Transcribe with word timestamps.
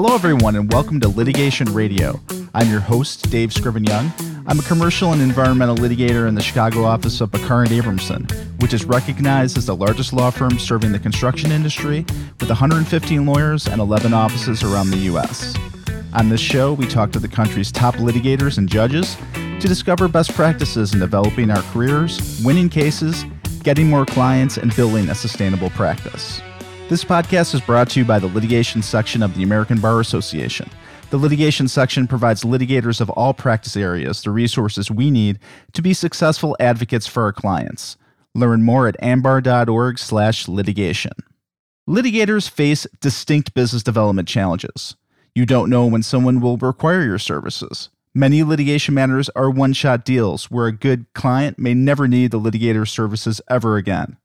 Hello, 0.00 0.14
everyone, 0.14 0.54
and 0.54 0.72
welcome 0.72 1.00
to 1.00 1.08
Litigation 1.08 1.74
Radio. 1.74 2.20
I'm 2.54 2.70
your 2.70 2.78
host, 2.78 3.28
Dave 3.32 3.52
Scriven 3.52 3.82
Young. 3.82 4.12
I'm 4.46 4.60
a 4.60 4.62
commercial 4.62 5.12
and 5.12 5.20
environmental 5.20 5.74
litigator 5.74 6.28
in 6.28 6.36
the 6.36 6.40
Chicago 6.40 6.84
office 6.84 7.20
of 7.20 7.32
Peckar 7.32 7.66
Abramson, 7.66 8.30
which 8.62 8.72
is 8.72 8.84
recognized 8.84 9.58
as 9.58 9.66
the 9.66 9.74
largest 9.74 10.12
law 10.12 10.30
firm 10.30 10.56
serving 10.60 10.92
the 10.92 11.00
construction 11.00 11.50
industry 11.50 12.06
with 12.38 12.48
115 12.48 13.26
lawyers 13.26 13.66
and 13.66 13.80
11 13.80 14.14
offices 14.14 14.62
around 14.62 14.90
the 14.90 14.98
U.S. 14.98 15.56
On 16.12 16.28
this 16.28 16.40
show, 16.40 16.74
we 16.74 16.86
talk 16.86 17.10
to 17.10 17.18
the 17.18 17.26
country's 17.26 17.72
top 17.72 17.96
litigators 17.96 18.56
and 18.56 18.68
judges 18.68 19.16
to 19.34 19.66
discover 19.66 20.06
best 20.06 20.32
practices 20.32 20.94
in 20.94 21.00
developing 21.00 21.50
our 21.50 21.62
careers, 21.72 22.40
winning 22.44 22.68
cases, 22.68 23.24
getting 23.64 23.90
more 23.90 24.06
clients, 24.06 24.58
and 24.58 24.76
building 24.76 25.08
a 25.08 25.14
sustainable 25.16 25.70
practice. 25.70 26.40
This 26.88 27.04
podcast 27.04 27.54
is 27.54 27.60
brought 27.60 27.90
to 27.90 28.00
you 28.00 28.06
by 28.06 28.18
the 28.18 28.28
litigation 28.28 28.80
section 28.80 29.22
of 29.22 29.34
the 29.34 29.42
American 29.42 29.78
Bar 29.78 30.00
Association. 30.00 30.70
The 31.10 31.18
litigation 31.18 31.68
section 31.68 32.06
provides 32.06 32.44
litigators 32.44 33.02
of 33.02 33.10
all 33.10 33.34
practice 33.34 33.76
areas 33.76 34.22
the 34.22 34.30
resources 34.30 34.90
we 34.90 35.10
need 35.10 35.38
to 35.74 35.82
be 35.82 35.92
successful 35.92 36.56
advocates 36.58 37.06
for 37.06 37.24
our 37.24 37.32
clients. 37.34 37.98
Learn 38.34 38.62
more 38.62 38.88
at 38.88 38.96
ambar.org/litigation. 39.02 41.12
Litigators 41.86 42.48
face 42.48 42.86
distinct 43.00 43.52
business 43.52 43.82
development 43.82 44.26
challenges. 44.26 44.96
You 45.34 45.44
don't 45.44 45.68
know 45.68 45.84
when 45.84 46.02
someone 46.02 46.40
will 46.40 46.56
require 46.56 47.02
your 47.02 47.18
services. 47.18 47.90
Many 48.14 48.42
litigation 48.42 48.94
matters 48.94 49.28
are 49.36 49.50
one-shot 49.50 50.06
deals 50.06 50.50
where 50.50 50.66
a 50.66 50.72
good 50.72 51.04
client 51.12 51.58
may 51.58 51.74
never 51.74 52.08
need 52.08 52.30
the 52.30 52.40
litigator's 52.40 52.90
services 52.90 53.42
ever 53.50 53.76
again. 53.76 54.16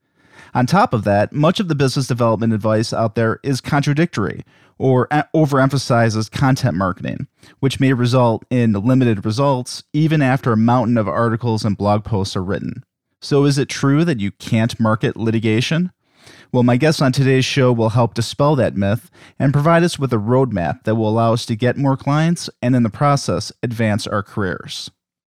On 0.56 0.68
top 0.68 0.94
of 0.94 1.04
that, 1.04 1.34
much 1.34 1.60
of 1.60 1.68
the 1.68 1.76
business 1.76 2.08
development 2.08 2.54
advice 2.54 2.94
out 2.94 3.16
there 3.16 3.40
is 3.44 3.60
contradictory 3.60 4.44
or 4.78 5.08
overemphasizes 5.08 6.30
content 6.30 6.76
marketing, 6.76 7.28
which 7.60 7.80
may 7.80 7.94
result 7.94 8.46
in 8.50 8.74
limited 8.74 9.26
results 9.26 9.84
even 9.94 10.22
after 10.22 10.52
a 10.52 10.58
mountain 10.58 10.98
of 10.98 11.08
articles 11.08 11.66
and 11.66 11.78
blog 11.78 12.04
posts 12.04 12.36
are 12.36 12.44
written. 12.44 12.84
So, 13.22 13.46
is 13.46 13.58
it 13.58 13.70
true 13.70 14.04
that 14.06 14.20
you 14.20 14.32
can't 14.32 14.80
market 14.80 15.16
litigation? 15.16 15.92
Well, 16.52 16.64
my 16.64 16.78
guest 16.78 17.02
on 17.02 17.12
today's 17.12 17.46
show 17.46 17.72
will 17.72 17.90
help 17.90 18.14
dispel 18.14 18.56
that 18.58 18.76
myth 18.76 19.10
and 19.40 19.54
provide 19.54 19.84
us 19.84 19.98
with 19.98 20.14
a 20.14 20.18
roadmap 20.18 20.84
that 20.84 20.96
will 20.96 21.10
allow 21.10 21.34
us 21.34 21.46
to 21.48 21.56
get 21.56 21.78
more 21.78 21.98
clients 21.98 22.50
and, 22.62 22.76
in 22.76 22.84
the 22.84 22.90
process, 22.90 23.52
advance 23.64 24.06
our 24.06 24.22
careers. 24.22 24.92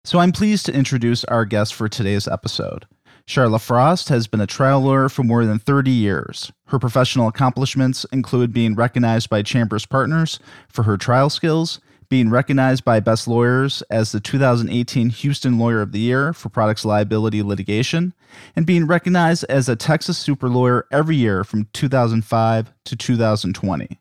So, 0.05 0.19
I'm 0.19 0.33
pleased 0.33 0.67
to 0.67 0.75
introduce 0.75 1.25
our 1.25 1.45
guest 1.45 1.75
for 1.75 1.89
today's 1.89 2.27
episode. 2.27 2.87
Sharla 3.27 3.59
Frost 3.59 4.11
has 4.11 4.27
been 4.27 4.43
a 4.43 4.47
trial 4.47 4.81
lawyer 4.81 5.09
for 5.09 5.23
more 5.23 5.47
than 5.47 5.59
30 5.59 5.91
years. 5.91 6.53
Her 6.67 6.79
professional 6.79 7.27
accomplishments 7.27 8.05
include 8.13 8.53
being 8.53 8.75
recognized 8.75 9.31
by 9.31 9.43
Chambers 9.43 9.87
Partners 9.87 10.39
for 10.69 10.83
her 10.83 10.99
trial 10.99 11.31
skills, 11.31 11.81
being 12.11 12.29
recognized 12.29 12.85
by 12.85 13.01
Best 13.01 13.27
Lawyers 13.27 13.83
as 13.89 14.13
the 14.13 14.21
2018 14.21 15.09
Houston 15.09 15.59
Lawyer 15.59 15.81
of 15.81 15.93
the 15.93 16.01
Year 16.01 16.35
for 16.35 16.51
products 16.51 16.85
liability 16.85 17.43
litigation, 17.43 18.13
and 18.55 18.67
being 18.67 18.87
recognized 18.87 19.47
as 19.49 19.71
a 19.71 19.77
Texas 19.77 20.19
Super 20.19 20.51
Lawyer 20.51 20.87
every 20.93 21.17
year 21.17 21.45
from 21.45 21.67
2005 21.73 22.75
to 22.85 22.97
2020. 22.97 23.99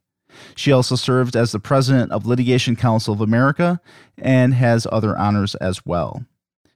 She 0.56 0.72
also 0.74 0.98
served 0.98 1.38
as 1.38 1.54
the 1.54 1.60
president 1.60 2.12
of 2.12 2.26
Litigation 2.26 2.76
Council 2.76 3.14
of 3.14 3.22
America 3.22 3.80
and 4.18 4.54
has 4.54 4.86
other 4.92 5.18
honors 5.18 5.56
as 5.56 5.86
well. 5.86 6.26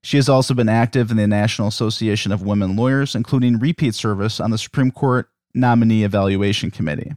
She 0.03 0.17
has 0.17 0.30
also 0.30 0.53
been 0.53 0.70
active 0.70 1.12
in 1.12 1.17
the 1.17 1.28
National 1.28 1.67
Association 1.67 2.31
of 2.31 2.42
Women 2.42 2.76
Lawyers, 2.76 3.16
including 3.16 3.59
repeat 3.59 3.95
service 3.95 4.39
on 4.39 4.52
the 4.52 4.58
Supreme 4.58 4.92
Court 4.92 5.30
Nominee 5.54 6.04
Evaluation 6.04 6.72
Committee. 6.72 7.14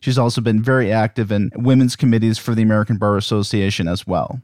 She's 0.00 0.18
also 0.18 0.40
been 0.40 0.62
very 0.62 0.90
active 0.90 1.30
in 1.30 1.50
women's 1.54 1.96
committees 1.96 2.38
for 2.38 2.54
the 2.54 2.62
American 2.62 2.96
Bar 2.96 3.16
Association 3.16 3.88
as 3.88 4.06
well. 4.06 4.40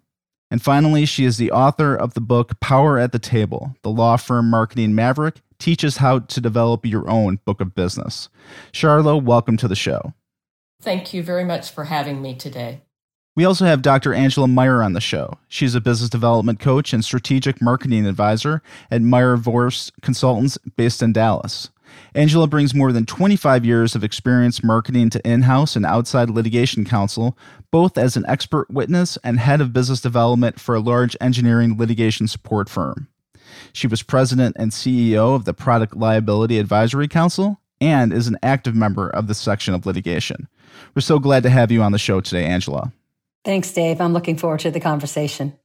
And 0.50 0.62
finally, 0.62 1.06
she 1.06 1.25
is 1.25 1.38
the 1.38 1.50
author 1.50 1.94
of 1.94 2.15
the 2.15 2.21
book 2.21 2.61
Power 2.61 2.99
at 2.99 3.12
the 3.12 3.19
Table 3.19 3.75
The 3.83 3.91
Law 3.91 4.16
Firm 4.16 4.49
Marketing 4.49 4.94
Maverick 4.94 5.41
Teaches 5.59 5.97
How 5.97 6.21
to 6.21 6.41
Develop 6.41 6.87
Your 6.87 7.09
Own 7.09 7.41
Book 7.44 7.61
of 7.61 7.75
Business. 7.75 8.28
Sharla, 8.72 9.21
welcome 9.21 9.56
to 9.56 9.66
the 9.66 9.75
show. 9.75 10.12
Thank 10.81 11.15
you 11.15 11.22
very 11.22 11.44
much 11.44 11.71
for 11.71 11.84
having 11.84 12.22
me 12.22 12.34
today. 12.34 12.82
We 13.37 13.45
also 13.45 13.67
have 13.67 13.83
Dr. 13.83 14.15
Angela 14.15 14.49
Meyer 14.49 14.83
on 14.83 14.95
the 14.95 15.01
show. 15.01 15.39
She's 15.47 15.75
a 15.75 15.81
business 15.81 16.09
development 16.09 16.59
coach 16.59 16.95
and 16.95 17.05
strategic 17.05 17.61
marketing 17.61 18.07
advisor 18.07 18.63
at 18.91 19.03
Meyer 19.03 19.37
Vorst 19.37 19.93
Consultants 20.01 20.57
based 20.77 21.03
in 21.03 21.13
Dallas. 21.13 21.69
Angela 22.15 22.47
brings 22.47 22.75
more 22.75 22.93
than 22.93 23.05
25 23.05 23.67
years 23.67 23.95
of 23.95 24.03
experience 24.03 24.65
marketing 24.65 25.11
to 25.11 25.31
in 25.31 25.43
house 25.43 25.77
and 25.77 25.85
outside 25.85 26.31
litigation 26.31 26.87
counsel, 26.87 27.37
both 27.71 27.99
as 27.99 28.17
an 28.17 28.25
expert 28.27 28.71
witness 28.71 29.19
and 29.23 29.39
head 29.39 29.61
of 29.61 29.75
business 29.75 30.01
development 30.01 30.59
for 30.59 30.75
a 30.75 30.81
large 30.81 31.15
engineering 31.21 31.77
litigation 31.77 32.27
support 32.27 32.71
firm. 32.71 33.07
She 33.75 33.87
was 33.87 34.03
president 34.03 34.57
and 34.59 34.71
CEO 34.71 35.35
of 35.35 35.45
the 35.45 35.53
Product 35.53 35.95
Liability 35.95 36.59
Advisory 36.59 37.07
Council 37.07 37.61
and 37.83 38.15
is 38.15 38.29
an 38.29 38.39
active 38.43 38.75
member 38.75 39.11
of 39.11 39.27
the 39.27 39.35
section 39.35 39.75
of 39.75 39.85
litigation. 39.85 40.49
We're 40.95 41.03
so 41.03 41.19
glad 41.19 41.43
to 41.43 41.51
have 41.51 41.71
you 41.71 41.83
on 41.83 41.93
the 41.93 41.99
show 41.99 42.23
today, 42.23 42.47
Angela. 42.47 42.93
Thanks, 43.47 43.73
Dave. 43.73 44.01
I'm 44.01 44.12
looking 44.12 44.37
forward 44.37 44.59
to 44.61 44.73
the 44.73 44.81
conversation. 44.81 45.57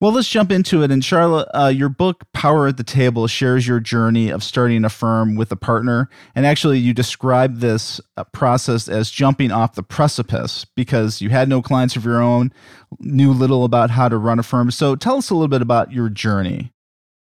Well, 0.00 0.10
let's 0.10 0.28
jump 0.28 0.50
into 0.50 0.82
it. 0.82 0.90
And 0.90 1.02
Sharla, 1.02 1.46
uh, 1.54 1.68
your 1.68 1.88
book, 1.88 2.24
Power 2.32 2.66
at 2.66 2.78
the 2.78 2.82
Table, 2.82 3.28
shares 3.28 3.64
your 3.64 3.78
journey 3.78 4.28
of 4.28 4.42
starting 4.42 4.84
a 4.84 4.88
firm 4.88 5.36
with 5.36 5.52
a 5.52 5.56
partner. 5.56 6.08
And 6.34 6.44
actually, 6.44 6.78
you 6.78 6.92
describe 6.92 7.58
this 7.58 8.00
uh, 8.16 8.24
process 8.24 8.88
as 8.88 9.08
jumping 9.08 9.52
off 9.52 9.76
the 9.76 9.84
precipice 9.84 10.64
because 10.64 11.20
you 11.20 11.30
had 11.30 11.48
no 11.48 11.62
clients 11.62 11.94
of 11.94 12.04
your 12.04 12.20
own, 12.20 12.52
knew 12.98 13.32
little 13.32 13.62
about 13.62 13.90
how 13.90 14.08
to 14.08 14.18
run 14.18 14.40
a 14.40 14.42
firm. 14.42 14.72
So 14.72 14.96
tell 14.96 15.16
us 15.16 15.30
a 15.30 15.34
little 15.34 15.46
bit 15.46 15.62
about 15.62 15.92
your 15.92 16.08
journey. 16.08 16.72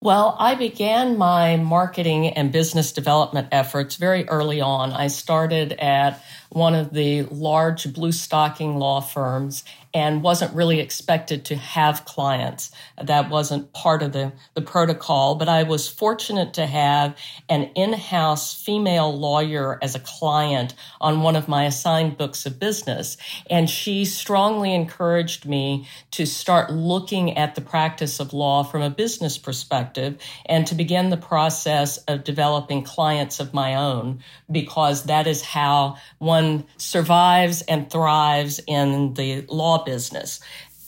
Well, 0.04 0.36
I 0.38 0.56
began 0.56 1.18
my 1.18 1.56
marketing 1.56 2.28
and 2.28 2.52
business 2.52 2.92
development 2.92 3.48
efforts 3.54 3.96
very 3.96 4.28
early 4.28 4.60
on. 4.60 4.92
I 4.92 5.08
started 5.08 5.72
at 5.80 6.22
one 6.54 6.76
of 6.76 6.94
the 6.94 7.24
large 7.24 7.94
blue 7.94 8.12
stocking 8.12 8.78
law 8.78 9.02
firms 9.02 9.64
and 9.96 10.24
wasn't 10.24 10.56
really 10.56 10.80
expected 10.80 11.46
to 11.46 11.56
have 11.56 12.06
clients. 12.06 12.72
That 13.00 13.30
wasn't 13.30 13.74
part 13.74 14.02
of 14.02 14.12
the, 14.12 14.32
the 14.56 14.62
protocol, 14.62 15.36
but 15.36 15.48
I 15.48 15.64
was 15.64 15.88
fortunate 15.88 16.54
to 16.56 16.66
have 16.66 17.16
an 17.48 17.64
in 17.76 17.94
house 17.94 18.60
female 18.60 19.16
lawyer 19.16 19.78
as 19.84 19.94
a 19.94 20.00
client 20.00 20.74
on 21.00 21.22
one 21.22 21.36
of 21.36 21.48
my 21.48 21.66
assigned 21.66 22.18
books 22.18 22.48
of 22.48 22.60
business. 22.60 23.18
And 23.52 23.70
she 23.70 24.04
strongly 24.06 24.74
encouraged 24.74 25.46
me 25.46 25.88
to 26.12 26.26
start 26.26 26.72
looking 26.72 27.38
at 27.38 27.54
the 27.54 27.62
practice 27.62 28.20
of 28.20 28.34
law 28.34 28.64
from 28.64 28.82
a 28.82 28.90
business 28.90 29.38
perspective 29.38 30.18
and 30.48 30.66
to 30.66 30.74
begin 30.74 31.12
the 31.12 31.18
process 31.18 31.98
of 32.08 32.24
developing 32.24 32.84
clients 32.84 33.40
of 33.40 33.54
my 33.54 33.76
own, 33.76 34.24
because 34.52 35.04
that 35.04 35.28
is 35.28 35.44
how 35.44 35.98
one 36.18 36.43
survives 36.78 37.62
and 37.64 37.90
thrives 37.90 38.60
in 38.68 39.14
the 39.14 39.46
law 39.50 39.84
business. 39.84 40.40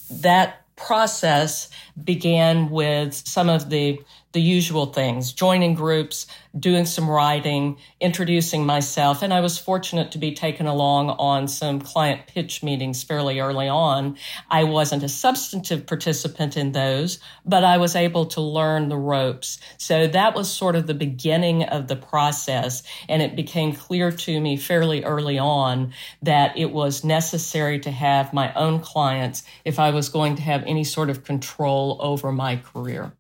That 0.10 0.62
process 0.76 1.70
began 2.04 2.70
with 2.70 3.14
some 3.14 3.50
of 3.50 3.70
the 3.70 4.00
the 4.36 4.42
usual 4.42 4.88
things 4.88 5.32
joining 5.32 5.74
groups 5.74 6.28
doing 6.60 6.86
some 6.86 7.10
writing 7.10 7.78
introducing 8.02 8.66
myself. 8.66 9.22
And 9.22 9.34
i 9.34 9.40
was 9.40 9.58
fortunate 9.58 10.12
to 10.12 10.18
be 10.18 10.34
taken 10.34 10.66
along 10.66 11.12
on 11.12 11.48
some 11.48 11.80
client 11.80 12.28
pitch 12.28 12.62
meetings 12.62 13.02
fairly 13.02 13.40
early 13.40 13.70
on. 13.70 14.18
I 14.52 14.66
wasn't 14.66 15.04
a 15.04 15.10
substantive 15.10 15.88
participant 15.88 16.58
in 16.58 16.74
those 16.74 17.20
but 17.46 17.64
i 17.64 17.78
was 17.78 17.96
able 17.96 18.26
to 18.26 18.42
learn 18.42 18.90
the 18.90 18.98
ropes. 18.98 19.58
So 19.78 20.06
that 20.08 20.36
was 20.36 20.52
sort 20.52 20.76
of 20.76 20.86
the 20.86 20.94
beginning 20.94 21.64
of 21.64 21.88
the 21.88 21.96
process. 21.96 22.84
And 23.08 23.22
it 23.22 23.38
became 23.38 23.74
clear 23.74 24.12
to 24.12 24.42
me 24.42 24.58
fairly 24.58 25.06
early 25.06 25.40
on 25.40 25.94
that 26.22 26.58
it 26.58 26.72
was 26.72 27.06
necessary 27.06 27.80
to 27.80 27.92
have 27.92 28.34
my 28.34 28.54
own 28.56 28.82
clients 28.82 29.44
if 29.64 29.80
i 29.80 29.92
was 29.92 30.10
going 30.10 30.36
to 30.36 30.42
have 30.42 30.64
any 30.68 30.84
sort 30.84 31.10
of 31.10 31.24
control 31.24 31.98
over 32.02 32.34
my 32.34 32.58
career 32.58 33.14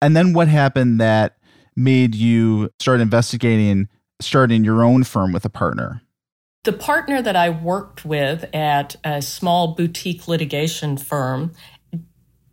and 0.00 0.16
then 0.16 0.32
what 0.32 0.48
happened 0.48 1.00
that 1.00 1.36
made 1.76 2.14
you 2.14 2.70
start 2.78 3.00
investigating 3.00 3.88
starting 4.20 4.64
your 4.64 4.82
own 4.82 5.04
firm 5.04 5.32
with 5.32 5.44
a 5.44 5.50
partner? 5.50 6.02
The 6.64 6.72
partner 6.72 7.22
that 7.22 7.36
I 7.36 7.48
worked 7.48 8.04
with 8.04 8.44
at 8.54 8.96
a 9.02 9.22
small 9.22 9.74
boutique 9.74 10.28
litigation 10.28 10.98
firm 10.98 11.52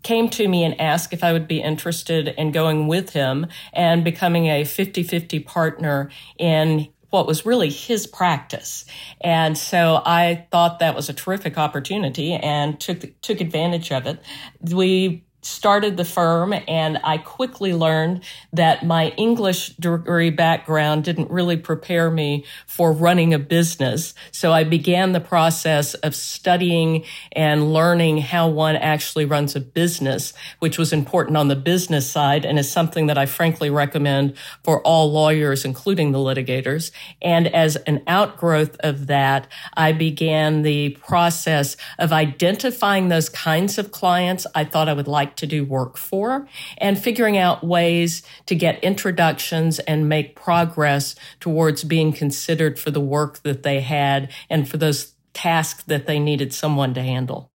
came 0.04 0.30
to 0.30 0.48
me 0.48 0.64
and 0.64 0.80
asked 0.80 1.12
if 1.12 1.24
I 1.24 1.34
would 1.34 1.48
be 1.48 1.62
interested 1.62 2.30
in 2.30 2.52
going 2.52 2.88
with 2.88 3.10
him 3.10 3.48
and 3.74 4.06
becoming 4.06 4.46
a 4.46 4.64
50 4.64 5.04
50 5.04 5.40
partner 5.42 6.10
in 6.38 6.88
what 7.10 7.28
was 7.28 7.46
really 7.46 7.70
his 7.70 8.08
practice. 8.08 8.86
And 9.22 9.58
so 9.58 10.02
I 10.06 10.48
thought 10.52 10.80
that 10.80 10.96
was 10.96 11.10
a 11.10 11.14
terrific 11.14 11.58
opportunity 11.58 12.34
and 12.34 12.80
took 12.80 13.20
took 13.22 13.42
advantage 13.42 13.92
of 13.92 14.06
it. 14.08 14.20
We 14.62 15.26
started 15.48 15.96
the 15.96 16.06
firm 16.06 16.54
and 16.68 17.00
I 17.04 17.18
quickly 17.18 17.74
learned 17.74 18.24
that 18.52 18.86
my 18.86 19.10
English 19.18 19.70
degree 19.78 20.30
background 20.30 21.06
didn't 21.06 21.32
really 21.32 21.56
prepare 21.56 22.12
me 22.12 22.46
for 22.66 22.92
running 22.92 23.34
a 23.34 23.40
business. 23.40 24.14
So 24.32 24.52
I 24.52 24.66
began 24.66 25.14
the 25.14 25.22
process 25.22 25.94
of 25.94 26.16
studying 26.16 27.06
and 27.32 27.74
learning 27.74 28.18
how 28.20 28.50
one 28.50 28.76
actually 28.76 29.24
runs 29.24 29.56
a 29.56 29.62
business, 29.62 30.34
which 30.60 30.78
was 30.78 30.92
important 30.92 31.38
on 31.38 31.48
the 31.48 31.56
business 31.56 32.10
side 32.10 32.46
and 32.46 32.60
is 32.60 32.70
something 32.70 33.08
that 33.08 33.18
I 33.18 33.26
frankly 33.26 33.70
recommend 33.70 34.36
for 34.64 34.82
all 34.82 35.12
lawyers, 35.12 35.64
including 35.64 36.12
the 36.12 36.20
litigators. 36.20 36.92
And 37.22 37.48
as 37.48 37.78
an 37.78 38.04
outgrowth 38.08 38.76
of 38.82 39.08
that, 39.08 39.48
I 39.76 39.94
began 39.94 40.64
the 40.64 40.90
process 40.90 41.78
of 41.98 42.12
identifying 42.12 43.08
those 43.08 43.30
kinds 43.30 43.78
of 43.78 43.92
clients 43.92 44.46
I 44.54 44.66
thought 44.66 44.90
I 44.90 44.94
would 44.94 45.08
like 45.08 45.37
to 45.38 45.48
do 45.48 45.64
work 45.64 45.98
for 45.98 46.48
and 46.78 47.02
figuring 47.02 47.38
out 47.38 47.64
ways 47.64 48.24
to 48.46 48.56
get 48.56 48.84
introductions 48.84 49.80
and 49.80 50.10
make 50.10 50.36
progress 50.36 51.16
towards 51.40 51.84
being 51.84 52.12
considered 52.12 52.78
for 52.80 52.92
the 52.92 53.00
work 53.00 53.42
that 53.44 53.64
they 53.64 53.82
had 53.82 54.32
and 54.50 54.68
for 54.68 54.78
those 54.78 55.14
tasks 55.34 55.84
that 55.84 56.08
they 56.08 56.20
needed 56.20 56.54
someone 56.54 56.94
to 56.94 57.02
handle. 57.02 57.52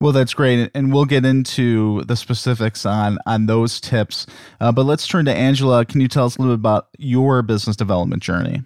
Well, 0.00 0.12
that's 0.12 0.34
great, 0.34 0.70
and 0.74 0.92
we'll 0.92 1.06
get 1.06 1.24
into 1.24 2.02
the 2.04 2.16
specifics 2.16 2.84
on 2.84 3.16
on 3.26 3.46
those 3.46 3.80
tips. 3.80 4.26
Uh, 4.60 4.70
but 4.70 4.84
let's 4.84 5.06
turn 5.06 5.24
to 5.24 5.32
Angela. 5.32 5.84
Can 5.86 6.00
you 6.00 6.08
tell 6.08 6.26
us 6.26 6.36
a 6.36 6.42
little 6.42 6.56
bit 6.56 6.60
about 6.60 6.88
your 6.98 7.40
business 7.42 7.76
development 7.76 8.22
journey? 8.22 8.62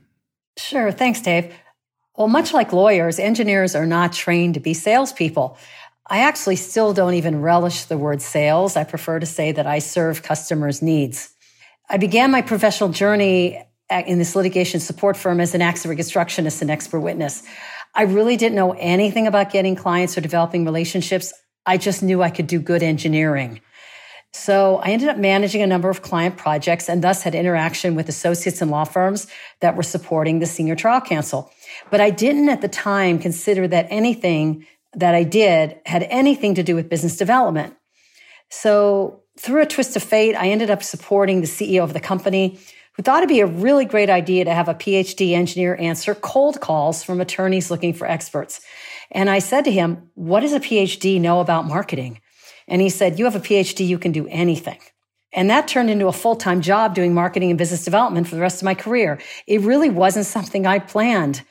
Sure. 0.57 0.91
Thanks, 0.91 1.21
Dave. 1.21 1.55
Well, 2.17 2.27
much 2.27 2.53
like 2.53 2.73
lawyers, 2.73 3.21
engineers 3.21 3.77
are 3.77 3.87
not 3.87 4.13
trained 4.13 4.55
to 4.55 4.61
be 4.61 4.75
salespeople. 4.75 5.57
I 6.11 6.21
actually 6.21 6.57
still 6.57 6.95
don't 6.95 7.15
even 7.15 7.43
relish 7.43 7.85
the 7.85 7.99
word 7.99 8.23
sales. 8.23 8.77
I 8.77 8.85
prefer 8.85 9.19
to 9.19 9.27
say 9.27 9.53
that 9.53 9.67
I 9.67 9.79
serve 9.79 10.23
customers' 10.23 10.81
needs. 10.81 11.35
I 11.91 11.99
began 11.99 12.31
my 12.31 12.43
professional 12.43 12.91
journey 12.91 13.63
in 13.91 14.19
this 14.19 14.35
litigation 14.35 14.81
support 14.81 15.17
firm 15.17 15.41
as 15.41 15.55
an 15.55 15.63
accident 15.63 15.99
reconstructionist 15.99 16.63
and 16.63 16.71
expert 16.71 17.01
witness. 17.01 17.43
I 17.95 18.03
really 18.03 18.37
didn't 18.37 18.57
know 18.57 18.73
anything 18.73 19.27
about 19.27 19.51
getting 19.51 19.77
clients 19.77 20.17
or 20.17 20.21
developing 20.21 20.65
relationships. 20.65 21.33
I 21.67 21.77
just 21.77 22.03
knew 22.03 22.23
I 22.23 22.31
could 22.31 22.47
do 22.47 22.61
good 22.61 22.83
engineering. 22.83 23.61
So 24.33 24.77
I 24.77 24.91
ended 24.91 25.09
up 25.09 25.17
managing 25.17 25.63
a 25.63 25.67
number 25.67 25.89
of 25.89 26.03
client 26.03 26.37
projects 26.37 26.89
and 26.89 27.03
thus 27.03 27.23
had 27.23 27.35
interaction 27.35 27.95
with 27.95 28.11
associates 28.11 28.61
and 28.61 28.71
law 28.71 28.85
firms 28.85 29.27
that 29.61 29.75
were 29.75 29.83
supporting 29.83 30.39
the 30.39 30.47
senior 30.47 30.77
trial 30.77 31.01
counsel. 31.01 31.51
But 31.91 32.03
I 32.03 32.11
didn't 32.11 32.51
at 32.51 32.61
the 32.61 32.69
time 32.69 33.19
consider 33.19 33.67
that 33.69 33.87
anything 33.89 34.67
that 34.95 35.15
I 35.15 35.23
did 35.23 35.79
had 35.87 36.05
anything 36.05 36.55
to 36.55 36.63
do 36.63 36.75
with 36.75 36.89
business 36.89 37.17
development. 37.17 37.75
So 38.51 39.23
through 39.39 39.63
a 39.63 39.67
twist 39.67 39.97
of 39.97 40.03
fate, 40.03 40.35
I 40.35 40.49
ended 40.49 40.71
up 40.71 40.83
supporting 40.83 41.41
the 41.41 41.47
CEO 41.47 41.83
of 41.83 41.93
the 41.93 42.01
company 42.01 42.59
who 42.95 43.03
thought 43.03 43.19
it'd 43.19 43.29
be 43.29 43.41
a 43.41 43.47
really 43.47 43.85
great 43.85 44.11
idea 44.11 44.45
to 44.45 44.53
have 44.53 44.69
a 44.69 44.75
PhD 44.75 45.33
engineer 45.33 45.77
answer 45.79 46.15
cold 46.15 46.61
calls 46.61 47.05
from 47.05 47.21
attorneys 47.21 47.71
looking 47.71 47.93
for 47.93 48.09
experts. 48.09 48.61
And 49.13 49.31
I 49.31 49.39
said 49.39 49.65
to 49.65 49.71
him, 49.71 50.11
what 50.15 50.41
does 50.41 50.53
a 50.53 50.61
PhD 50.61 51.21
know 51.21 51.41
about 51.41 51.67
marketing? 51.67 52.21
And 52.67 52.83
he 52.83 52.89
said, 52.89 53.19
you 53.19 53.25
have 53.25 53.37
a 53.37 53.41
PhD, 53.41 53.87
you 53.87 53.99
can 53.99 54.13
do 54.13 54.27
anything. 54.29 54.79
And 55.33 55.51
that 55.51 55.69
turned 55.69 55.91
into 55.91 56.09
a 56.09 56.13
full-time 56.13 56.63
job 56.63 56.95
doing 56.95 57.15
marketing 57.15 57.51
and 57.51 57.59
business 57.59 57.85
development 57.85 58.27
for 58.27 58.35
the 58.35 58.41
rest 58.41 58.63
of 58.63 58.65
my 58.65 58.75
career. 58.75 59.21
It 59.47 59.61
really 59.61 59.91
wasn't 59.91 60.27
something 60.27 60.67
I 60.67 60.79
planned. 60.79 61.43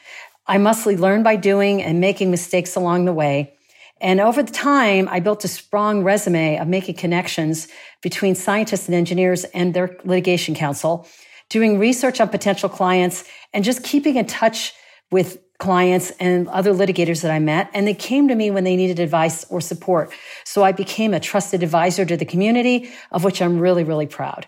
I 0.48 0.58
mostly 0.58 0.96
learned 0.96 1.24
by 1.24 1.36
doing 1.36 1.84
and 1.84 2.00
making 2.00 2.32
mistakes 2.32 2.76
along 2.76 3.06
the 3.06 3.14
way. 3.14 3.54
And 4.00 4.20
over 4.20 4.44
the 4.44 4.52
time, 4.52 5.10
I 5.10 5.20
built 5.20 5.44
a 5.44 5.48
strong 5.48 6.04
resume 6.04 6.58
of 6.58 6.68
making 6.68 6.96
connections 6.96 7.68
between 8.02 8.36
scientists 8.36 8.88
and 8.88 8.96
engineers 8.96 9.44
and 9.46 9.74
their 9.74 9.98
litigation 10.04 10.56
counsel, 10.56 11.08
doing 11.50 11.80
research 11.80 12.22
on 12.22 12.30
potential 12.30 12.70
clients, 12.70 13.24
and 13.54 13.64
just 13.64 13.84
keeping 13.84 14.16
in 14.16 14.28
touch 14.28 14.74
with 15.12 15.40
clients 15.58 16.12
and 16.20 16.48
other 16.50 16.72
litigators 16.72 17.24
that 17.24 17.32
I 17.32 17.40
met. 17.40 17.72
And 17.74 17.88
they 17.88 17.96
came 17.96 18.28
to 18.28 18.36
me 18.36 18.52
when 18.52 18.64
they 18.64 18.76
needed 18.76 19.00
advice 19.00 19.44
or 19.50 19.60
support. 19.60 20.14
So 20.46 20.64
I 20.64 20.72
became 20.72 21.14
a 21.14 21.20
trusted 21.20 21.64
advisor 21.64 22.06
to 22.06 22.16
the 22.16 22.26
community, 22.26 22.92
of 23.12 23.24
which 23.24 23.42
I'm 23.42 23.60
really, 23.60 23.84
really 23.84 24.06
proud. 24.06 24.48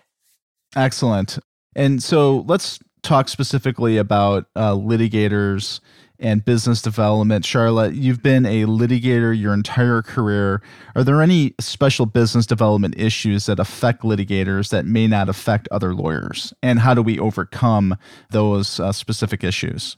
Excellent. 0.76 1.40
And 1.74 2.00
so 2.02 2.44
let's 2.46 2.78
talk 3.02 3.28
specifically 3.28 3.96
about 3.96 4.46
uh, 4.56 4.72
litigators 4.72 5.80
and 6.20 6.44
business 6.44 6.82
development. 6.82 7.44
Sharla, 7.44 7.94
you've 7.94 8.22
been 8.22 8.44
a 8.44 8.64
litigator 8.64 9.38
your 9.38 9.54
entire 9.54 10.02
career. 10.02 10.62
Are 10.94 11.02
there 11.02 11.22
any 11.22 11.54
special 11.58 12.06
business 12.06 12.46
development 12.46 12.94
issues 12.98 13.46
that 13.46 13.58
affect 13.58 14.02
litigators 14.02 14.70
that 14.70 14.84
may 14.84 15.06
not 15.06 15.28
affect 15.28 15.66
other 15.70 15.94
lawyers? 15.94 16.52
And 16.62 16.78
how 16.78 16.94
do 16.94 17.02
we 17.02 17.18
overcome 17.18 17.96
those 18.30 18.78
uh, 18.78 18.92
specific 18.92 19.42
issues? 19.42 19.96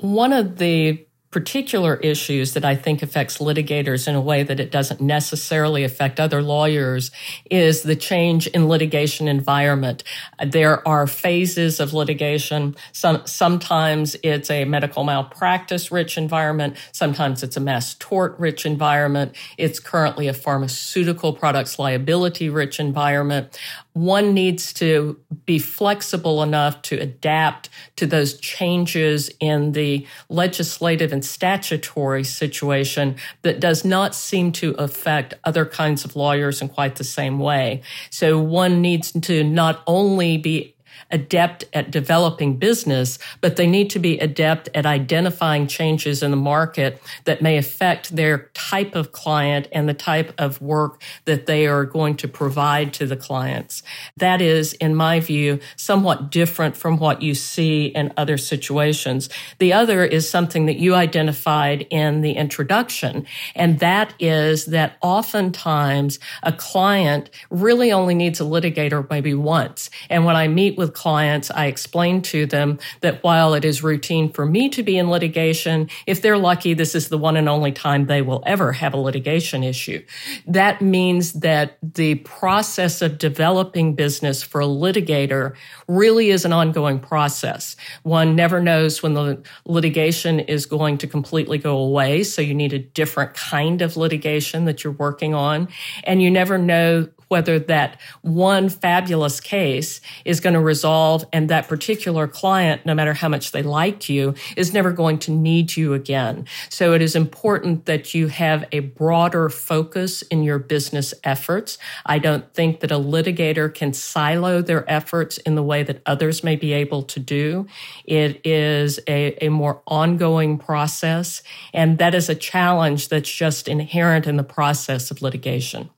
One 0.00 0.32
of 0.32 0.58
the 0.58 1.07
particular 1.30 1.96
issues 1.96 2.54
that 2.54 2.64
I 2.64 2.74
think 2.74 3.02
affects 3.02 3.38
litigators 3.38 4.08
in 4.08 4.14
a 4.14 4.20
way 4.20 4.42
that 4.42 4.58
it 4.58 4.70
doesn't 4.70 5.00
necessarily 5.00 5.84
affect 5.84 6.18
other 6.18 6.42
lawyers 6.42 7.10
is 7.50 7.82
the 7.82 7.96
change 7.96 8.46
in 8.48 8.68
litigation 8.68 9.28
environment. 9.28 10.04
There 10.44 10.86
are 10.88 11.06
phases 11.06 11.80
of 11.80 11.92
litigation. 11.92 12.76
Some, 12.92 13.26
sometimes 13.26 14.16
it's 14.22 14.50
a 14.50 14.64
medical 14.64 15.04
malpractice 15.04 15.92
rich 15.92 16.16
environment. 16.16 16.76
Sometimes 16.92 17.42
it's 17.42 17.56
a 17.56 17.60
mass 17.60 17.94
tort 17.94 18.38
rich 18.38 18.64
environment. 18.64 19.34
It's 19.58 19.80
currently 19.80 20.28
a 20.28 20.34
pharmaceutical 20.34 21.34
products 21.34 21.78
liability 21.78 22.48
rich 22.48 22.80
environment 22.80 23.58
one 23.98 24.32
needs 24.32 24.72
to 24.74 25.18
be 25.44 25.58
flexible 25.58 26.42
enough 26.42 26.82
to 26.82 26.96
adapt 26.98 27.68
to 27.96 28.06
those 28.06 28.38
changes 28.38 29.30
in 29.40 29.72
the 29.72 30.06
legislative 30.28 31.12
and 31.12 31.24
statutory 31.24 32.24
situation 32.24 33.16
that 33.42 33.60
does 33.60 33.84
not 33.84 34.14
seem 34.14 34.52
to 34.52 34.72
affect 34.74 35.34
other 35.44 35.66
kinds 35.66 36.04
of 36.04 36.14
lawyers 36.14 36.62
in 36.62 36.68
quite 36.68 36.96
the 36.96 37.04
same 37.04 37.38
way. 37.38 37.82
So 38.10 38.38
one 38.38 38.80
needs 38.80 39.12
to 39.12 39.42
not 39.42 39.82
only 39.86 40.36
be 40.36 40.74
adept 41.10 41.64
at 41.72 41.90
developing 41.90 42.56
business, 42.56 43.18
but 43.40 43.56
they 43.56 43.66
need 43.66 43.90
to 43.90 43.98
be 43.98 44.18
adept 44.18 44.68
at 44.74 44.86
identifying 44.86 45.66
changes 45.66 46.22
in 46.22 46.30
the 46.30 46.36
market 46.36 47.00
that 47.24 47.42
may 47.42 47.56
affect 47.56 48.14
their 48.14 48.50
type 48.54 48.94
of 48.94 49.12
client 49.12 49.68
and 49.72 49.88
the 49.88 49.94
type 49.94 50.32
of 50.38 50.60
work 50.60 51.00
that 51.24 51.46
they 51.46 51.66
are 51.66 51.84
going 51.84 52.16
to 52.16 52.28
provide 52.28 52.92
to 52.92 53.06
the 53.06 53.16
clients. 53.16 53.82
That 54.16 54.40
is, 54.40 54.74
in 54.74 54.94
my 54.94 55.20
view, 55.20 55.60
somewhat 55.76 56.30
different 56.30 56.76
from 56.76 56.98
what 56.98 57.22
you 57.22 57.34
see 57.34 57.86
in 57.86 58.12
other 58.16 58.36
situations. 58.36 59.28
The 59.58 59.72
other 59.72 60.04
is 60.04 60.28
something 60.28 60.66
that 60.66 60.78
you 60.78 60.94
identified 60.94 61.86
in 61.90 62.20
the 62.20 62.32
introduction, 62.32 63.26
and 63.54 63.78
that 63.78 64.14
is 64.18 64.66
that 64.66 64.96
oftentimes 65.00 66.18
a 66.42 66.52
client 66.52 67.30
really 67.50 67.92
only 67.92 68.14
needs 68.14 68.40
a 68.40 68.44
litigator 68.44 69.08
maybe 69.08 69.34
once. 69.34 69.90
And 70.10 70.24
when 70.24 70.36
I 70.36 70.48
meet 70.48 70.76
with 70.76 70.94
clients, 70.98 71.48
I 71.52 71.66
explain 71.66 72.22
to 72.22 72.44
them 72.44 72.80
that 73.02 73.22
while 73.22 73.54
it 73.54 73.64
is 73.64 73.84
routine 73.84 74.32
for 74.32 74.44
me 74.44 74.68
to 74.70 74.82
be 74.82 74.98
in 74.98 75.10
litigation, 75.10 75.88
if 76.08 76.20
they're 76.20 76.36
lucky, 76.36 76.74
this 76.74 76.96
is 76.96 77.08
the 77.08 77.16
one 77.16 77.36
and 77.36 77.48
only 77.48 77.70
time 77.70 78.06
they 78.06 78.20
will 78.20 78.42
ever 78.44 78.72
have 78.72 78.94
a 78.94 78.96
litigation 78.96 79.62
issue. 79.62 80.04
That 80.46 80.82
means 80.82 81.34
that 81.34 81.78
the 81.80 82.16
process 82.16 83.00
of 83.00 83.18
developing 83.18 83.94
business 83.94 84.42
for 84.42 84.60
a 84.60 84.66
litigator 84.66 85.54
really 85.86 86.30
is 86.30 86.44
an 86.44 86.52
ongoing 86.52 86.98
process. 86.98 87.76
One 88.02 88.34
never 88.34 88.60
knows 88.60 89.00
when 89.00 89.14
the 89.14 89.40
litigation 89.66 90.40
is 90.40 90.66
going 90.66 90.98
to 90.98 91.06
completely 91.06 91.58
go 91.58 91.78
away. 91.78 92.24
So 92.24 92.42
you 92.42 92.54
need 92.54 92.72
a 92.72 92.80
different 92.80 93.34
kind 93.34 93.82
of 93.82 93.96
litigation 93.96 94.64
that 94.64 94.82
you're 94.82 94.92
working 94.92 95.32
on. 95.32 95.68
And 96.02 96.20
you 96.20 96.28
never 96.28 96.58
know 96.58 97.06
whether 97.28 97.58
that 97.58 98.00
one 98.22 98.68
fabulous 98.68 99.40
case 99.40 100.00
is 100.24 100.40
going 100.40 100.54
to 100.54 100.60
resolve 100.60 101.24
and 101.32 101.48
that 101.48 101.68
particular 101.68 102.26
client, 102.26 102.84
no 102.84 102.94
matter 102.94 103.14
how 103.14 103.28
much 103.28 103.52
they 103.52 103.62
like 103.62 104.08
you, 104.08 104.34
is 104.56 104.72
never 104.72 104.92
going 104.92 105.18
to 105.18 105.30
need 105.30 105.76
you 105.76 105.94
again. 105.94 106.46
So 106.68 106.92
it 106.94 107.02
is 107.02 107.14
important 107.14 107.86
that 107.86 108.14
you 108.14 108.28
have 108.28 108.66
a 108.72 108.80
broader 108.80 109.48
focus 109.48 110.22
in 110.22 110.42
your 110.42 110.58
business 110.58 111.14
efforts. 111.24 111.78
I 112.06 112.18
don't 112.18 112.52
think 112.54 112.80
that 112.80 112.90
a 112.90 112.98
litigator 112.98 113.72
can 113.72 113.92
silo 113.92 114.62
their 114.62 114.88
efforts 114.90 115.38
in 115.38 115.54
the 115.54 115.62
way 115.62 115.82
that 115.82 116.02
others 116.06 116.42
may 116.42 116.56
be 116.56 116.72
able 116.72 117.02
to 117.04 117.20
do. 117.20 117.66
It 118.04 118.40
is 118.44 118.98
a, 119.06 119.44
a 119.44 119.48
more 119.48 119.82
ongoing 119.86 120.58
process, 120.58 121.42
and 121.72 121.98
that 121.98 122.14
is 122.14 122.28
a 122.28 122.34
challenge 122.34 123.08
that's 123.08 123.30
just 123.30 123.68
inherent 123.68 124.26
in 124.26 124.36
the 124.36 124.44
process 124.44 125.10
of 125.10 125.22
litigation. 125.22 125.90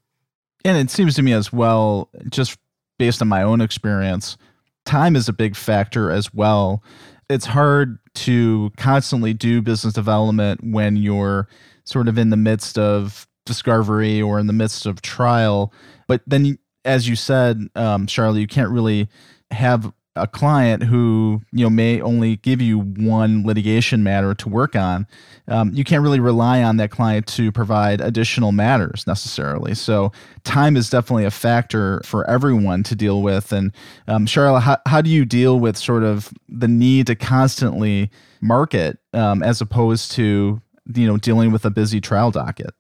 And 0.65 0.77
it 0.77 0.91
seems 0.91 1.15
to 1.15 1.23
me 1.23 1.33
as 1.33 1.53
well, 1.53 2.11
just 2.29 2.59
based 2.99 3.23
on 3.23 3.29
my 3.29 3.43
own 3.43 3.61
experience, 3.61 4.37
time 4.85 5.17
is 5.17 5.29
a 5.29 5.33
big 5.33 5.57
factor 5.57 6.11
as 6.11 6.33
well. 6.35 6.83
It's 7.29 7.47
hard 7.47 7.99
to 8.15 8.71
constantly 8.77 9.33
do 9.33 9.63
business 9.63 9.95
development 9.95 10.61
when 10.63 10.97
you're 10.97 11.49
sort 11.85 12.09
of 12.09 12.19
in 12.19 12.31
the 12.31 12.37
midst 12.37 12.79
of 12.79 13.27
discovery 13.47 14.21
or 14.21 14.39
in 14.39 14.47
the 14.47 14.53
midst 14.53 14.87
of 14.87 15.01
trial. 15.01 15.73
But 16.09 16.23
then, 16.27 16.59
as 16.85 17.09
you 17.09 17.17
said, 17.17 17.69
um, 17.75 18.07
Sharla, 18.07 18.41
you 18.41 18.47
can't 18.47 18.71
really 18.71 19.09
have 19.51 19.93
a 20.17 20.27
client 20.27 20.83
who 20.83 21.41
you 21.53 21.65
know 21.65 21.71
may 21.71 22.01
only 22.01 22.37
give 22.37 22.61
you 22.61 22.81
one 22.81 23.45
litigation 23.45 24.03
matter 24.03 24.35
to 24.35 24.49
work 24.49 24.75
on 24.75 25.07
um, 25.51 25.73
you 25.75 25.83
can't 25.85 26.03
really 26.03 26.21
rely 26.21 26.63
on 26.63 26.77
that 26.77 26.91
client 26.91 27.27
to 27.27 27.51
provide 27.51 28.01
additional 28.01 28.53
matters 28.53 29.05
necessarily. 29.07 29.75
So 29.75 30.13
time 30.45 30.77
is 30.77 30.89
definitely 30.89 31.25
a 31.25 31.31
factor 31.31 32.01
for 32.05 32.29
everyone 32.31 32.85
to 32.85 32.95
deal 32.95 33.21
with. 33.21 33.53
And 33.53 33.73
um, 34.07 34.27
Sharla 34.27 34.61
how, 34.61 34.79
how 34.87 35.01
do 35.01 35.11
you 35.11 35.25
deal 35.25 35.59
with 35.59 35.77
sort 35.77 36.05
of 36.05 36.33
the 36.49 36.69
need 36.69 37.09
to 37.09 37.17
constantly 37.17 38.11
market 38.41 38.99
um, 39.13 39.43
as 39.43 39.61
opposed 39.61 40.13
to 40.13 40.63
you 40.95 41.07
know 41.07 41.17
dealing 41.17 41.53
with 41.53 41.65
a 41.65 41.71
busy 41.71 42.01
trial 42.01 42.31
docket 42.31 42.75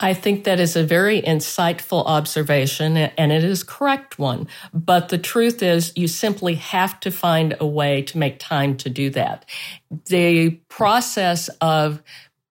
I 0.00 0.14
think 0.14 0.44
that 0.44 0.58
is 0.58 0.76
a 0.76 0.82
very 0.82 1.20
insightful 1.20 2.04
observation 2.06 2.96
and 2.96 3.30
it 3.30 3.44
is 3.44 3.62
correct 3.62 4.18
one. 4.18 4.48
But 4.72 5.10
the 5.10 5.18
truth 5.18 5.62
is 5.62 5.92
you 5.94 6.08
simply 6.08 6.54
have 6.54 6.98
to 7.00 7.10
find 7.10 7.54
a 7.60 7.66
way 7.66 8.02
to 8.02 8.18
make 8.18 8.38
time 8.38 8.76
to 8.78 8.88
do 8.88 9.10
that. 9.10 9.44
The 10.06 10.50
process 10.68 11.48
of 11.60 12.02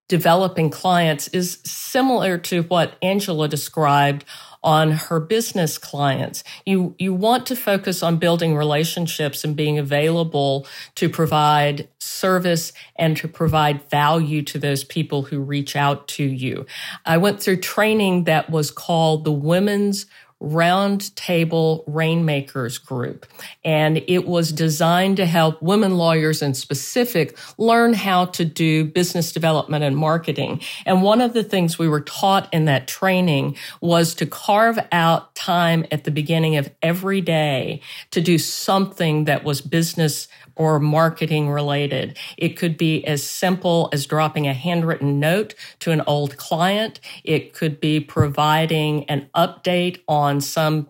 developing 0.07 0.69
clients 0.69 1.27
is 1.29 1.59
similar 1.63 2.37
to 2.37 2.63
what 2.63 2.97
Angela 3.01 3.47
described 3.47 4.25
on 4.63 4.91
her 4.91 5.19
business 5.19 5.77
clients. 5.77 6.43
You, 6.65 6.95
you 6.97 7.13
want 7.13 7.45
to 7.47 7.55
focus 7.55 8.03
on 8.03 8.17
building 8.17 8.55
relationships 8.55 9.43
and 9.43 9.55
being 9.55 9.77
available 9.77 10.67
to 10.95 11.09
provide 11.09 11.87
service 11.99 12.73
and 12.97 13.15
to 13.17 13.27
provide 13.27 13.89
value 13.89 14.41
to 14.43 14.59
those 14.59 14.83
people 14.83 15.23
who 15.23 15.39
reach 15.39 15.75
out 15.75 16.07
to 16.09 16.23
you. 16.23 16.65
I 17.05 17.17
went 17.17 17.41
through 17.41 17.57
training 17.57 18.25
that 18.25 18.49
was 18.49 18.71
called 18.71 19.23
the 19.23 19.31
Women's 19.31 20.05
Roundtable 20.41 21.83
Rainmakers 21.85 22.77
Group. 22.77 23.25
And 23.65 24.03
it 24.07 24.25
was 24.25 24.51
designed 24.51 25.17
to 25.17 25.25
help 25.25 25.61
women 25.61 25.97
lawyers 25.97 26.41
in 26.41 26.53
specific 26.53 27.37
learn 27.57 27.93
how 27.93 28.25
to 28.25 28.45
do 28.45 28.85
business 28.85 29.31
development 29.31 29.83
and 29.83 29.97
marketing. 29.97 30.61
And 30.85 31.01
one 31.01 31.21
of 31.21 31.33
the 31.33 31.43
things 31.43 31.77
we 31.77 31.89
were 31.89 32.01
taught 32.01 32.51
in 32.53 32.65
that 32.65 32.87
training 32.87 33.57
was 33.81 34.15
to 34.15 34.25
carve 34.25 34.79
out 34.91 35.35
time 35.35 35.85
at 35.91 36.05
the 36.05 36.11
beginning 36.11 36.55
of 36.55 36.69
every 36.81 37.21
day 37.21 37.81
to 38.11 38.21
do 38.21 38.37
something 38.37 39.25
that 39.25 39.43
was 39.43 39.61
business 39.61 40.27
or 40.59 40.79
marketing 40.79 41.49
related. 41.49 42.17
It 42.37 42.49
could 42.49 42.77
be 42.77 43.03
as 43.05 43.23
simple 43.23 43.89
as 43.93 44.05
dropping 44.05 44.45
a 44.45 44.53
handwritten 44.53 45.19
note 45.19 45.55
to 45.79 45.91
an 45.91 46.01
old 46.05 46.37
client. 46.37 46.99
It 47.23 47.53
could 47.53 47.79
be 47.79 48.01
providing 48.01 49.05
an 49.05 49.29
update 49.33 50.01
on 50.07 50.41
some 50.41 50.89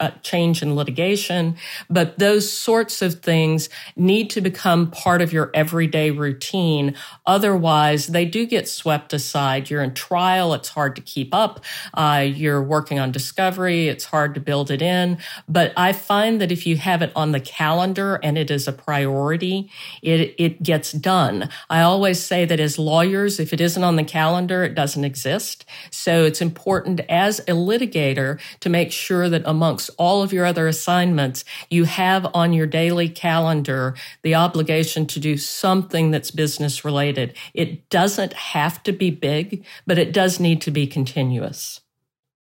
uh, 0.00 0.10
change 0.22 0.62
in 0.62 0.76
litigation, 0.76 1.56
but 1.90 2.18
those 2.18 2.50
sorts 2.50 3.02
of 3.02 3.14
things 3.14 3.68
need 3.96 4.30
to 4.30 4.40
become 4.40 4.90
part 4.90 5.20
of 5.20 5.32
your 5.32 5.50
everyday 5.54 6.10
routine. 6.10 6.94
Otherwise, 7.26 8.08
they 8.08 8.24
do 8.24 8.46
get 8.46 8.68
swept 8.68 9.12
aside. 9.12 9.70
You're 9.70 9.82
in 9.82 9.94
trial, 9.94 10.54
it's 10.54 10.68
hard 10.68 10.94
to 10.96 11.02
keep 11.02 11.34
up. 11.34 11.64
Uh, 11.94 12.24
you're 12.26 12.62
working 12.62 12.98
on 12.98 13.10
discovery, 13.10 13.88
it's 13.88 14.04
hard 14.04 14.34
to 14.34 14.40
build 14.40 14.70
it 14.70 14.82
in. 14.82 15.18
But 15.48 15.72
I 15.76 15.92
find 15.92 16.40
that 16.40 16.52
if 16.52 16.66
you 16.66 16.76
have 16.76 17.02
it 17.02 17.10
on 17.16 17.32
the 17.32 17.40
calendar 17.40 18.20
and 18.22 18.38
it 18.38 18.50
is 18.50 18.68
a 18.68 18.72
priority, 18.72 19.70
it, 20.02 20.34
it 20.38 20.62
gets 20.62 20.92
done. 20.92 21.48
I 21.70 21.80
always 21.80 22.22
say 22.22 22.44
that 22.44 22.60
as 22.60 22.78
lawyers, 22.78 23.40
if 23.40 23.52
it 23.52 23.60
isn't 23.60 23.82
on 23.82 23.96
the 23.96 24.04
calendar, 24.04 24.62
it 24.64 24.74
doesn't 24.74 25.04
exist. 25.04 25.64
So 25.90 26.24
it's 26.24 26.40
important 26.40 27.00
as 27.08 27.40
a 27.40 27.52
litigator 27.52 28.38
to 28.60 28.68
make 28.68 28.92
sure 28.92 29.28
that 29.28 29.42
amongst 29.44 29.77
all 29.90 30.22
of 30.22 30.32
your 30.32 30.44
other 30.44 30.66
assignments, 30.66 31.44
you 31.70 31.84
have 31.84 32.26
on 32.34 32.52
your 32.52 32.66
daily 32.66 33.08
calendar 33.08 33.94
the 34.22 34.34
obligation 34.34 35.06
to 35.06 35.20
do 35.20 35.36
something 35.36 36.10
that's 36.10 36.30
business 36.30 36.84
related. 36.84 37.36
It 37.54 37.88
doesn't 37.90 38.32
have 38.32 38.82
to 38.84 38.92
be 38.92 39.10
big, 39.10 39.64
but 39.86 39.98
it 39.98 40.12
does 40.12 40.40
need 40.40 40.60
to 40.62 40.70
be 40.70 40.86
continuous. 40.86 41.80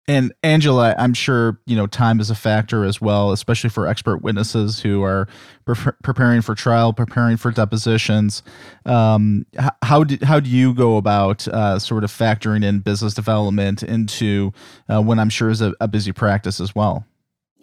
And 0.08 0.34
Angela, 0.44 0.94
I'm 1.00 1.15
sure 1.15 1.60
you 1.65 1.75
know 1.75 1.88
time 1.88 2.20
is 2.20 2.30
a 2.30 2.36
factor 2.36 2.84
as 2.84 3.01
well, 3.01 3.32
especially 3.32 3.72
for 3.72 3.88
expert 3.88 4.22
witnesses 4.22 4.80
who 4.80 5.04
are 5.04 5.27
pre- 5.65 5.94
preparing 6.04 6.42
for 6.42 6.54
trial, 6.54 6.94
preparing 6.94 7.38
for 7.38 7.50
depositions. 7.50 8.44
Um, 8.86 9.48
how 9.82 10.04
do 10.04 10.18
how 10.24 10.39
do 10.39 10.50
you 10.50 10.75
go 10.75 10.98
about 10.98 11.48
uh, 11.48 11.80
sort 11.80 12.04
of 12.04 12.12
factoring 12.12 12.63
in 12.63 12.80
business 12.80 13.15
development 13.15 13.82
into 13.82 14.54
uh, 14.89 15.01
when 15.01 15.18
I'm 15.18 15.30
sure 15.30 15.50
is 15.50 15.62
a, 15.62 15.74
a 15.82 15.88
busy 15.88 16.12
practice 16.12 16.60
as 16.60 16.75
well? 16.75 17.06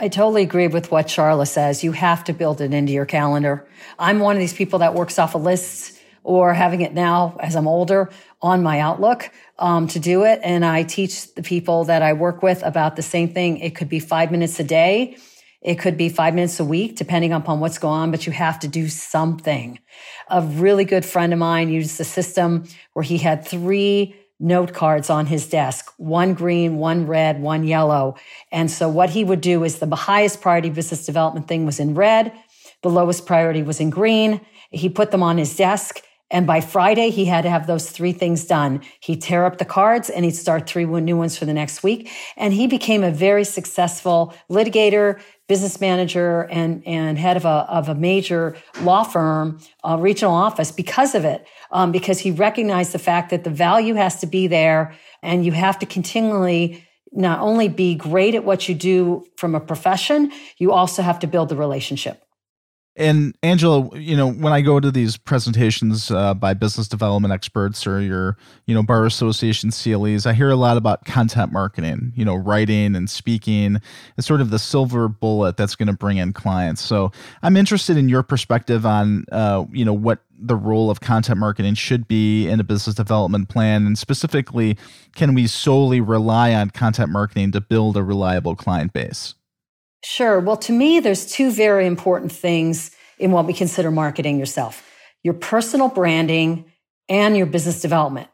I 0.02 0.08
totally 0.08 0.42
agree 0.42 0.66
with 0.66 0.90
what 0.90 1.06
Sharla 1.06 1.46
says. 1.46 1.84
You 1.84 1.92
have 1.92 2.24
to 2.24 2.32
build 2.32 2.60
it 2.60 2.74
into 2.74 2.92
your 2.92 3.06
calendar. 3.06 3.68
I'm 4.00 4.18
one 4.18 4.34
of 4.34 4.40
these 4.40 4.52
people 4.52 4.80
that 4.80 4.94
works 4.94 5.16
off 5.16 5.36
of 5.36 5.44
lists 5.44 5.96
or 6.24 6.52
having 6.52 6.80
it 6.80 6.92
now 6.92 7.36
as 7.38 7.54
I'm 7.54 7.68
older 7.68 8.10
on 8.40 8.64
my 8.64 8.80
Outlook 8.80 9.30
um, 9.60 9.86
to 9.86 10.00
do 10.00 10.24
it. 10.24 10.40
And 10.42 10.64
I 10.64 10.82
teach 10.82 11.32
the 11.34 11.42
people 11.44 11.84
that 11.84 12.02
I 12.02 12.14
work 12.14 12.42
with 12.42 12.64
about 12.64 12.96
the 12.96 13.02
same 13.02 13.32
thing. 13.32 13.58
It 13.58 13.76
could 13.76 13.88
be 13.88 14.00
five 14.00 14.32
minutes 14.32 14.58
a 14.58 14.64
day. 14.64 15.18
It 15.60 15.76
could 15.76 15.96
be 15.96 16.08
five 16.08 16.34
minutes 16.34 16.58
a 16.58 16.64
week, 16.64 16.96
depending 16.96 17.32
upon 17.32 17.60
what's 17.60 17.78
going 17.78 18.00
on, 18.00 18.10
but 18.10 18.26
you 18.26 18.32
have 18.32 18.58
to 18.58 18.68
do 18.68 18.88
something. 18.88 19.78
A 20.28 20.42
really 20.42 20.84
good 20.84 21.04
friend 21.04 21.32
of 21.32 21.38
mine 21.38 21.68
used 21.68 22.00
a 22.00 22.04
system 22.04 22.64
where 22.94 23.04
he 23.04 23.18
had 23.18 23.46
three 23.46 24.16
note 24.42 24.74
cards 24.74 25.08
on 25.08 25.26
his 25.26 25.46
desk, 25.46 25.92
one 25.96 26.34
green, 26.34 26.76
one 26.76 27.06
red, 27.06 27.40
one 27.40 27.64
yellow. 27.64 28.16
And 28.50 28.70
so 28.70 28.88
what 28.88 29.10
he 29.10 29.22
would 29.22 29.40
do 29.40 29.62
is 29.62 29.78
the 29.78 29.94
highest 29.94 30.40
priority 30.40 30.68
business 30.68 31.06
development 31.06 31.46
thing 31.46 31.64
was 31.64 31.78
in 31.78 31.94
red. 31.94 32.32
The 32.82 32.90
lowest 32.90 33.24
priority 33.24 33.62
was 33.62 33.78
in 33.78 33.90
green. 33.90 34.40
He 34.70 34.88
put 34.88 35.12
them 35.12 35.22
on 35.22 35.38
his 35.38 35.56
desk. 35.56 36.02
And 36.32 36.46
by 36.46 36.62
Friday, 36.62 37.10
he 37.10 37.26
had 37.26 37.42
to 37.42 37.50
have 37.50 37.66
those 37.66 37.90
three 37.90 38.12
things 38.12 38.46
done. 38.46 38.80
He'd 39.00 39.20
tear 39.20 39.44
up 39.44 39.58
the 39.58 39.66
cards 39.66 40.08
and 40.08 40.24
he'd 40.24 40.34
start 40.34 40.66
three 40.66 40.86
new 40.86 41.16
ones 41.16 41.36
for 41.36 41.44
the 41.44 41.52
next 41.52 41.82
week. 41.82 42.10
And 42.38 42.54
he 42.54 42.66
became 42.66 43.04
a 43.04 43.10
very 43.10 43.44
successful 43.44 44.34
litigator, 44.50 45.20
business 45.46 45.78
manager, 45.78 46.48
and, 46.50 46.82
and 46.86 47.18
head 47.18 47.36
of 47.36 47.44
a, 47.44 47.66
of 47.68 47.90
a 47.90 47.94
major 47.94 48.56
law 48.80 49.04
firm, 49.04 49.60
uh, 49.84 49.98
regional 50.00 50.32
office 50.32 50.72
because 50.72 51.14
of 51.14 51.26
it 51.26 51.46
um, 51.72 51.90
because 51.90 52.18
he 52.18 52.30
recognized 52.30 52.92
the 52.92 52.98
fact 52.98 53.30
that 53.30 53.44
the 53.44 53.50
value 53.50 53.94
has 53.94 54.20
to 54.20 54.26
be 54.26 54.46
there 54.46 54.94
and 55.22 55.44
you 55.44 55.52
have 55.52 55.78
to 55.80 55.86
continually 55.86 56.86
not 57.12 57.40
only 57.40 57.68
be 57.68 57.94
great 57.94 58.34
at 58.34 58.44
what 58.44 58.68
you 58.68 58.74
do 58.74 59.24
from 59.36 59.54
a 59.54 59.60
profession, 59.60 60.32
you 60.58 60.72
also 60.72 61.02
have 61.02 61.18
to 61.18 61.26
build 61.26 61.48
the 61.48 61.56
relationship. 61.56 62.21
And 62.94 63.34
Angela, 63.42 63.88
you 63.98 64.14
know, 64.14 64.30
when 64.30 64.52
I 64.52 64.60
go 64.60 64.78
to 64.78 64.90
these 64.90 65.16
presentations 65.16 66.10
uh, 66.10 66.34
by 66.34 66.52
business 66.52 66.88
development 66.88 67.32
experts 67.32 67.86
or 67.86 68.02
your, 68.02 68.36
you 68.66 68.74
know, 68.74 68.82
bar 68.82 69.06
association 69.06 69.70
CLEs, 69.70 70.26
I 70.26 70.34
hear 70.34 70.50
a 70.50 70.56
lot 70.56 70.76
about 70.76 71.06
content 71.06 71.52
marketing, 71.52 72.12
you 72.14 72.24
know, 72.24 72.34
writing 72.34 72.94
and 72.94 73.08
speaking. 73.08 73.80
It's 74.18 74.26
sort 74.26 74.42
of 74.42 74.50
the 74.50 74.58
silver 74.58 75.08
bullet 75.08 75.56
that's 75.56 75.74
going 75.74 75.86
to 75.86 75.94
bring 75.94 76.18
in 76.18 76.34
clients. 76.34 76.82
So 76.82 77.12
I'm 77.42 77.56
interested 77.56 77.96
in 77.96 78.10
your 78.10 78.22
perspective 78.22 78.84
on, 78.84 79.24
uh, 79.32 79.64
you 79.72 79.86
know, 79.86 79.94
what 79.94 80.18
the 80.38 80.56
role 80.56 80.90
of 80.90 81.00
content 81.00 81.38
marketing 81.38 81.74
should 81.74 82.06
be 82.06 82.46
in 82.46 82.60
a 82.60 82.64
business 82.64 82.96
development 82.96 83.48
plan, 83.48 83.86
and 83.86 83.96
specifically, 83.96 84.76
can 85.14 85.34
we 85.34 85.46
solely 85.46 86.00
rely 86.00 86.52
on 86.52 86.70
content 86.70 87.10
marketing 87.10 87.52
to 87.52 87.60
build 87.60 87.96
a 87.96 88.02
reliable 88.02 88.56
client 88.56 88.92
base? 88.92 89.34
Sure. 90.04 90.40
Well, 90.40 90.56
to 90.58 90.72
me, 90.72 91.00
there's 91.00 91.30
two 91.30 91.50
very 91.50 91.86
important 91.86 92.32
things 92.32 92.90
in 93.18 93.30
what 93.30 93.46
we 93.46 93.52
consider 93.54 93.90
marketing 93.90 94.38
yourself 94.38 94.88
your 95.24 95.34
personal 95.34 95.88
branding 95.88 96.64
and 97.08 97.36
your 97.36 97.46
business 97.46 97.80
development. 97.80 98.28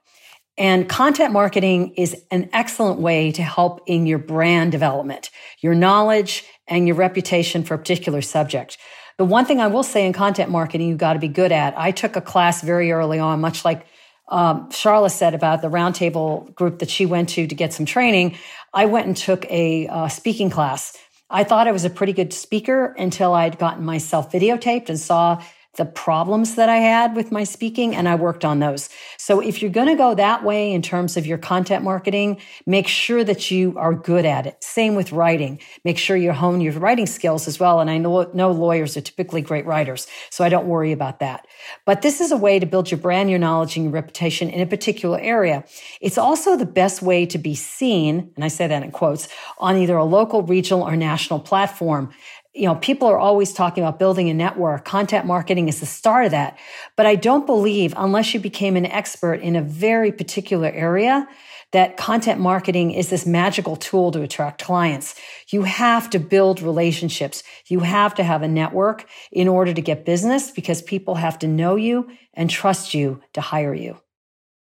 And 0.56 0.88
content 0.88 1.32
marketing 1.32 1.94
is 1.96 2.16
an 2.30 2.48
excellent 2.54 2.98
way 2.98 3.30
to 3.32 3.42
help 3.42 3.82
in 3.87 4.06
your 4.06 4.18
brand 4.18 4.72
development, 4.72 5.30
your 5.60 5.75
knowledge 5.75 6.44
and 6.66 6.87
your 6.87 6.96
reputation 6.96 7.62
for 7.62 7.75
a 7.75 7.78
particular 7.78 8.22
subject. 8.22 8.78
The 9.18 9.25
one 9.26 9.44
thing 9.44 9.60
I 9.60 9.66
will 9.66 9.82
say 9.82 10.06
in 10.06 10.12
content 10.12 10.50
marketing, 10.50 10.88
you've 10.88 10.98
got 10.98 11.12
to 11.12 11.18
be 11.18 11.28
good 11.28 11.52
at. 11.52 11.78
I 11.78 11.90
took 11.90 12.16
a 12.16 12.20
class 12.20 12.62
very 12.62 12.90
early 12.90 13.18
on, 13.18 13.40
much 13.40 13.64
like 13.64 13.87
um, 14.28 14.68
Sharla 14.70 15.10
said 15.10 15.34
about 15.34 15.62
the 15.62 15.68
roundtable 15.68 16.54
group 16.54 16.78
that 16.78 16.90
she 16.90 17.06
went 17.06 17.28
to 17.30 17.46
to 17.46 17.54
get 17.54 17.72
some 17.72 17.87
training. 17.87 18.37
I 18.72 18.87
went 18.87 19.06
and 19.06 19.16
took 19.16 19.44
a 19.50 19.87
uh, 19.88 20.08
speaking 20.08 20.50
class 20.50 20.96
I 21.30 21.44
thought 21.44 21.68
I 21.68 21.73
was 21.73 21.85
a 21.85 21.90
pretty 21.90 22.14
good 22.14 22.32
speaker 22.32 22.94
until 22.99 23.35
I'd 23.35 23.58
gotten 23.58 23.85
myself 23.85 24.32
videotaped 24.32 24.88
and 24.88 24.99
saw 24.99 25.42
the 25.76 25.84
problems 25.84 26.56
that 26.56 26.68
I 26.68 26.78
had 26.78 27.14
with 27.14 27.30
my 27.30 27.44
speaking 27.44 27.94
and 27.94 28.08
I 28.08 28.16
worked 28.16 28.44
on 28.44 28.58
those. 28.58 28.88
So 29.16 29.40
if 29.40 29.62
you're 29.62 29.70
going 29.70 29.87
to 29.87 29.94
go 29.94 30.14
that 30.14 30.42
way 30.42 30.72
in 30.72 30.82
terms 30.82 31.16
of 31.16 31.26
your 31.26 31.38
content 31.38 31.84
marketing, 31.84 32.40
make 32.66 32.88
sure 32.88 33.22
that 33.22 33.50
you 33.50 33.75
are 33.78 33.94
good 33.94 34.25
at 34.25 34.46
it. 34.46 34.62
Same 34.62 34.96
with 34.96 35.12
writing. 35.12 35.60
Make 35.84 35.96
sure 35.96 36.16
you 36.16 36.32
hone 36.32 36.60
your 36.60 36.72
writing 36.72 37.06
skills 37.06 37.46
as 37.46 37.60
well. 37.60 37.80
And 37.80 37.90
I 37.90 37.98
know, 37.98 38.28
know 38.34 38.50
lawyers 38.50 38.96
are 38.96 39.00
typically 39.00 39.40
great 39.40 39.66
writers, 39.66 40.08
so 40.30 40.42
I 40.44 40.48
don't 40.48 40.66
worry 40.66 40.90
about 40.90 41.20
that. 41.20 41.46
But 41.84 42.02
this 42.02 42.20
is 42.20 42.32
a 42.32 42.37
way 42.37 42.58
to 42.58 42.66
build 42.66 42.90
your 42.90 42.98
brand, 42.98 43.30
your 43.30 43.38
knowledge, 43.38 43.76
and 43.76 43.84
your 43.84 43.92
reputation 43.92 44.50
in 44.50 44.60
a 44.60 44.66
particular 44.66 45.20
area. 45.20 45.64
It's 46.00 46.18
also 46.18 46.56
the 46.56 46.66
best 46.66 47.02
way 47.02 47.25
to 47.26 47.38
be 47.38 47.54
seen, 47.54 48.32
and 48.34 48.44
I 48.44 48.48
say 48.48 48.66
that 48.66 48.82
in 48.82 48.90
quotes, 48.90 49.28
on 49.58 49.76
either 49.76 49.96
a 49.96 50.04
local, 50.04 50.42
regional, 50.42 50.82
or 50.82 50.96
national 50.96 51.40
platform 51.40 52.10
you 52.58 52.64
know, 52.64 52.74
people 52.74 53.06
are 53.06 53.18
always 53.18 53.52
talking 53.52 53.84
about 53.84 54.00
building 54.00 54.28
a 54.28 54.34
network. 54.34 54.84
Content 54.84 55.24
marketing 55.24 55.68
is 55.68 55.78
the 55.78 55.86
start 55.86 56.24
of 56.24 56.32
that. 56.32 56.58
But 56.96 57.06
I 57.06 57.14
don't 57.14 57.46
believe, 57.46 57.94
unless 57.96 58.34
you 58.34 58.40
became 58.40 58.76
an 58.76 58.86
expert 58.86 59.34
in 59.34 59.54
a 59.54 59.62
very 59.62 60.10
particular 60.10 60.68
area, 60.68 61.28
that 61.70 61.96
content 61.96 62.40
marketing 62.40 62.90
is 62.90 63.10
this 63.10 63.26
magical 63.26 63.76
tool 63.76 64.10
to 64.10 64.22
attract 64.22 64.64
clients. 64.64 65.14
You 65.50 65.62
have 65.62 66.10
to 66.10 66.18
build 66.18 66.60
relationships. 66.60 67.44
You 67.68 67.80
have 67.80 68.14
to 68.16 68.24
have 68.24 68.42
a 68.42 68.48
network 68.48 69.06
in 69.30 69.46
order 69.46 69.72
to 69.72 69.80
get 69.80 70.04
business 70.04 70.50
because 70.50 70.82
people 70.82 71.14
have 71.14 71.38
to 71.40 71.46
know 71.46 71.76
you 71.76 72.10
and 72.34 72.50
trust 72.50 72.92
you 72.92 73.22
to 73.34 73.40
hire 73.40 73.74
you. 73.74 73.98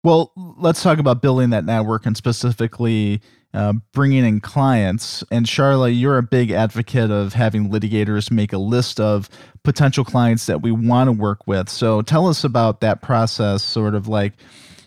Well, 0.04 0.33
let's 0.37 0.83
talk 0.83 0.99
about 0.99 1.23
building 1.23 1.50
that 1.50 1.64
network 1.64 2.04
and 2.04 2.16
specifically 2.16 3.23
uh, 3.55 3.73
bringing 3.93 4.25
in 4.25 4.40
clients. 4.40 5.25
And 5.31 5.47
Sharla, 5.47 5.99
you're 5.99 6.19
a 6.19 6.23
big 6.23 6.50
advocate 6.50 7.11
of 7.11 7.33
having 7.33 7.71
litigators 7.71 8.31
make 8.31 8.52
a 8.52 8.59
list 8.59 9.00
of 9.00 9.28
potential 9.64 10.05
clients 10.05 10.47
that 10.47 10.62
we 10.62 10.71
want 10.71 11.09
to 11.09 11.12
work 11.12 11.47
with. 11.47 11.69
So 11.69 12.02
tell 12.02 12.26
us 12.26 12.45
about 12.45 12.81
that 12.81 13.02
process, 13.02 13.62
sort 13.62 13.95
of 13.95 14.09
like, 14.09 14.35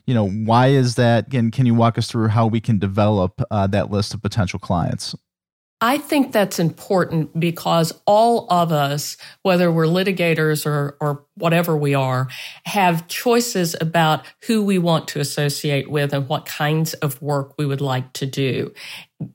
you 0.06 0.14
know, 0.14 0.30
why 0.30 0.68
is 0.68 0.96
that? 0.96 1.34
And 1.34 1.52
can 1.52 1.66
you 1.66 1.76
walk 1.76 1.98
us 1.98 2.10
through 2.10 2.28
how 2.30 2.48
we 2.48 2.60
can 2.60 2.80
develop 2.80 3.42
uh, 3.52 3.68
that 3.68 3.92
list 3.92 4.14
of 4.14 4.22
potential 4.22 4.60
clients? 4.60 5.16
I 5.84 5.98
think 5.98 6.32
that's 6.32 6.60
important 6.60 7.40
because 7.40 7.92
all 8.06 8.46
of 8.52 8.72
us, 8.72 9.18
whether 9.42 9.72
we're 9.72 9.86
litigators 9.86 10.68
or, 10.68 10.96
or 11.02 11.26
whatever 11.36 11.76
we 11.76 11.96
are, 11.96 12.28
have 12.66 13.08
choices 13.08 13.76
about 13.82 14.24
who 14.46 14.64
we 14.64 14.78
want 14.78 15.08
to 15.10 15.20
associate 15.20 15.90
with 15.90 16.14
and 16.14 16.30
what 16.30 16.46
kinds 16.46 16.94
of 16.96 17.20
work 17.20 17.56
we 17.58 17.66
would 17.66 17.82
like 17.82 18.14
to 18.14 18.28
do. 18.28 18.72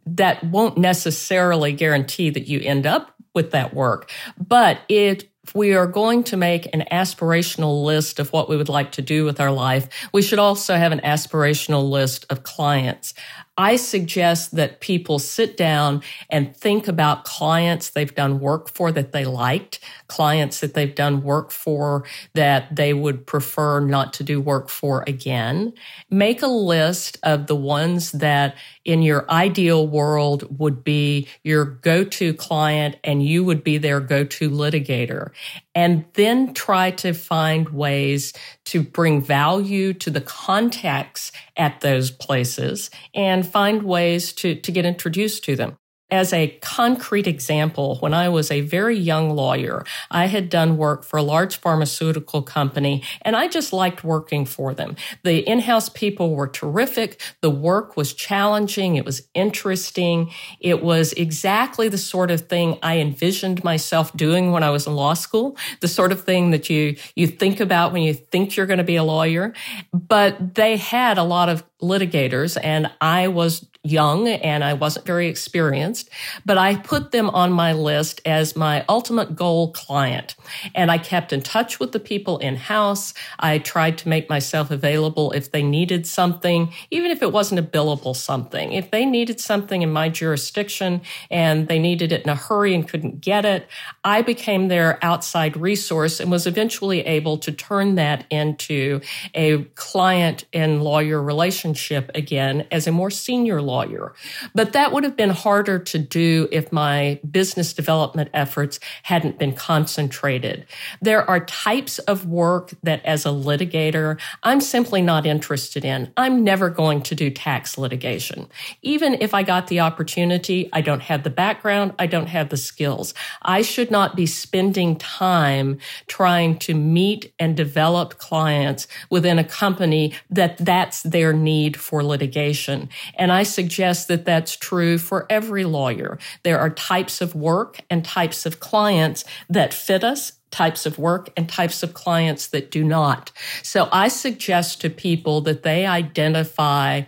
That 0.07 0.45
won't 0.45 0.79
necessarily 0.79 1.73
guarantee 1.73 2.31
that 2.31 2.47
you 2.47 2.61
end 2.61 2.87
up 2.87 3.13
with 3.35 3.51
that 3.51 3.75
work, 3.75 4.11
but 4.39 4.81
it 4.89 5.29
if 5.47 5.55
we 5.55 5.75
are 5.75 5.87
going 5.87 6.25
to 6.25 6.37
make 6.37 6.67
an 6.75 6.83
aspirational 6.91 7.85
list 7.85 8.19
of 8.19 8.33
what 8.33 8.49
we 8.49 8.57
would 8.57 8.69
like 8.69 8.91
to 8.93 9.03
do 9.03 9.25
with 9.25 9.39
our 9.39 9.53
life, 9.53 10.09
we 10.13 10.21
should 10.21 10.41
also 10.41 10.75
have 10.75 10.91
an 10.91 11.01
aspirational 11.05 11.89
list 11.89 12.27
of 12.31 12.43
clients. 12.43 13.15
I 13.59 13.77
suggest 13.77 14.55
that 14.57 14.81
people 14.81 15.19
sit 15.19 15.57
down 15.57 16.03
and 16.31 16.55
think 16.55 16.89
about 16.89 17.25
clients 17.25 17.91
they've 17.91 18.15
done 18.15 18.39
work 18.39 18.75
for 18.75 18.93
that 18.93 19.13
they 19.13 19.25
liked, 19.25 19.81
clients 20.09 20.61
that 20.61 20.75
they've 20.75 20.95
done 20.95 21.23
work 21.23 21.51
for 21.51 22.05
that 22.35 22.77
they 22.77 22.93
would 22.93 23.27
prefer 23.27 23.81
not 23.81 24.13
to 24.15 24.23
do 24.23 24.41
work 24.41 24.69
for 24.69 25.05
again. 25.07 25.73
Make 26.11 26.43
a 26.43 26.47
list 26.47 27.19
of 27.23 27.47
the 27.47 27.57
ones 27.57 28.13
that 28.13 28.57
in 28.85 29.03
your 29.03 29.31
ideal 29.31 29.89
world 29.89 30.59
would 30.59 30.85
be 30.85 31.29
your 31.43 31.65
go-to 31.65 32.35
client 32.35 32.97
and 33.03 33.23
you 33.25 33.43
would 33.43 33.65
be 33.65 33.79
their 33.79 34.01
go-to 34.01 34.51
litigator. 34.51 35.31
And 35.77 36.07
then 36.15 36.55
try 36.55 36.91
to 36.93 37.13
find 37.13 37.69
ways 37.69 38.33
to 38.65 38.83
bring 38.83 39.21
value 39.21 39.93
to 39.93 40.11
the 40.11 40.23
contacts 40.23 41.31
at 41.57 41.83
those 41.83 42.11
places 42.11 42.91
and 43.15 43.47
find 43.47 43.83
ways 43.83 44.33
to, 44.33 44.55
to 44.55 44.73
get 44.73 44.87
introduced 44.87 45.45
to 45.45 45.55
them. 45.55 45.77
As 46.09 46.33
a 46.33 46.57
concrete 46.63 47.27
example, 47.27 47.97
when 47.99 48.15
I 48.15 48.29
was 48.29 48.53
a 48.53 48.61
very 48.61 48.97
young 48.97 49.31
lawyer, 49.31 49.85
I 50.09 50.27
had 50.27 50.49
done 50.49 50.77
work 50.77 51.03
for 51.03 51.17
a 51.17 51.23
large 51.23 51.57
pharmaceutical 51.57 52.43
company 52.43 53.03
and 53.23 53.35
I 53.35 53.49
just 53.49 53.73
liked 53.73 54.05
working 54.05 54.45
for 54.45 54.73
them. 54.73 54.95
The 55.25 55.39
in-house 55.39 55.89
people 55.89 56.37
were 56.37 56.47
terrific. 56.47 57.21
The 57.41 57.51
work 57.51 57.97
was 57.97 58.13
challenging. 58.13 58.95
It 58.95 59.05
was 59.05 59.27
interesting. 59.35 60.31
It 60.61 60.81
was 60.81 61.13
exactly 61.15 61.89
the 61.89 61.99
sort 61.99 62.31
of 62.31 62.43
thing 62.43 62.79
I 62.85 62.99
envisioned 62.99 63.65
myself 63.65 64.17
doing 64.17 64.53
when 64.53 64.63
I 64.63 64.71
was 64.71 64.87
in 64.87 64.95
law 64.95 65.15
school, 65.15 65.57
the 65.81 65.89
sort 65.89 66.13
of 66.13 66.23
thing 66.23 66.53
that 66.53 66.71
you, 66.71 66.95
you 67.17 67.27
think 67.27 67.59
about 67.59 67.93
when 67.93 68.03
you 68.03 68.15
think 68.15 68.57
you're 68.57 68.67
going 68.67 68.79
to 68.79 68.85
be 68.85 68.97
a 68.97 69.03
lawyer. 69.03 69.55
But 69.93 70.55
they 70.55 70.77
had 70.77 71.19
a 71.19 71.25
lot 71.25 71.49
of 71.49 71.65
litigators 71.83 72.57
and 72.63 72.91
I 73.01 73.29
was 73.29 73.67
young 73.87 74.29
and 74.29 74.65
I 74.65 74.75
wasn't 74.75 75.07
very 75.07 75.29
experienced, 75.29 76.11
but 76.45 76.59
I 76.59 76.77
put 76.77 77.13
them 77.13 77.31
on 77.31 77.53
my 77.53 77.73
list 77.73 78.21
as 78.25 78.57
my 78.57 78.85
ultimate 78.89 79.37
goal 79.37 79.73
client. 79.73 80.35
And 80.75 80.91
I 80.91 80.99
kept 80.99 81.33
in 81.33 81.43
touch 81.43 81.79
with 81.79 81.93
the 81.93 82.01
people 82.01 82.39
in 82.39 82.57
house. 82.57 83.15
I 83.39 83.59
tried 83.59 83.99
to 83.99 84.09
make 84.09 84.29
myself 84.29 84.71
available 84.71 85.33
if 85.33 85.53
they 85.53 85.63
needed 85.63 86.07
something, 86.07 86.73
even 86.91 87.11
if 87.11 87.23
it 87.23 87.33
wasn't 87.33 87.61
a 87.61 87.63
billable 87.63 88.17
something. 88.17 88.73
If 88.73 88.91
they 88.91 89.07
needed 89.07 89.41
something 89.41 89.83
in 89.83 89.93
my 89.93 90.09
jurisdiction 90.09 91.03
and 91.31 91.69
they 91.69 91.79
needed 91.79 92.13
it 92.13 92.23
in 92.23 92.29
a 92.29 92.35
hurry 92.35 92.75
and 92.75 92.89
couldn't 92.89 93.21
get 93.21 93.45
it, 93.45 93.69
I 94.05 94.23
became 94.23 94.69
their 94.69 94.99
outside 95.05 95.57
resource 95.57 96.21
and 96.21 96.31
was 96.31 96.47
eventually 96.47 97.01
able 97.07 97.39
to 97.39 97.53
turn 97.53 97.95
that 97.95 98.25
into 98.31 99.01
a 99.35 99.65
client 99.75 100.45
and 100.53 100.83
lawyer 100.83 101.23
relationship 101.23 102.11
again 102.15 102.67
as 102.71 102.87
a 102.87 102.93
more 102.93 103.11
senior 103.11 103.63
lawyer 103.63 103.76
lawyer. 103.77 104.15
But 104.55 104.73
that 104.73 104.93
would 104.93 105.05
have 105.05 105.17
been 105.17 105.31
harder 105.31 105.79
to 105.79 105.99
do 105.99 106.49
if 106.51 106.73
my 106.73 107.21
business 107.31 107.75
development 107.75 108.31
efforts 108.33 108.81
hadn't 109.03 109.39
been 109.39 109.55
concentrated. 109.55 110.67
There 111.03 111.29
are 111.29 111.45
types 111.45 111.99
of 112.01 112.27
work 112.27 112.73
that 112.83 113.05
as 113.05 113.27
a 113.27 113.31
litigator, 113.49 114.19
I'm 114.43 114.61
simply 114.61 115.03
not 115.03 115.27
interested 115.27 115.85
in. 115.85 116.11
I'm 116.17 116.43
never 116.43 116.71
going 116.71 117.03
to 117.03 117.15
do 117.15 117.31
tax 117.31 117.77
litigation. 117.77 118.49
Even 118.83 119.15
if 119.21 119.35
I 119.35 119.43
got 119.43 119.67
the 119.67 119.81
opportunity, 119.81 120.71
I 120.73 120.81
don't 120.81 121.03
have 121.03 121.23
the 121.23 121.37
background, 121.45 121.93
I 121.99 122.07
don't 122.07 122.29
have 122.29 122.49
the 122.49 122.57
skills. 122.57 123.13
I 123.43 123.63
should 123.63 123.91
not 123.91 124.17
be 124.17 124.27
spending 124.27 124.97
time 124.97 125.79
trying 126.07 126.59
to 126.61 126.75
meet 126.75 127.33
and 127.39 127.57
develop 127.57 128.19
clients 128.19 128.89
within 129.11 129.39
a 129.39 129.45
company 129.45 130.15
that 130.31 130.57
that's 130.59 131.03
their 131.03 131.33
need 131.33 131.77
for 131.77 132.03
litigation. 132.03 132.89
And 133.17 133.31
I 133.33 133.43
suggest 133.43 133.66
suggest 133.67 134.07
that 134.07 134.25
that's 134.25 134.57
true 134.57 134.97
for 134.97 135.27
every 135.29 135.65
lawyer. 135.65 136.19
There 136.45 136.61
are 136.61 136.71
types 136.71 137.21
of 137.21 137.35
work 137.35 137.81
and 137.91 138.05
types 138.05 138.47
of 138.47 138.61
clients 138.61 139.25
that 139.51 139.75
fit 139.75 140.05
us, 140.05 140.35
types 140.53 140.87
of 140.87 141.01
work 141.01 141.31
and 141.37 141.49
types 141.49 141.83
of 141.83 141.93
clients 141.93 142.47
that 142.47 142.71
do 142.71 142.85
not. 142.85 143.33
So 143.65 143.89
I 143.91 144.07
suggest 144.07 144.81
to 144.83 144.91
people 144.91 145.41
that 145.41 145.65
they 145.65 145.85
identify 145.85 147.03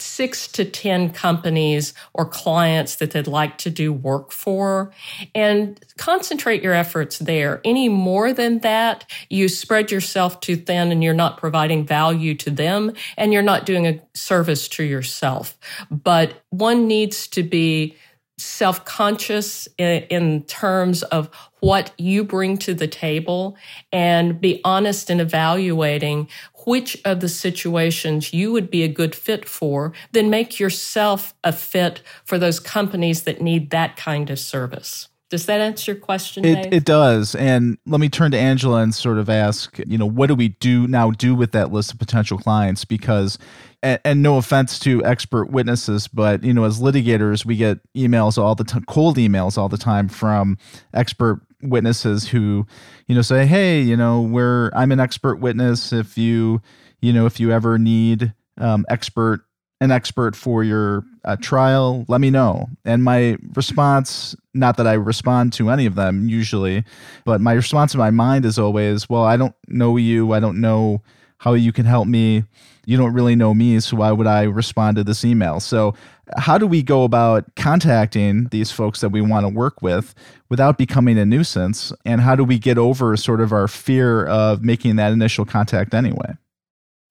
six 0.00 0.46
to 0.48 0.64
10 0.64 1.10
companies 1.10 1.92
or 2.14 2.24
clients 2.24 2.96
that 2.96 3.10
they'd 3.10 3.26
like 3.26 3.58
to 3.58 3.70
do 3.70 3.92
work 3.92 4.30
for 4.30 4.92
and 5.34 5.80
concentrate 5.96 6.62
your 6.62 6.74
efforts 6.74 7.18
there. 7.18 7.60
Any 7.64 7.88
more 7.88 8.32
than 8.32 8.60
that, 8.60 9.10
you 9.28 9.48
spread 9.48 9.90
yourself 9.90 10.40
too 10.40 10.56
thin 10.56 10.92
and 10.92 11.02
you're 11.02 11.14
not 11.14 11.38
providing 11.38 11.84
value 11.84 12.34
to 12.36 12.50
them 12.50 12.92
and 13.16 13.32
you're 13.32 13.42
not 13.42 13.66
doing 13.66 13.86
a 13.86 14.00
service 14.14 14.68
to 14.68 14.84
yourself. 14.84 15.58
But 15.90 16.42
one 16.50 16.86
needs 16.86 17.26
to 17.28 17.42
be 17.42 17.96
self 18.38 18.84
conscious 18.84 19.68
in, 19.78 20.02
in, 20.04 20.42
terms 20.44 21.02
of 21.04 21.28
what 21.60 21.92
you 21.98 22.22
bring 22.22 22.56
to 22.56 22.72
the 22.72 22.86
table 22.86 23.56
and 23.92 24.40
be 24.40 24.60
honest 24.64 25.10
in 25.10 25.18
evaluating 25.18 26.28
which 26.68 27.00
of 27.02 27.20
the 27.20 27.28
situations 27.30 28.34
you 28.34 28.52
would 28.52 28.70
be 28.70 28.82
a 28.82 28.88
good 28.88 29.14
fit 29.14 29.48
for, 29.48 29.94
then 30.12 30.28
make 30.28 30.60
yourself 30.60 31.32
a 31.42 31.50
fit 31.50 32.02
for 32.26 32.38
those 32.38 32.60
companies 32.60 33.22
that 33.22 33.40
need 33.40 33.70
that 33.70 33.96
kind 33.96 34.28
of 34.28 34.38
service. 34.38 35.08
Does 35.30 35.44
that 35.46 35.60
answer 35.60 35.92
your 35.92 36.00
question? 36.00 36.44
It, 36.44 36.72
it 36.72 36.84
does. 36.84 37.34
And 37.34 37.76
let 37.86 38.00
me 38.00 38.08
turn 38.08 38.30
to 38.30 38.38
Angela 38.38 38.80
and 38.80 38.94
sort 38.94 39.18
of 39.18 39.28
ask, 39.28 39.78
you 39.86 39.98
know, 39.98 40.06
what 40.06 40.28
do 40.28 40.34
we 40.34 40.48
do 40.48 40.86
now 40.88 41.10
do 41.10 41.34
with 41.34 41.52
that 41.52 41.70
list 41.70 41.92
of 41.92 41.98
potential 41.98 42.38
clients? 42.38 42.86
Because, 42.86 43.38
and, 43.82 44.00
and 44.06 44.22
no 44.22 44.38
offense 44.38 44.78
to 44.80 45.04
expert 45.04 45.50
witnesses, 45.50 46.08
but, 46.08 46.42
you 46.42 46.54
know, 46.54 46.64
as 46.64 46.80
litigators, 46.80 47.44
we 47.44 47.56
get 47.56 47.78
emails 47.94 48.38
all 48.38 48.54
the 48.54 48.64
time, 48.64 48.84
cold 48.88 49.18
emails 49.18 49.58
all 49.58 49.68
the 49.68 49.76
time 49.76 50.08
from 50.08 50.56
expert 50.94 51.42
witnesses 51.62 52.28
who, 52.28 52.66
you 53.06 53.14
know, 53.14 53.22
say, 53.22 53.46
"Hey, 53.46 53.80
you 53.82 53.96
know, 53.96 54.22
we're 54.22 54.70
I'm 54.74 54.92
an 54.92 55.00
expert 55.00 55.40
witness. 55.40 55.92
If 55.92 56.16
you, 56.16 56.62
you 57.00 57.12
know, 57.12 57.26
if 57.26 57.40
you 57.40 57.50
ever 57.50 57.78
need 57.78 58.32
um, 58.58 58.86
expert 58.88 59.44
an 59.80 59.90
expert 59.90 60.34
for 60.34 60.64
your 60.64 61.04
uh, 61.24 61.36
trial, 61.36 62.04
let 62.08 62.20
me 62.20 62.30
know. 62.30 62.68
And 62.84 63.04
my 63.04 63.36
response, 63.54 64.34
not 64.54 64.76
that 64.76 64.86
I 64.86 64.94
respond 64.94 65.52
to 65.54 65.70
any 65.70 65.86
of 65.86 65.94
them 65.94 66.28
usually, 66.28 66.84
but 67.24 67.40
my 67.40 67.52
response 67.52 67.94
in 67.94 67.98
my 67.98 68.10
mind 68.10 68.44
is 68.44 68.58
always, 68.58 69.08
well, 69.08 69.24
I 69.24 69.36
don't 69.36 69.54
know 69.68 69.96
you. 69.96 70.32
I 70.32 70.40
don't 70.40 70.60
know 70.60 71.02
how 71.38 71.54
you 71.54 71.72
can 71.72 71.86
help 71.86 72.08
me. 72.08 72.44
You 72.86 72.96
don't 72.96 73.12
really 73.12 73.36
know 73.36 73.54
me, 73.54 73.78
so 73.80 73.98
why 73.98 74.10
would 74.10 74.26
I 74.26 74.44
respond 74.44 74.96
to 74.96 75.04
this 75.04 75.24
email? 75.24 75.60
So, 75.60 75.94
how 76.36 76.58
do 76.58 76.66
we 76.66 76.82
go 76.82 77.04
about 77.04 77.44
contacting 77.54 78.46
these 78.46 78.70
folks 78.70 79.00
that 79.00 79.10
we 79.10 79.20
want 79.20 79.44
to 79.44 79.48
work 79.48 79.80
with 79.82 80.14
without 80.48 80.78
becoming 80.78 81.18
a 81.18 81.24
nuisance? 81.24 81.92
And 82.04 82.20
how 82.20 82.34
do 82.34 82.44
we 82.44 82.58
get 82.58 82.78
over 82.78 83.16
sort 83.16 83.40
of 83.40 83.52
our 83.52 83.68
fear 83.68 84.26
of 84.26 84.62
making 84.62 84.96
that 84.96 85.12
initial 85.12 85.44
contact 85.44 85.94
anyway? 85.94 86.34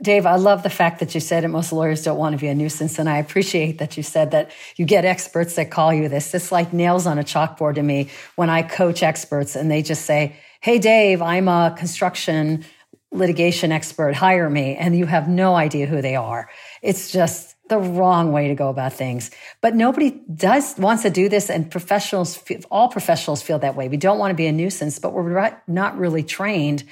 Dave, 0.01 0.27
I 0.27 0.35
love 0.35 0.61
the 0.61 0.69
fact 0.69 0.99
that 0.99 1.15
you 1.15 1.21
said 1.21 1.43
it. 1.43 1.47
Most 1.47 1.73
lawyers 1.73 2.03
don't 2.03 2.19
want 2.19 2.33
to 2.33 2.39
be 2.39 2.47
a 2.47 2.53
nuisance. 2.53 2.99
And 2.99 3.09
I 3.09 3.17
appreciate 3.17 3.79
that 3.79 3.97
you 3.97 4.03
said 4.03 4.29
that 4.31 4.51
you 4.75 4.85
get 4.85 5.05
experts 5.05 5.55
that 5.55 5.71
call 5.71 5.91
you 5.91 6.07
this. 6.07 6.33
It's 6.35 6.51
like 6.51 6.71
nails 6.71 7.07
on 7.07 7.17
a 7.17 7.23
chalkboard 7.23 7.75
to 7.75 7.83
me 7.83 8.09
when 8.35 8.49
I 8.49 8.61
coach 8.61 9.01
experts 9.01 9.55
and 9.55 9.71
they 9.71 9.81
just 9.81 10.05
say, 10.05 10.35
Hey, 10.61 10.77
Dave, 10.77 11.21
I'm 11.21 11.47
a 11.47 11.75
construction 11.77 12.63
litigation 13.11 13.71
expert. 13.71 14.13
Hire 14.13 14.49
me. 14.49 14.75
And 14.75 14.95
you 14.95 15.07
have 15.07 15.27
no 15.27 15.55
idea 15.55 15.87
who 15.87 16.01
they 16.01 16.15
are. 16.15 16.49
It's 16.83 17.11
just 17.11 17.55
the 17.69 17.79
wrong 17.79 18.31
way 18.31 18.49
to 18.49 18.55
go 18.55 18.69
about 18.69 18.93
things. 18.93 19.31
But 19.61 19.75
nobody 19.75 20.21
does 20.33 20.77
wants 20.77 21.03
to 21.03 21.09
do 21.09 21.27
this. 21.27 21.49
And 21.49 21.71
professionals, 21.71 22.39
all 22.69 22.89
professionals 22.89 23.41
feel 23.41 23.59
that 23.59 23.75
way. 23.75 23.89
We 23.89 23.97
don't 23.97 24.19
want 24.19 24.31
to 24.31 24.35
be 24.35 24.47
a 24.47 24.51
nuisance, 24.51 24.99
but 24.99 25.13
we're 25.13 25.57
not 25.67 25.97
really 25.97 26.23
trained 26.23 26.83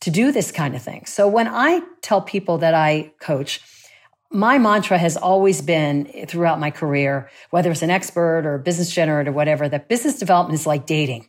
to 0.00 0.10
do 0.10 0.32
this 0.32 0.52
kind 0.52 0.74
of 0.74 0.82
thing. 0.82 1.06
So 1.06 1.26
when 1.28 1.48
I 1.48 1.80
tell 2.02 2.20
people 2.20 2.58
that 2.58 2.74
I 2.74 3.12
coach, 3.20 3.60
my 4.30 4.58
mantra 4.58 4.98
has 4.98 5.16
always 5.16 5.62
been 5.62 6.26
throughout 6.26 6.60
my 6.60 6.70
career, 6.70 7.30
whether 7.50 7.70
it's 7.70 7.82
an 7.82 7.90
expert 7.90 8.44
or 8.44 8.54
a 8.54 8.58
business 8.58 8.92
generator 8.92 9.30
or 9.30 9.34
whatever, 9.34 9.68
that 9.68 9.88
business 9.88 10.18
development 10.18 10.60
is 10.60 10.66
like 10.66 10.86
dating. 10.86 11.28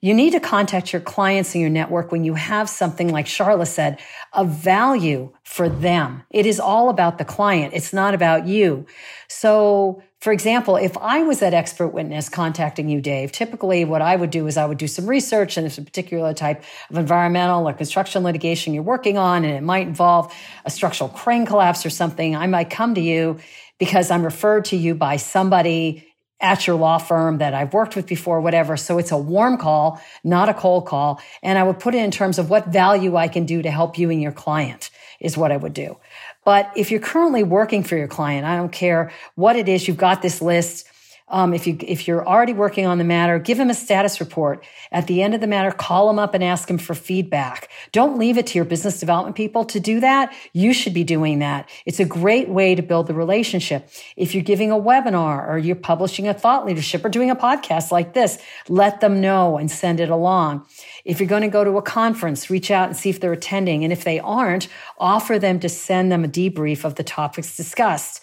You 0.00 0.14
need 0.14 0.32
to 0.32 0.40
contact 0.40 0.92
your 0.92 1.00
clients 1.00 1.54
and 1.54 1.62
your 1.62 1.70
network 1.70 2.10
when 2.10 2.24
you 2.24 2.34
have 2.34 2.68
something 2.68 3.08
like 3.08 3.26
Sharla 3.26 3.68
said, 3.68 4.00
of 4.32 4.48
value 4.48 5.32
for 5.44 5.68
them. 5.68 6.24
It 6.28 6.44
is 6.44 6.58
all 6.58 6.88
about 6.88 7.18
the 7.18 7.24
client. 7.24 7.72
It's 7.72 7.92
not 7.92 8.12
about 8.12 8.48
you. 8.48 8.84
So 9.28 10.02
for 10.22 10.32
example, 10.32 10.76
if 10.76 10.96
I 10.98 11.24
was 11.24 11.40
that 11.40 11.52
expert 11.52 11.88
witness 11.88 12.28
contacting 12.28 12.88
you, 12.88 13.00
Dave, 13.00 13.32
typically 13.32 13.84
what 13.84 14.02
I 14.02 14.14
would 14.14 14.30
do 14.30 14.46
is 14.46 14.56
I 14.56 14.64
would 14.64 14.78
do 14.78 14.86
some 14.86 15.08
research 15.08 15.56
and 15.56 15.66
it's 15.66 15.78
a 15.78 15.82
particular 15.82 16.32
type 16.32 16.62
of 16.90 16.96
environmental 16.96 17.68
or 17.68 17.72
construction 17.72 18.22
litigation 18.22 18.72
you're 18.72 18.84
working 18.84 19.18
on, 19.18 19.44
and 19.44 19.52
it 19.52 19.64
might 19.64 19.88
involve 19.88 20.32
a 20.64 20.70
structural 20.70 21.10
crane 21.10 21.44
collapse 21.44 21.84
or 21.84 21.90
something. 21.90 22.36
I 22.36 22.46
might 22.46 22.70
come 22.70 22.94
to 22.94 23.00
you 23.00 23.40
because 23.78 24.12
I'm 24.12 24.22
referred 24.22 24.66
to 24.66 24.76
you 24.76 24.94
by 24.94 25.16
somebody 25.16 26.06
at 26.40 26.68
your 26.68 26.76
law 26.76 26.98
firm 26.98 27.38
that 27.38 27.52
I've 27.52 27.74
worked 27.74 27.96
with 27.96 28.06
before, 28.06 28.40
whatever. 28.40 28.76
So 28.76 28.98
it's 28.98 29.10
a 29.10 29.18
warm 29.18 29.58
call, 29.58 30.00
not 30.22 30.48
a 30.48 30.54
cold 30.54 30.86
call. 30.86 31.20
And 31.42 31.58
I 31.58 31.64
would 31.64 31.80
put 31.80 31.96
it 31.96 31.98
in 31.98 32.12
terms 32.12 32.38
of 32.38 32.48
what 32.48 32.68
value 32.68 33.16
I 33.16 33.26
can 33.26 33.44
do 33.44 33.60
to 33.60 33.70
help 33.72 33.98
you 33.98 34.08
and 34.10 34.22
your 34.22 34.30
client 34.30 34.90
is 35.18 35.36
what 35.36 35.50
I 35.50 35.56
would 35.56 35.74
do. 35.74 35.96
But 36.44 36.70
if 36.76 36.90
you're 36.90 37.00
currently 37.00 37.42
working 37.42 37.82
for 37.82 37.96
your 37.96 38.08
client, 38.08 38.44
I 38.44 38.56
don't 38.56 38.72
care 38.72 39.12
what 39.34 39.56
it 39.56 39.68
is, 39.68 39.86
you've 39.86 39.96
got 39.96 40.22
this 40.22 40.42
list. 40.42 40.88
Um, 41.32 41.54
if 41.54 41.66
you 41.66 41.78
if 41.80 42.06
you're 42.06 42.26
already 42.26 42.52
working 42.52 42.86
on 42.86 42.98
the 42.98 43.04
matter, 43.04 43.38
give 43.38 43.58
him 43.58 43.70
a 43.70 43.74
status 43.74 44.20
report. 44.20 44.62
At 44.92 45.06
the 45.06 45.22
end 45.22 45.34
of 45.34 45.40
the 45.40 45.46
matter, 45.46 45.70
call 45.70 46.10
him 46.10 46.18
up 46.18 46.34
and 46.34 46.44
ask 46.44 46.68
him 46.68 46.76
for 46.76 46.94
feedback. 46.94 47.70
Don't 47.90 48.18
leave 48.18 48.36
it 48.36 48.46
to 48.48 48.58
your 48.58 48.66
business 48.66 49.00
development 49.00 49.34
people 49.34 49.64
to 49.64 49.80
do 49.80 49.98
that. 50.00 50.34
You 50.52 50.74
should 50.74 50.92
be 50.92 51.04
doing 51.04 51.38
that. 51.38 51.70
It's 51.86 52.00
a 52.00 52.04
great 52.04 52.50
way 52.50 52.74
to 52.74 52.82
build 52.82 53.06
the 53.06 53.14
relationship. 53.14 53.88
If 54.14 54.34
you're 54.34 54.44
giving 54.44 54.70
a 54.70 54.76
webinar 54.76 55.48
or 55.48 55.56
you're 55.56 55.74
publishing 55.74 56.28
a 56.28 56.34
thought 56.34 56.66
leadership 56.66 57.02
or 57.02 57.08
doing 57.08 57.30
a 57.30 57.36
podcast 57.36 57.90
like 57.90 58.12
this, 58.12 58.38
let 58.68 59.00
them 59.00 59.22
know 59.22 59.56
and 59.56 59.70
send 59.70 60.00
it 60.00 60.10
along. 60.10 60.66
If 61.06 61.18
you're 61.18 61.28
going 61.28 61.42
to 61.42 61.48
go 61.48 61.64
to 61.64 61.78
a 61.78 61.82
conference, 61.82 62.50
reach 62.50 62.70
out 62.70 62.88
and 62.88 62.96
see 62.96 63.08
if 63.08 63.20
they're 63.20 63.32
attending. 63.32 63.84
And 63.84 63.92
if 63.92 64.04
they 64.04 64.20
aren't, 64.20 64.68
offer 64.98 65.38
them 65.38 65.60
to 65.60 65.68
send 65.70 66.12
them 66.12 66.24
a 66.24 66.28
debrief 66.28 66.84
of 66.84 66.96
the 66.96 67.04
topics 67.04 67.56
discussed. 67.56 68.20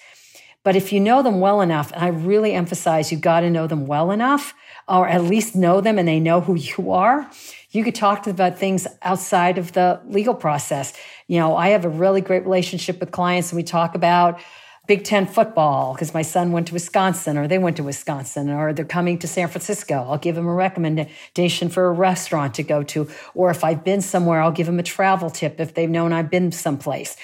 But 0.63 0.75
if 0.75 0.91
you 0.91 0.99
know 0.99 1.23
them 1.23 1.39
well 1.39 1.61
enough, 1.61 1.91
and 1.93 2.03
I 2.03 2.07
really 2.09 2.53
emphasize 2.53 3.11
you 3.11 3.17
got 3.17 3.41
to 3.41 3.49
know 3.49 3.67
them 3.67 3.87
well 3.87 4.11
enough, 4.11 4.53
or 4.87 5.07
at 5.07 5.23
least 5.23 5.55
know 5.55 5.81
them 5.81 5.97
and 5.97 6.07
they 6.07 6.19
know 6.19 6.41
who 6.41 6.55
you 6.55 6.91
are, 6.91 7.29
you 7.71 7.83
could 7.83 7.95
talk 7.95 8.23
to 8.23 8.33
them 8.33 8.35
about 8.35 8.59
things 8.59 8.87
outside 9.01 9.57
of 9.57 9.71
the 9.73 10.01
legal 10.05 10.33
process. 10.33 10.93
You 11.27 11.39
know, 11.39 11.55
I 11.55 11.69
have 11.69 11.85
a 11.85 11.89
really 11.89 12.21
great 12.21 12.43
relationship 12.43 12.99
with 12.99 13.11
clients 13.11 13.51
and 13.51 13.57
we 13.57 13.63
talk 13.63 13.95
about 13.95 14.39
Big 14.89 15.03
Ten 15.03 15.27
football 15.27 15.93
because 15.93 16.15
my 16.15 16.23
son 16.23 16.51
went 16.51 16.65
to 16.69 16.73
Wisconsin 16.73 17.37
or 17.37 17.47
they 17.47 17.59
went 17.59 17.77
to 17.77 17.83
Wisconsin 17.83 18.49
or 18.49 18.73
they're 18.73 18.83
coming 18.83 19.19
to 19.19 19.27
San 19.27 19.47
Francisco. 19.47 19.93
I'll 20.09 20.17
give 20.17 20.33
them 20.33 20.47
a 20.47 20.53
recommendation 20.53 21.69
for 21.69 21.85
a 21.85 21.91
restaurant 21.91 22.55
to 22.55 22.63
go 22.63 22.81
to. 22.81 23.07
Or 23.35 23.51
if 23.51 23.63
I've 23.63 23.83
been 23.83 24.01
somewhere, 24.01 24.41
I'll 24.41 24.51
give 24.51 24.65
them 24.65 24.79
a 24.79 24.83
travel 24.83 25.29
tip 25.29 25.59
if 25.59 25.75
they've 25.75 25.87
known 25.87 26.11
I've 26.11 26.31
been 26.31 26.51
someplace. 26.51 27.15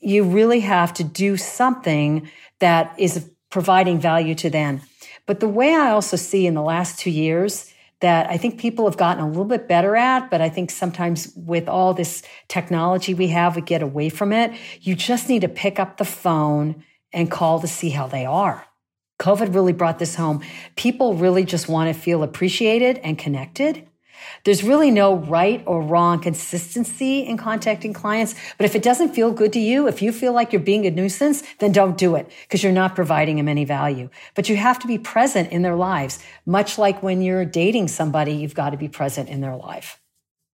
You 0.00 0.24
really 0.24 0.60
have 0.60 0.92
to 0.94 1.04
do 1.04 1.38
something 1.38 2.30
that 2.60 2.94
is 2.98 3.30
providing 3.50 4.00
value 4.00 4.34
to 4.36 4.50
them. 4.50 4.80
But 5.26 5.40
the 5.40 5.48
way 5.48 5.74
I 5.74 5.90
also 5.90 6.16
see 6.16 6.46
in 6.46 6.54
the 6.54 6.62
last 6.62 6.98
two 6.98 7.10
years, 7.10 7.72
that 8.00 8.28
I 8.28 8.36
think 8.36 8.60
people 8.60 8.84
have 8.84 8.98
gotten 8.98 9.22
a 9.24 9.26
little 9.26 9.46
bit 9.46 9.66
better 9.66 9.96
at, 9.96 10.30
but 10.30 10.42
I 10.42 10.50
think 10.50 10.70
sometimes 10.70 11.32
with 11.36 11.68
all 11.68 11.94
this 11.94 12.22
technology 12.48 13.14
we 13.14 13.28
have, 13.28 13.56
we 13.56 13.62
get 13.62 13.80
away 13.82 14.10
from 14.10 14.32
it. 14.32 14.52
You 14.82 14.94
just 14.94 15.28
need 15.28 15.40
to 15.40 15.48
pick 15.48 15.78
up 15.78 15.96
the 15.96 16.04
phone 16.04 16.84
and 17.14 17.30
call 17.30 17.60
to 17.60 17.66
see 17.66 17.90
how 17.90 18.06
they 18.06 18.26
are. 18.26 18.66
COVID 19.20 19.54
really 19.54 19.72
brought 19.72 19.98
this 19.98 20.16
home. 20.16 20.42
People 20.76 21.14
really 21.14 21.44
just 21.44 21.68
want 21.68 21.94
to 21.94 21.98
feel 21.98 22.22
appreciated 22.22 22.98
and 22.98 23.16
connected. 23.16 23.88
There's 24.44 24.62
really 24.62 24.90
no 24.90 25.16
right 25.16 25.62
or 25.66 25.82
wrong 25.82 26.20
consistency 26.20 27.20
in 27.20 27.36
contacting 27.36 27.92
clients. 27.92 28.34
But 28.58 28.64
if 28.64 28.74
it 28.74 28.82
doesn't 28.82 29.14
feel 29.14 29.32
good 29.32 29.52
to 29.54 29.60
you, 29.60 29.88
if 29.88 30.02
you 30.02 30.12
feel 30.12 30.32
like 30.32 30.52
you're 30.52 30.60
being 30.62 30.86
a 30.86 30.90
nuisance, 30.90 31.42
then 31.58 31.72
don't 31.72 31.96
do 31.96 32.14
it 32.16 32.30
because 32.42 32.62
you're 32.62 32.72
not 32.72 32.94
providing 32.94 33.36
them 33.36 33.48
any 33.48 33.64
value. 33.64 34.10
But 34.34 34.48
you 34.48 34.56
have 34.56 34.78
to 34.80 34.86
be 34.86 34.98
present 34.98 35.50
in 35.50 35.62
their 35.62 35.76
lives, 35.76 36.18
much 36.46 36.78
like 36.78 37.02
when 37.02 37.22
you're 37.22 37.44
dating 37.44 37.88
somebody, 37.88 38.32
you've 38.32 38.54
got 38.54 38.70
to 38.70 38.76
be 38.76 38.88
present 38.88 39.28
in 39.28 39.40
their 39.40 39.56
life. 39.56 40.00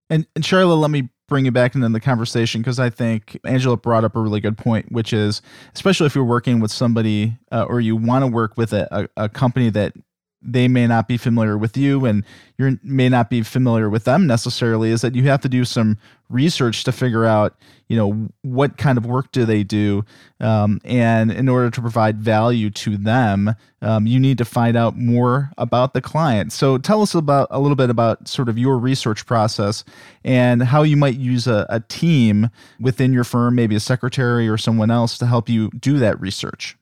And, 0.08 0.26
and 0.34 0.44
Sharla, 0.44 0.78
let 0.78 0.90
me 0.90 1.08
bring 1.28 1.44
you 1.44 1.52
back 1.52 1.74
into 1.76 1.88
the 1.88 2.00
conversation 2.00 2.60
because 2.60 2.80
I 2.80 2.90
think 2.90 3.38
Angela 3.44 3.76
brought 3.76 4.04
up 4.04 4.16
a 4.16 4.20
really 4.20 4.40
good 4.40 4.58
point, 4.58 4.90
which 4.90 5.12
is 5.12 5.40
especially 5.74 6.06
if 6.06 6.14
you're 6.14 6.24
working 6.24 6.58
with 6.58 6.72
somebody 6.72 7.38
uh, 7.52 7.62
or 7.62 7.80
you 7.80 7.94
want 7.94 8.24
to 8.24 8.26
work 8.26 8.56
with 8.56 8.72
a, 8.72 9.08
a, 9.16 9.24
a 9.24 9.28
company 9.28 9.70
that 9.70 9.94
they 10.42 10.68
may 10.68 10.86
not 10.86 11.06
be 11.06 11.16
familiar 11.16 11.58
with 11.58 11.76
you 11.76 12.04
and 12.06 12.24
you 12.58 12.78
may 12.82 13.08
not 13.08 13.28
be 13.28 13.42
familiar 13.42 13.90
with 13.90 14.04
them 14.04 14.26
necessarily 14.26 14.90
is 14.90 15.02
that 15.02 15.14
you 15.14 15.24
have 15.24 15.40
to 15.40 15.48
do 15.48 15.64
some 15.64 15.98
research 16.28 16.84
to 16.84 16.92
figure 16.92 17.24
out 17.24 17.56
you 17.88 17.96
know 17.96 18.28
what 18.42 18.78
kind 18.78 18.96
of 18.96 19.04
work 19.04 19.30
do 19.32 19.44
they 19.44 19.62
do 19.62 20.04
um, 20.40 20.80
and 20.84 21.30
in 21.30 21.48
order 21.48 21.70
to 21.70 21.80
provide 21.80 22.18
value 22.18 22.70
to 22.70 22.96
them 22.96 23.54
um, 23.82 24.06
you 24.06 24.20
need 24.20 24.38
to 24.38 24.44
find 24.44 24.76
out 24.76 24.96
more 24.96 25.50
about 25.56 25.94
the 25.94 26.00
client. 26.00 26.52
So 26.52 26.78
tell 26.78 27.02
us 27.02 27.14
about 27.14 27.48
a 27.50 27.60
little 27.60 27.76
bit 27.76 27.90
about 27.90 28.28
sort 28.28 28.48
of 28.48 28.58
your 28.58 28.78
research 28.78 29.24
process 29.26 29.84
and 30.22 30.62
how 30.62 30.82
you 30.82 30.96
might 30.96 31.16
use 31.16 31.46
a, 31.46 31.66
a 31.70 31.80
team 31.80 32.50
within 32.78 33.12
your 33.12 33.24
firm 33.24 33.54
maybe 33.54 33.74
a 33.74 33.80
secretary 33.80 34.48
or 34.48 34.58
someone 34.58 34.90
else 34.90 35.16
to 35.18 35.26
help 35.26 35.48
you 35.48 35.70
do 35.70 35.98
that 35.98 36.20
research 36.20 36.76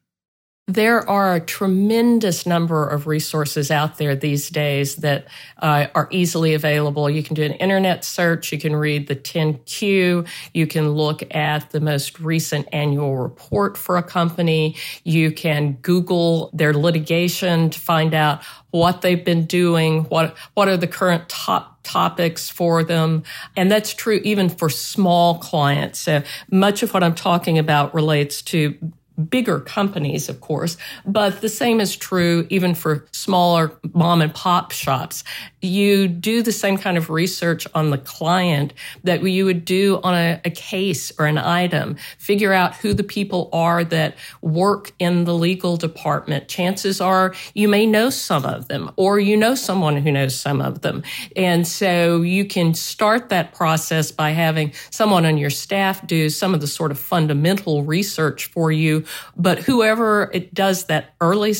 there 0.68 1.09
are 1.09 1.35
a 1.35 1.40
tremendous 1.40 2.44
number 2.44 2.87
of 2.87 3.07
resources 3.07 3.70
out 3.70 3.96
there 3.96 4.14
these 4.14 4.50
days 4.50 4.96
that 4.96 5.26
uh, 5.61 5.87
are 5.94 6.09
easily 6.11 6.52
available. 6.52 7.09
You 7.09 7.22
can 7.22 7.35
do 7.35 7.42
an 7.42 7.54
internet 7.54 8.04
search, 8.04 8.52
you 8.52 8.59
can 8.59 8.76
read 8.76 9.09
the 9.09 9.16
10Q, 9.16 10.28
you 10.52 10.66
can 10.66 10.90
look 10.90 11.22
at 11.35 11.70
the 11.70 11.81
most 11.81 12.20
recent 12.20 12.68
annual 12.70 13.16
report 13.16 13.78
for 13.78 13.96
a 13.96 14.02
company, 14.02 14.76
you 15.04 15.33
can 15.33 15.78
Google 15.81 16.50
their 16.52 16.74
litigation 16.74 17.70
to 17.70 17.81
find 17.81 18.12
out 18.12 18.44
what 18.70 19.00
they've 19.00 19.24
been 19.24 19.46
doing, 19.46 20.04
what 20.04 20.37
what 20.52 20.68
are 20.68 20.76
the 20.76 20.87
current 20.87 21.31
top 21.31 21.78
topics 21.83 22.50
for 22.50 22.85
them. 22.85 23.22
And 23.57 23.70
that's 23.70 23.94
true 23.94 24.20
even 24.22 24.50
for 24.50 24.68
small 24.68 25.38
clients. 25.38 25.98
So 26.00 26.22
much 26.50 26.83
of 26.83 26.92
what 26.92 27.02
I'm 27.02 27.14
talking 27.14 27.59
about 27.59 27.94
relates 27.94 28.42
to 28.42 28.76
bigger 29.18 29.61
companies, 29.61 30.28
of 30.28 30.40
course, 30.40 30.76
but 31.07 31.40
the 31.40 31.48
same 31.48 31.81
is 31.81 31.96
true 31.96 32.46
even 32.50 32.74
for 32.74 33.07
smaller 33.12 33.72
mom 33.92 34.20
and 34.20 34.35
pop 34.35 34.70
shops. 34.70 35.24
You 35.61 36.09
do 36.09 36.42
the 36.42 36.53
same 36.53 36.79
kind 36.79 36.97
of 36.97 37.11
research 37.11 37.66
on 37.75 37.90
the 37.90 37.99
client 37.99 38.73
that 39.05 39.23
you 39.23 39.44
would 39.44 39.64
do 39.64 40.01
on 40.03 40.14
a, 40.14 40.40
a, 40.44 40.51
case 40.51 41.12
or 41.18 41.27
an 41.27 41.38
item. 41.38 41.97
Figure 42.18 42.53
out 42.53 42.75
who 42.77 42.92
the 42.92 43.05
people 43.05 43.49
are 43.53 43.85
that 43.85 44.16
work 44.40 44.92
in 44.99 45.25
the 45.25 45.35
legal 45.35 45.77
department. 45.77 46.49
Chances 46.49 47.01
are 47.01 47.35
you 47.55 47.68
may 47.68 47.87
know 47.87 48.11
some 48.11 48.44
of 48.44 48.68
them 48.68 48.90
or 48.97 49.18
you 49.18 49.37
know 49.37 49.55
someone 49.55 49.97
who 49.97 50.12
knows 50.12 50.38
some 50.38 50.61
of 50.61 50.83
them. 50.83 51.03
And 51.37 51.66
so 51.66 52.23
you 52.23 52.44
can 52.44 52.75
start 52.75 53.29
that 53.29 53.55
process 53.55 54.11
by 54.11 54.31
having 54.31 54.73
someone 54.90 55.25
on 55.25 55.38
your 55.38 55.51
staff 55.51 56.07
do 56.07 56.29
some 56.31 56.55
of 56.55 56.61
the 56.61 56.66
sort 56.66 56.90
of 56.90 56.99
fundamental 56.99 57.83
research 57.83 58.47
for 58.47 58.71
you. 58.71 59.05
But 59.37 59.61
whoever 59.61 60.31
it 60.33 60.55
does 60.55 60.85
that 60.87 61.14
early 61.21 61.55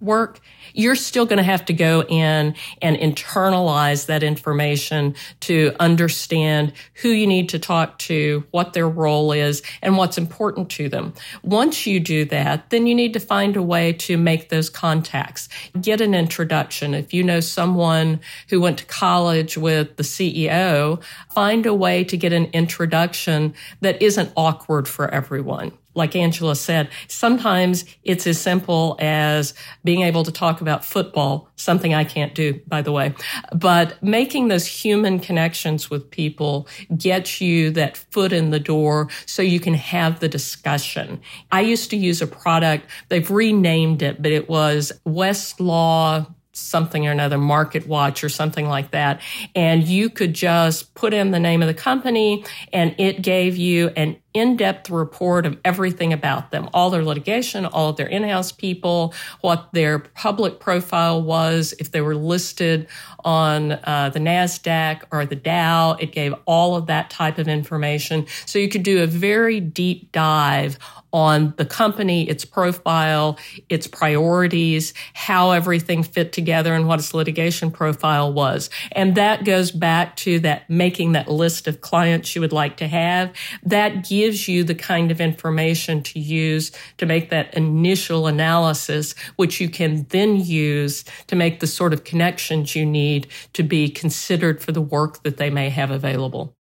work, 0.00 0.40
you're 0.74 0.94
still 0.94 1.24
going 1.24 1.38
to 1.38 1.42
have 1.42 1.64
to 1.64 1.72
go 1.72 2.02
in 2.02 2.54
and 2.82 2.96
internalize 2.96 4.06
that 4.06 4.22
information 4.22 5.14
to 5.40 5.74
understand 5.80 6.72
who 6.94 7.08
you 7.08 7.26
need 7.26 7.48
to 7.48 7.58
talk 7.58 7.98
to, 7.98 8.44
what 8.50 8.72
their 8.72 8.88
role 8.88 9.32
is, 9.32 9.62
and 9.82 9.96
what's 9.96 10.18
important 10.18 10.70
to 10.70 10.88
them. 10.88 11.14
Once 11.42 11.86
you 11.86 11.98
do 11.98 12.24
that, 12.26 12.68
then 12.70 12.86
you 12.86 12.94
need 12.94 13.12
to 13.14 13.20
find 13.20 13.56
a 13.56 13.62
way 13.62 13.92
to 13.92 14.16
make 14.18 14.48
those 14.48 14.68
contacts. 14.68 15.48
Get 15.80 16.00
an 16.00 16.14
introduction. 16.14 16.94
If 16.94 17.14
you 17.14 17.22
know 17.22 17.40
someone 17.40 18.20
who 18.48 18.60
went 18.60 18.78
to 18.78 18.84
college 18.86 19.56
with 19.56 19.96
the 19.96 20.02
CEO, 20.02 21.02
find 21.30 21.64
a 21.64 21.74
way 21.74 22.04
to 22.04 22.16
get 22.16 22.32
an 22.32 22.46
introduction 22.52 23.54
that 23.80 24.00
isn't 24.02 24.32
awkward 24.36 24.86
for 24.86 25.08
everyone 25.08 25.72
like 25.96 26.14
Angela 26.14 26.54
said, 26.54 26.90
sometimes 27.08 27.84
it's 28.04 28.26
as 28.26 28.40
simple 28.40 28.96
as 29.00 29.54
being 29.82 30.02
able 30.02 30.22
to 30.22 30.30
talk 30.30 30.60
about 30.60 30.84
football, 30.84 31.48
something 31.56 31.94
I 31.94 32.04
can't 32.04 32.34
do, 32.34 32.60
by 32.68 32.82
the 32.82 32.92
way. 32.92 33.14
But 33.52 34.00
making 34.02 34.48
those 34.48 34.66
human 34.66 35.18
connections 35.18 35.90
with 35.90 36.10
people 36.10 36.68
gets 36.96 37.40
you 37.40 37.70
that 37.72 37.96
foot 37.96 38.32
in 38.32 38.50
the 38.50 38.60
door 38.60 39.08
so 39.24 39.42
you 39.42 39.58
can 39.58 39.74
have 39.74 40.20
the 40.20 40.28
discussion. 40.28 41.20
I 41.50 41.62
used 41.62 41.90
to 41.90 41.96
use 41.96 42.20
a 42.20 42.26
product, 42.26 42.86
they've 43.08 43.30
renamed 43.30 44.02
it, 44.02 44.22
but 44.22 44.32
it 44.32 44.48
was 44.48 44.92
Westlaw 45.06 46.26
something 46.56 47.06
or 47.06 47.12
another, 47.12 47.38
Market 47.38 47.86
Watch 47.86 48.24
or 48.24 48.28
something 48.28 48.68
like 48.68 48.90
that. 48.90 49.20
And 49.54 49.84
you 49.84 50.10
could 50.10 50.34
just 50.34 50.94
put 50.94 51.12
in 51.12 51.30
the 51.30 51.40
name 51.40 51.62
of 51.62 51.68
the 51.68 51.74
company 51.74 52.44
and 52.72 52.94
it 52.98 53.22
gave 53.22 53.56
you 53.56 53.88
an 53.96 54.16
in-depth 54.34 54.90
report 54.90 55.46
of 55.46 55.56
everything 55.64 56.12
about 56.12 56.50
them, 56.50 56.68
all 56.74 56.90
their 56.90 57.02
litigation, 57.02 57.64
all 57.64 57.88
of 57.88 57.96
their 57.96 58.06
in-house 58.06 58.52
people, 58.52 59.14
what 59.40 59.70
their 59.72 59.98
public 59.98 60.60
profile 60.60 61.22
was, 61.22 61.72
if 61.78 61.90
they 61.90 62.02
were 62.02 62.14
listed 62.14 62.86
on 63.24 63.72
uh, 63.72 64.10
the 64.12 64.18
NASDAQ 64.18 65.02
or 65.10 65.24
the 65.24 65.36
Dow. 65.36 65.92
It 65.94 66.12
gave 66.12 66.34
all 66.44 66.76
of 66.76 66.86
that 66.86 67.08
type 67.08 67.38
of 67.38 67.48
information. 67.48 68.26
So 68.44 68.58
you 68.58 68.68
could 68.68 68.82
do 68.82 69.02
a 69.02 69.06
very 69.06 69.58
deep 69.58 70.12
dive 70.12 70.78
on 71.12 71.54
the 71.56 71.64
company, 71.64 72.28
its 72.28 72.44
profile, 72.44 73.38
its 73.68 73.86
priorities, 73.86 74.92
how 75.14 75.52
everything 75.52 76.02
fit 76.02 76.32
together, 76.32 76.74
and 76.74 76.86
what 76.86 76.98
its 76.98 77.14
litigation 77.14 77.70
profile 77.70 78.32
was. 78.32 78.70
And 78.92 79.14
that 79.14 79.44
goes 79.44 79.70
back 79.70 80.16
to 80.16 80.40
that 80.40 80.68
making 80.68 81.12
that 81.12 81.30
list 81.30 81.68
of 81.68 81.80
clients 81.80 82.34
you 82.34 82.40
would 82.40 82.52
like 82.52 82.76
to 82.78 82.88
have. 82.88 83.32
That 83.62 84.08
gives 84.08 84.48
you 84.48 84.64
the 84.64 84.74
kind 84.74 85.10
of 85.10 85.20
information 85.20 86.02
to 86.04 86.18
use 86.18 86.72
to 86.98 87.06
make 87.06 87.30
that 87.30 87.54
initial 87.54 88.26
analysis, 88.26 89.14
which 89.36 89.60
you 89.60 89.68
can 89.68 90.06
then 90.10 90.36
use 90.36 91.04
to 91.26 91.36
make 91.36 91.60
the 91.60 91.66
sort 91.66 91.92
of 91.92 92.04
connections 92.04 92.74
you 92.74 92.86
need 92.86 93.28
to 93.52 93.62
be 93.62 93.88
considered 93.88 94.62
for 94.62 94.72
the 94.72 94.80
work 94.80 95.22
that 95.22 95.36
they 95.36 95.50
may 95.50 95.70
have 95.70 95.90
available. 95.90 96.55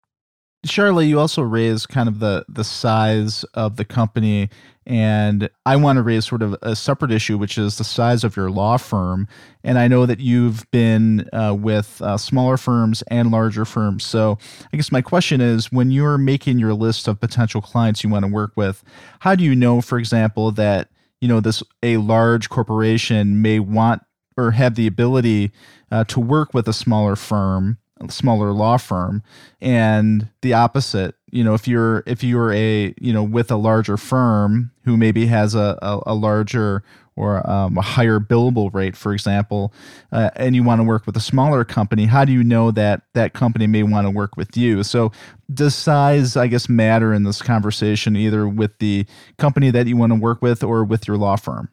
Sharla, 0.67 1.07
you 1.07 1.19
also 1.19 1.43
raised 1.43 1.89
kind 1.89 2.09
of 2.09 2.21
the 2.21 2.45
the 2.49 2.63
size 2.63 3.43
of 3.55 3.77
the 3.77 3.85
company, 3.85 4.49
and 4.87 5.51
I 5.67 5.75
want 5.75 5.97
to 5.97 6.05
raise 6.05 6.25
sort 6.25 6.41
of 6.41 6.55
a 6.63 6.77
separate 6.77 7.11
issue, 7.11 7.37
which 7.37 7.59
is 7.59 7.79
the 7.79 7.85
size 7.85 8.23
of 8.23 8.37
your 8.37 8.49
law 8.49 8.77
firm. 8.77 9.27
And 9.65 9.77
I 9.77 9.89
know 9.89 10.07
that 10.07 10.21
you've 10.21 10.69
been 10.71 11.29
uh, 11.33 11.57
with 11.59 12.01
uh, 12.01 12.17
smaller 12.17 12.57
firms 12.57 13.03
and 13.09 13.33
larger 13.33 13.65
firms. 13.65 14.05
So 14.05 14.39
I 14.73 14.77
guess 14.77 14.93
my 14.93 15.03
question 15.03 15.41
is, 15.41 15.73
when 15.73 15.91
you're 15.91 16.19
making 16.19 16.61
your 16.61 16.75
list 16.75 17.09
of 17.09 17.19
potential 17.19 17.61
clients 17.61 18.05
you 18.05 18.11
want 18.11 18.25
to 18.25 18.31
work 18.31 18.53
with, 18.55 18.85
how 19.19 19.35
do 19.35 19.43
you 19.43 19.57
know, 19.57 19.81
for 19.81 19.99
example, 19.99 20.53
that 20.53 20.91
you 21.21 21.27
know 21.27 21.41
this 21.41 21.65
a 21.83 21.97
large 21.97 22.49
corporation 22.51 23.43
may 23.43 23.59
want 23.59 24.03
or 24.37 24.53
have 24.53 24.77
the 24.77 24.87
ability 24.87 25.51
uh, 25.91 26.05
to 26.05 26.21
work 26.21 26.55
with 26.55 26.69
a 26.69 26.73
smaller 26.73 27.17
firm? 27.17 27.79
Smaller 28.09 28.53
law 28.53 28.77
firm. 28.77 29.23
And 29.61 30.29
the 30.43 30.55
opposite 30.55 31.15
you 31.33 31.43
know 31.43 31.55
if 31.55 31.67
you're 31.67 32.05
if 32.07 32.23
you're 32.23 32.53
a 32.53 32.95
you 33.01 33.13
know 33.13 33.25
with 33.25 33.51
a 33.51 33.57
larger 33.57 33.97
firm 33.97 34.71
who 34.85 34.97
maybe 34.97 35.27
has 35.27 35.55
a, 35.55 35.79
a, 35.83 36.01
a 36.07 36.15
larger 36.15 36.85
or 37.17 37.49
um, 37.49 37.77
a 37.77 37.83
higher 37.83 38.21
billable 38.21 38.73
rate 38.73 38.95
for 38.95 39.13
example 39.13 39.73
uh, 40.13 40.31
and 40.37 40.55
you 40.55 40.63
want 40.63 40.79
to 40.79 40.85
work 40.85 41.05
with 41.07 41.17
a 41.17 41.21
smaller 41.21 41.65
company 41.65 42.05
how 42.07 42.25
do 42.25 42.33
you 42.33 42.45
know 42.45 42.71
that 42.71 43.03
that 43.15 43.33
company 43.33 43.67
may 43.67 43.83
want 43.83 44.07
to 44.07 44.11
work 44.11 44.37
with 44.37 44.57
you? 44.57 44.83
So 44.83 45.11
does 45.53 45.75
size 45.75 46.37
i 46.37 46.47
guess 46.47 46.69
matter 46.69 47.13
in 47.13 47.25
this 47.25 47.43
conversation 47.43 48.15
either 48.15 48.47
with 48.47 48.79
the 48.79 49.07
company 49.39 49.71
that 49.71 49.87
you 49.87 49.97
want 49.97 50.13
to 50.13 50.19
work 50.19 50.41
with 50.41 50.63
or 50.63 50.85
with 50.85 51.09
your 51.09 51.17
law 51.17 51.37
firm 51.37 51.69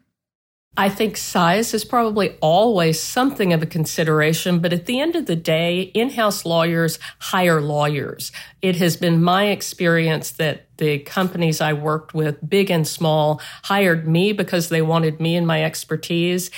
I 0.76 0.88
think 0.88 1.16
size 1.16 1.74
is 1.74 1.84
probably 1.84 2.36
always 2.40 3.00
something 3.00 3.52
of 3.52 3.62
a 3.62 3.66
consideration, 3.66 4.60
but 4.60 4.72
at 4.72 4.86
the 4.86 5.00
end 5.00 5.16
of 5.16 5.26
the 5.26 5.36
day, 5.36 5.82
in 5.82 6.10
house 6.10 6.46
lawyers 6.46 6.98
hire 7.18 7.60
lawyers. 7.60 8.30
It 8.62 8.76
has 8.76 8.96
been 8.96 9.22
my 9.22 9.46
experience 9.46 10.30
that 10.32 10.68
the 10.78 11.00
companies 11.00 11.60
I 11.60 11.72
worked 11.72 12.14
with, 12.14 12.48
big 12.48 12.70
and 12.70 12.86
small, 12.86 13.40
hired 13.64 14.06
me 14.06 14.32
because 14.32 14.68
they 14.68 14.80
wanted 14.80 15.20
me 15.20 15.34
and 15.36 15.46
my 15.46 15.64
expertise. 15.64 16.50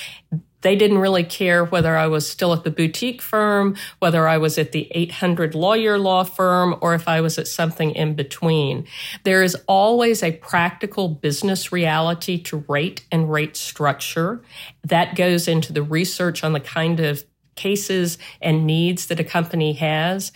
They 0.63 0.75
didn't 0.75 0.97
really 0.97 1.23
care 1.23 1.63
whether 1.63 1.95
I 1.95 2.07
was 2.07 2.29
still 2.29 2.53
at 2.53 2.63
the 2.63 2.71
boutique 2.71 3.21
firm, 3.21 3.75
whether 3.99 4.27
I 4.27 4.37
was 4.37 4.57
at 4.57 4.71
the 4.71 4.87
800 4.91 5.53
lawyer 5.53 5.99
law 5.99 6.23
firm, 6.23 6.75
or 6.81 6.95
if 6.95 7.07
I 7.07 7.21
was 7.21 7.37
at 7.37 7.47
something 7.47 7.91
in 7.91 8.15
between. 8.15 8.87
There 9.23 9.43
is 9.43 9.55
always 9.67 10.23
a 10.23 10.31
practical 10.33 11.07
business 11.09 11.71
reality 11.71 12.41
to 12.43 12.65
rate 12.67 13.05
and 13.11 13.31
rate 13.31 13.55
structure. 13.55 14.41
That 14.83 15.15
goes 15.15 15.47
into 15.47 15.71
the 15.71 15.83
research 15.83 16.43
on 16.43 16.53
the 16.53 16.59
kind 16.59 16.99
of 16.99 17.23
cases 17.55 18.17
and 18.41 18.65
needs 18.65 19.07
that 19.07 19.19
a 19.19 19.23
company 19.23 19.73
has 19.73 20.31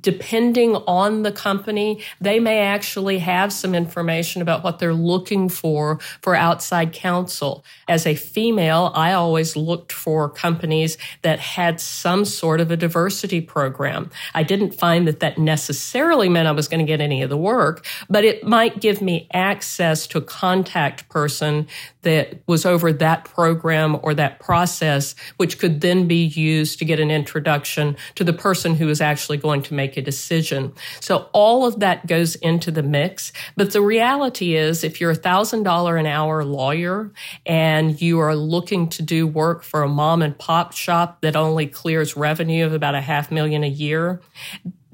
depending 0.00 0.76
on 0.76 1.22
the 1.22 1.32
company, 1.32 2.02
they 2.20 2.40
may 2.40 2.60
actually 2.60 3.18
have 3.18 3.52
some 3.52 3.74
information 3.74 4.40
about 4.40 4.64
what 4.64 4.78
they're 4.78 4.94
looking 4.94 5.48
for 5.48 5.98
for 6.22 6.34
outside 6.34 6.92
counsel. 6.92 7.64
As 7.86 8.06
a 8.06 8.14
female, 8.14 8.92
I 8.94 9.12
always 9.12 9.56
looked 9.56 9.92
for 9.92 10.28
companies 10.30 10.96
that 11.22 11.38
had 11.38 11.80
some 11.80 12.24
sort 12.24 12.60
of 12.60 12.70
a 12.70 12.76
diversity 12.76 13.40
program. 13.40 14.10
I 14.34 14.42
didn't 14.42 14.72
find 14.72 15.06
that 15.06 15.20
that 15.20 15.38
necessarily 15.38 16.28
meant 16.28 16.48
I 16.48 16.52
was 16.52 16.68
going 16.68 16.84
to 16.84 16.90
get 16.90 17.00
any 17.00 17.22
of 17.22 17.30
the 17.30 17.36
work, 17.36 17.84
but 18.08 18.24
it 18.24 18.44
might 18.44 18.80
give 18.80 19.02
me 19.02 19.28
access 19.32 20.06
to 20.08 20.18
a 20.18 20.22
contact 20.22 21.08
person 21.08 21.66
that 22.02 22.40
was 22.46 22.64
over 22.64 22.92
that 22.92 23.24
program 23.24 23.98
or 24.02 24.14
that 24.14 24.40
process, 24.40 25.14
which 25.36 25.58
could 25.58 25.80
then 25.80 26.06
be 26.06 26.24
used 26.24 26.78
to 26.78 26.84
get 26.84 27.00
an 27.00 27.10
introduction 27.10 27.96
to 28.14 28.24
the 28.24 28.32
person 28.32 28.74
who 28.74 28.88
is 28.88 29.00
actually 29.00 29.36
going 29.36 29.62
to 29.62 29.73
make 29.74 29.96
a 29.96 30.02
decision. 30.02 30.72
So 31.00 31.28
all 31.32 31.66
of 31.66 31.80
that 31.80 32.06
goes 32.06 32.34
into 32.36 32.70
the 32.70 32.82
mix. 32.82 33.32
But 33.56 33.72
the 33.72 33.82
reality 33.82 34.56
is, 34.56 34.84
if 34.84 35.00
you're 35.00 35.10
a 35.10 35.16
thousand 35.16 35.62
dollar 35.64 35.96
an 35.96 36.06
hour 36.06 36.44
lawyer 36.44 37.12
and 37.46 38.00
you 38.00 38.20
are 38.20 38.36
looking 38.36 38.88
to 38.90 39.02
do 39.02 39.26
work 39.26 39.62
for 39.62 39.82
a 39.82 39.88
mom 39.88 40.22
and 40.22 40.38
pop 40.38 40.72
shop 40.72 41.20
that 41.22 41.36
only 41.36 41.66
clears 41.66 42.16
revenue 42.16 42.66
of 42.66 42.72
about 42.72 42.94
a 42.94 43.00
half 43.00 43.30
million 43.30 43.64
a 43.64 43.68
year, 43.68 44.20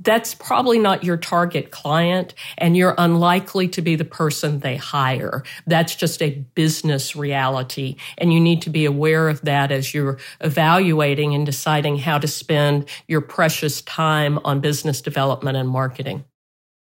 that's 0.00 0.34
probably 0.34 0.78
not 0.78 1.04
your 1.04 1.16
target 1.16 1.70
client 1.70 2.34
and 2.58 2.76
you're 2.76 2.94
unlikely 2.98 3.68
to 3.68 3.82
be 3.82 3.96
the 3.96 4.04
person 4.04 4.60
they 4.60 4.76
hire. 4.76 5.42
That's 5.66 5.94
just 5.94 6.22
a 6.22 6.30
business 6.54 7.14
reality. 7.14 7.96
And 8.18 8.32
you 8.32 8.40
need 8.40 8.62
to 8.62 8.70
be 8.70 8.84
aware 8.84 9.28
of 9.28 9.42
that 9.42 9.70
as 9.70 9.92
you're 9.92 10.18
evaluating 10.40 11.34
and 11.34 11.44
deciding 11.44 11.98
how 11.98 12.18
to 12.18 12.28
spend 12.28 12.88
your 13.08 13.20
precious 13.20 13.82
time 13.82 14.38
on 14.44 14.60
business 14.60 15.00
development 15.00 15.56
and 15.56 15.68
marketing. 15.68 16.24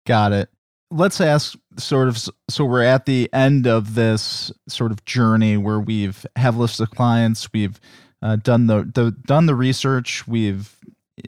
Got 0.06 0.32
it. 0.32 0.48
Let's 0.90 1.20
ask 1.20 1.56
sort 1.78 2.08
of 2.08 2.18
so 2.50 2.64
we're 2.64 2.82
at 2.82 3.06
the 3.06 3.32
end 3.32 3.66
of 3.66 3.94
this 3.94 4.52
sort 4.68 4.92
of 4.92 5.04
journey 5.06 5.56
where 5.56 5.80
we've 5.80 6.26
have 6.36 6.58
lists 6.58 6.80
of 6.80 6.90
clients, 6.90 7.48
we've 7.52 7.80
uh, 8.20 8.36
done 8.36 8.66
the, 8.66 8.88
the 8.94 9.10
done 9.26 9.46
the 9.46 9.54
research, 9.54 10.28
we've 10.28 10.76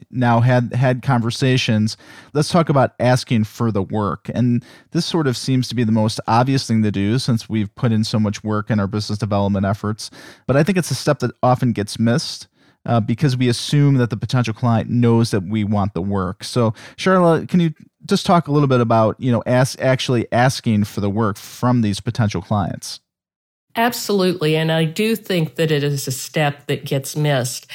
now 0.09 0.39
had 0.39 0.73
had 0.73 1.03
conversations 1.03 1.95
let's 2.33 2.49
talk 2.49 2.69
about 2.69 2.93
asking 2.99 3.43
for 3.43 3.71
the 3.71 3.83
work 3.83 4.29
and 4.33 4.65
this 4.91 5.05
sort 5.05 5.27
of 5.27 5.37
seems 5.37 5.67
to 5.67 5.75
be 5.75 5.83
the 5.83 5.91
most 5.91 6.19
obvious 6.27 6.67
thing 6.67 6.81
to 6.81 6.91
do 6.91 7.19
since 7.19 7.47
we've 7.47 7.73
put 7.75 7.91
in 7.91 8.03
so 8.03 8.19
much 8.19 8.43
work 8.43 8.71
in 8.71 8.79
our 8.79 8.87
business 8.87 9.19
development 9.19 9.65
efforts 9.65 10.09
but 10.47 10.57
i 10.57 10.63
think 10.63 10.77
it's 10.77 10.89
a 10.89 10.95
step 10.95 11.19
that 11.19 11.31
often 11.43 11.71
gets 11.71 11.99
missed 11.99 12.47
uh, 12.85 12.99
because 12.99 13.35
we 13.35 13.49
assume 13.49 13.95
that 13.95 14.09
the 14.09 14.17
potential 14.17 14.53
client 14.53 14.89
knows 14.89 15.31
that 15.31 15.43
we 15.43 15.63
want 15.63 15.93
the 15.93 16.01
work. 16.01 16.43
So, 16.43 16.71
Sharla, 16.97 17.47
can 17.47 17.59
you 17.59 17.73
just 18.05 18.25
talk 18.25 18.47
a 18.47 18.51
little 18.51 18.67
bit 18.67 18.81
about 18.81 19.19
you 19.19 19.31
know 19.31 19.43
ask 19.45 19.79
actually 19.81 20.31
asking 20.31 20.83
for 20.85 21.01
the 21.01 21.09
work 21.09 21.37
from 21.37 21.81
these 21.81 21.99
potential 21.99 22.41
clients? 22.41 22.99
Absolutely, 23.75 24.55
and 24.55 24.71
I 24.71 24.85
do 24.85 25.15
think 25.15 25.55
that 25.55 25.71
it 25.71 25.83
is 25.83 26.07
a 26.07 26.11
step 26.11 26.67
that 26.67 26.85
gets 26.85 27.15
missed. 27.15 27.67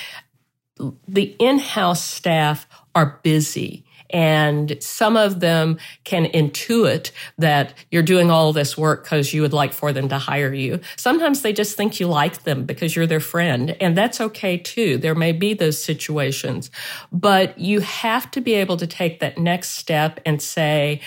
The 1.08 1.36
in-house 1.38 2.02
staff 2.02 2.66
are 2.94 3.20
busy 3.22 3.84
and 4.10 4.76
some 4.80 5.16
of 5.16 5.40
them 5.40 5.78
can 6.04 6.26
intuit 6.26 7.12
that 7.38 7.74
you're 7.90 8.02
doing 8.02 8.30
all 8.30 8.52
this 8.52 8.76
work 8.76 9.04
because 9.04 9.32
you 9.32 9.42
would 9.42 9.52
like 9.52 9.72
for 9.72 9.92
them 9.92 10.08
to 10.08 10.18
hire 10.18 10.52
you. 10.52 10.80
Sometimes 10.96 11.42
they 11.42 11.52
just 11.52 11.76
think 11.76 12.00
you 12.00 12.08
like 12.08 12.42
them 12.42 12.64
because 12.64 12.94
you're 12.94 13.06
their 13.06 13.20
friend. 13.20 13.76
And 13.80 13.96
that's 13.96 14.20
okay 14.20 14.58
too. 14.58 14.98
There 14.98 15.14
may 15.14 15.32
be 15.32 15.54
those 15.54 15.82
situations, 15.82 16.70
but 17.12 17.58
you 17.58 17.80
have 17.80 18.30
to 18.32 18.40
be 18.40 18.54
able 18.54 18.76
to 18.78 18.86
take 18.86 19.20
that 19.20 19.38
next 19.38 19.70
step 19.70 20.20
and 20.26 20.42
say, 20.42 21.00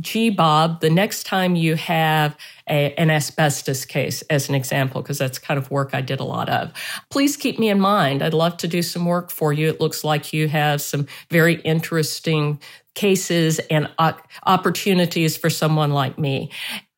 gee, 0.00 0.30
Bob, 0.30 0.80
the 0.80 0.90
next 0.90 1.24
time 1.24 1.56
you 1.56 1.76
have 1.76 2.36
a, 2.68 2.94
an 2.94 3.10
asbestos 3.10 3.84
case, 3.84 4.22
as 4.22 4.48
an 4.48 4.54
example, 4.54 5.02
because 5.02 5.18
that's 5.18 5.38
kind 5.38 5.58
of 5.58 5.70
work 5.70 5.90
I 5.94 6.00
did 6.00 6.20
a 6.20 6.24
lot 6.24 6.48
of, 6.48 6.72
please 7.10 7.36
keep 7.36 7.58
me 7.58 7.68
in 7.68 7.80
mind. 7.80 8.22
I'd 8.22 8.34
love 8.34 8.56
to 8.58 8.68
do 8.68 8.82
some 8.82 9.04
work 9.04 9.30
for 9.30 9.52
you. 9.52 9.68
It 9.68 9.80
looks 9.80 10.04
like 10.04 10.32
you 10.32 10.48
have 10.48 10.80
some 10.80 11.06
very 11.30 11.60
interesting 11.62 12.60
cases 12.94 13.58
and 13.70 13.88
opportunities 14.46 15.36
for 15.36 15.50
someone 15.50 15.92
like 15.92 16.18
me. 16.18 16.50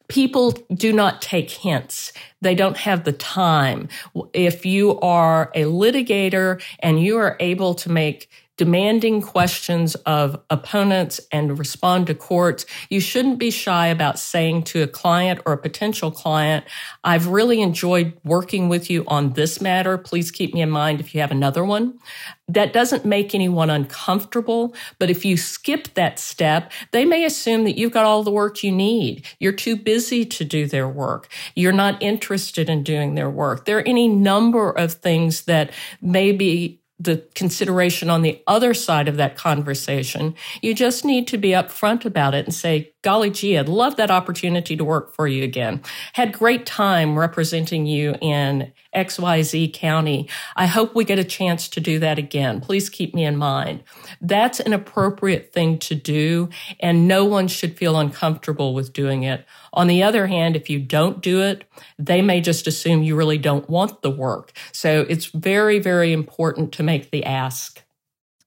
People 0.08 0.50
do 0.74 0.92
not 0.92 1.22
take 1.22 1.50
hints. 1.50 2.12
They 2.42 2.54
don't 2.54 2.76
have 2.76 3.04
the 3.04 3.12
time. 3.12 3.88
If 4.34 4.66
you 4.66 5.00
are 5.00 5.50
a 5.54 5.62
litigator 5.62 6.62
and 6.80 7.02
you 7.02 7.16
are 7.16 7.36
able 7.40 7.74
to 7.76 7.90
make 7.90 8.28
demanding 8.56 9.22
questions 9.22 9.94
of 10.06 10.40
opponents 10.50 11.20
and 11.30 11.58
respond 11.58 12.06
to 12.06 12.14
courts. 12.14 12.66
You 12.90 13.00
shouldn't 13.00 13.38
be 13.38 13.50
shy 13.50 13.86
about 13.86 14.18
saying 14.18 14.64
to 14.64 14.82
a 14.82 14.86
client 14.86 15.40
or 15.46 15.54
a 15.54 15.58
potential 15.58 16.10
client, 16.10 16.64
I've 17.02 17.28
really 17.28 17.62
enjoyed 17.62 18.12
working 18.24 18.68
with 18.68 18.90
you 18.90 19.04
on 19.08 19.32
this 19.32 19.60
matter. 19.60 19.96
Please 19.96 20.30
keep 20.30 20.52
me 20.52 20.60
in 20.60 20.70
mind 20.70 21.00
if 21.00 21.14
you 21.14 21.20
have 21.20 21.30
another 21.30 21.64
one. 21.64 21.98
That 22.46 22.74
doesn't 22.74 23.06
make 23.06 23.34
anyone 23.34 23.70
uncomfortable, 23.70 24.74
but 24.98 25.08
if 25.08 25.24
you 25.24 25.38
skip 25.38 25.94
that 25.94 26.18
step, 26.18 26.70
they 26.90 27.06
may 27.06 27.24
assume 27.24 27.64
that 27.64 27.78
you've 27.78 27.92
got 27.92 28.04
all 28.04 28.22
the 28.22 28.30
work 28.30 28.62
you 28.62 28.70
need. 28.70 29.24
You're 29.40 29.52
too 29.52 29.76
busy 29.76 30.26
to 30.26 30.44
do 30.44 30.66
their 30.66 30.88
work. 30.88 31.28
You're 31.56 31.72
not 31.72 32.02
interested 32.02 32.68
in 32.68 32.82
doing 32.82 33.14
their 33.14 33.30
work. 33.30 33.64
There 33.64 33.78
are 33.78 33.88
any 33.88 34.08
number 34.08 34.70
of 34.70 34.92
things 34.94 35.42
that 35.44 35.70
maybe 36.02 36.81
the 37.02 37.24
consideration 37.34 38.10
on 38.10 38.22
the 38.22 38.42
other 38.46 38.74
side 38.74 39.08
of 39.08 39.16
that 39.16 39.36
conversation. 39.36 40.34
You 40.60 40.74
just 40.74 41.04
need 41.04 41.26
to 41.28 41.38
be 41.38 41.50
upfront 41.50 42.04
about 42.04 42.34
it 42.34 42.44
and 42.44 42.54
say, 42.54 42.92
golly 43.02 43.30
gee, 43.30 43.58
I'd 43.58 43.68
love 43.68 43.96
that 43.96 44.10
opportunity 44.10 44.76
to 44.76 44.84
work 44.84 45.12
for 45.14 45.26
you 45.26 45.42
again. 45.42 45.82
Had 46.12 46.32
great 46.32 46.64
time 46.64 47.18
representing 47.18 47.86
you 47.86 48.14
in 48.20 48.72
XYZ 48.94 49.72
County. 49.72 50.28
I 50.54 50.66
hope 50.66 50.94
we 50.94 51.04
get 51.04 51.18
a 51.18 51.24
chance 51.24 51.68
to 51.70 51.80
do 51.80 51.98
that 51.98 52.18
again. 52.18 52.60
Please 52.60 52.88
keep 52.88 53.14
me 53.14 53.24
in 53.24 53.36
mind. 53.36 53.82
That's 54.20 54.60
an 54.60 54.72
appropriate 54.72 55.52
thing 55.52 55.78
to 55.80 55.94
do, 55.94 56.50
and 56.78 57.08
no 57.08 57.24
one 57.24 57.48
should 57.48 57.76
feel 57.76 57.98
uncomfortable 57.98 58.74
with 58.74 58.92
doing 58.92 59.24
it. 59.24 59.44
On 59.72 59.86
the 59.86 60.02
other 60.02 60.26
hand, 60.26 60.54
if 60.54 60.68
you 60.68 60.78
don't 60.78 61.22
do 61.22 61.40
it, 61.40 61.64
they 61.98 62.20
may 62.20 62.40
just 62.40 62.66
assume 62.66 63.02
you 63.02 63.16
really 63.16 63.38
don't 63.38 63.68
want 63.70 64.02
the 64.02 64.10
work. 64.10 64.52
So 64.72 65.06
it's 65.08 65.26
very, 65.26 65.78
very 65.78 66.12
important 66.12 66.72
to 66.74 66.82
make 66.82 67.10
the 67.10 67.24
ask. 67.24 67.82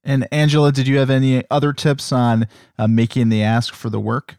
And 0.03 0.27
Angela, 0.31 0.71
did 0.71 0.87
you 0.87 0.99
have 0.99 1.09
any 1.09 1.43
other 1.49 1.73
tips 1.73 2.11
on 2.11 2.47
uh, 2.77 2.87
making 2.87 3.29
the 3.29 3.41
ask 3.41 3.73
for 3.73 3.89
the 3.89 3.99
work? 3.99 4.35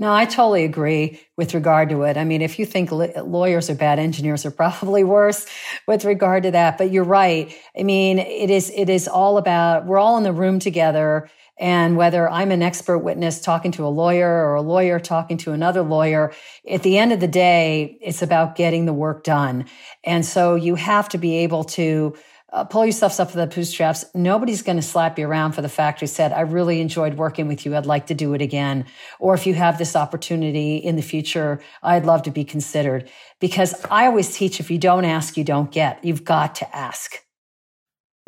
No, 0.00 0.14
I 0.14 0.24
totally 0.24 0.64
agree 0.64 1.20
with 1.36 1.52
regard 1.52 1.90
to 1.90 2.04
it. 2.04 2.16
I 2.16 2.24
mean, 2.24 2.40
if 2.40 2.58
you 2.58 2.64
think 2.64 2.90
lawyers 2.90 3.68
are 3.68 3.74
bad, 3.74 3.98
engineers 3.98 4.46
are 4.46 4.50
probably 4.62 5.04
worse 5.04 5.44
with 5.86 6.06
regard 6.06 6.44
to 6.44 6.50
that. 6.52 6.78
But 6.78 6.90
you're 6.90 7.04
right. 7.04 7.54
I 7.78 7.82
mean, 7.82 8.18
it 8.18 8.50
is 8.50 8.72
it 8.74 8.88
is 8.88 9.06
all 9.06 9.36
about 9.36 9.84
we're 9.84 9.98
all 9.98 10.16
in 10.16 10.22
the 10.24 10.32
room 10.32 10.58
together, 10.58 11.28
and 11.60 11.94
whether 11.96 12.28
I'm 12.28 12.50
an 12.50 12.62
expert 12.62 12.98
witness 12.98 13.38
talking 13.40 13.70
to 13.72 13.86
a 13.86 13.88
lawyer 13.88 14.28
or 14.28 14.54
a 14.54 14.62
lawyer 14.62 14.98
talking 14.98 15.36
to 15.38 15.52
another 15.52 15.82
lawyer, 15.82 16.32
at 16.68 16.82
the 16.82 16.96
end 16.96 17.12
of 17.12 17.20
the 17.20 17.28
day, 17.28 17.98
it's 18.00 18.22
about 18.22 18.56
getting 18.56 18.86
the 18.86 18.94
work 18.94 19.24
done. 19.24 19.66
And 20.02 20.24
so 20.24 20.54
you 20.54 20.74
have 20.76 21.10
to 21.10 21.18
be 21.18 21.36
able 21.36 21.64
to 21.64 22.16
uh, 22.52 22.64
pull 22.64 22.84
yourselves 22.84 23.20
up 23.20 23.30
for 23.30 23.36
the 23.36 23.46
bootstraps. 23.46 24.06
Nobody's 24.14 24.62
going 24.62 24.78
to 24.78 24.82
slap 24.82 25.18
you 25.18 25.28
around 25.28 25.52
for 25.52 25.60
the 25.60 25.68
fact 25.68 26.00
you 26.00 26.06
said, 26.06 26.32
I 26.32 26.40
really 26.40 26.80
enjoyed 26.80 27.14
working 27.14 27.46
with 27.46 27.66
you. 27.66 27.76
I'd 27.76 27.86
like 27.86 28.06
to 28.06 28.14
do 28.14 28.32
it 28.32 28.40
again. 28.40 28.86
Or 29.18 29.34
if 29.34 29.46
you 29.46 29.52
have 29.54 29.76
this 29.76 29.94
opportunity 29.94 30.76
in 30.76 30.96
the 30.96 31.02
future, 31.02 31.60
I'd 31.82 32.06
love 32.06 32.22
to 32.22 32.30
be 32.30 32.42
considered. 32.42 33.08
Because 33.38 33.74
I 33.90 34.06
always 34.06 34.34
teach 34.34 34.60
if 34.60 34.70
you 34.70 34.78
don't 34.78 35.04
ask, 35.04 35.36
you 35.36 35.44
don't 35.44 35.70
get. 35.70 36.02
You've 36.02 36.24
got 36.24 36.54
to 36.56 36.76
ask. 36.76 37.22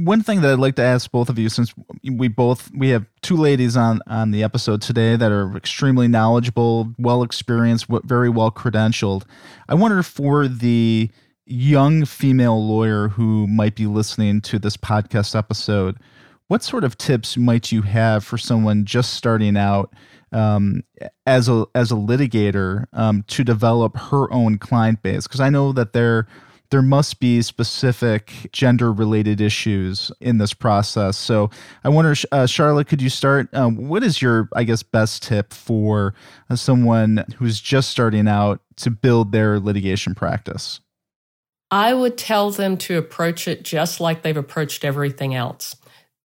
One 0.04 0.22
thing 0.22 0.40
that 0.40 0.52
I'd 0.52 0.58
like 0.58 0.74
to 0.76 0.82
ask 0.82 1.10
both 1.10 1.28
of 1.28 1.38
you, 1.38 1.48
since 1.48 1.72
we 2.02 2.26
both 2.28 2.70
we 2.74 2.88
have 2.88 3.06
two 3.20 3.36
ladies 3.36 3.76
on 3.76 4.00
on 4.06 4.32
the 4.32 4.42
episode 4.42 4.82
today 4.82 5.14
that 5.16 5.30
are 5.30 5.56
extremely 5.56 6.08
knowledgeable, 6.08 6.92
well 6.98 7.22
experienced, 7.22 7.86
very 8.04 8.28
well 8.28 8.50
credentialed. 8.50 9.24
I 9.68 9.74
wonder 9.74 10.02
for 10.02 10.48
the 10.48 11.10
young 11.46 12.04
female 12.04 12.66
lawyer 12.66 13.08
who 13.08 13.46
might 13.46 13.76
be 13.76 13.86
listening 13.86 14.40
to 14.40 14.58
this 14.58 14.76
podcast 14.76 15.36
episode, 15.36 15.98
what 16.48 16.62
sort 16.62 16.84
of 16.84 16.98
tips 16.98 17.36
might 17.36 17.70
you 17.70 17.82
have 17.82 18.24
for 18.24 18.38
someone 18.38 18.84
just 18.84 19.14
starting 19.14 19.56
out 19.56 19.92
um, 20.32 20.82
as 21.26 21.48
a 21.48 21.66
as 21.74 21.92
a 21.92 21.96
litigator 21.96 22.86
um, 22.92 23.22
to 23.28 23.44
develop 23.44 23.96
her 23.96 24.32
own 24.32 24.58
client 24.58 25.02
base? 25.02 25.26
Because 25.26 25.40
I 25.40 25.50
know 25.50 25.72
that 25.72 25.92
there 25.92 26.26
there 26.72 26.82
must 26.82 27.20
be 27.20 27.42
specific 27.42 28.32
gender 28.50 28.90
related 28.90 29.42
issues 29.42 30.10
in 30.22 30.38
this 30.38 30.54
process. 30.54 31.18
So 31.18 31.50
I 31.84 31.90
wonder, 31.90 32.12
uh, 32.32 32.46
Sharla, 32.46 32.86
could 32.86 33.02
you 33.02 33.10
start? 33.10 33.50
Uh, 33.52 33.68
what 33.68 34.02
is 34.02 34.22
your, 34.22 34.48
I 34.56 34.64
guess, 34.64 34.82
best 34.82 35.22
tip 35.22 35.52
for 35.52 36.14
uh, 36.48 36.56
someone 36.56 37.26
who's 37.36 37.60
just 37.60 37.90
starting 37.90 38.26
out 38.26 38.62
to 38.76 38.90
build 38.90 39.32
their 39.32 39.60
litigation 39.60 40.14
practice? 40.14 40.80
I 41.70 41.92
would 41.92 42.16
tell 42.16 42.50
them 42.50 42.78
to 42.78 42.96
approach 42.96 43.46
it 43.46 43.64
just 43.64 44.00
like 44.00 44.22
they've 44.22 44.34
approached 44.34 44.82
everything 44.82 45.34
else. 45.34 45.76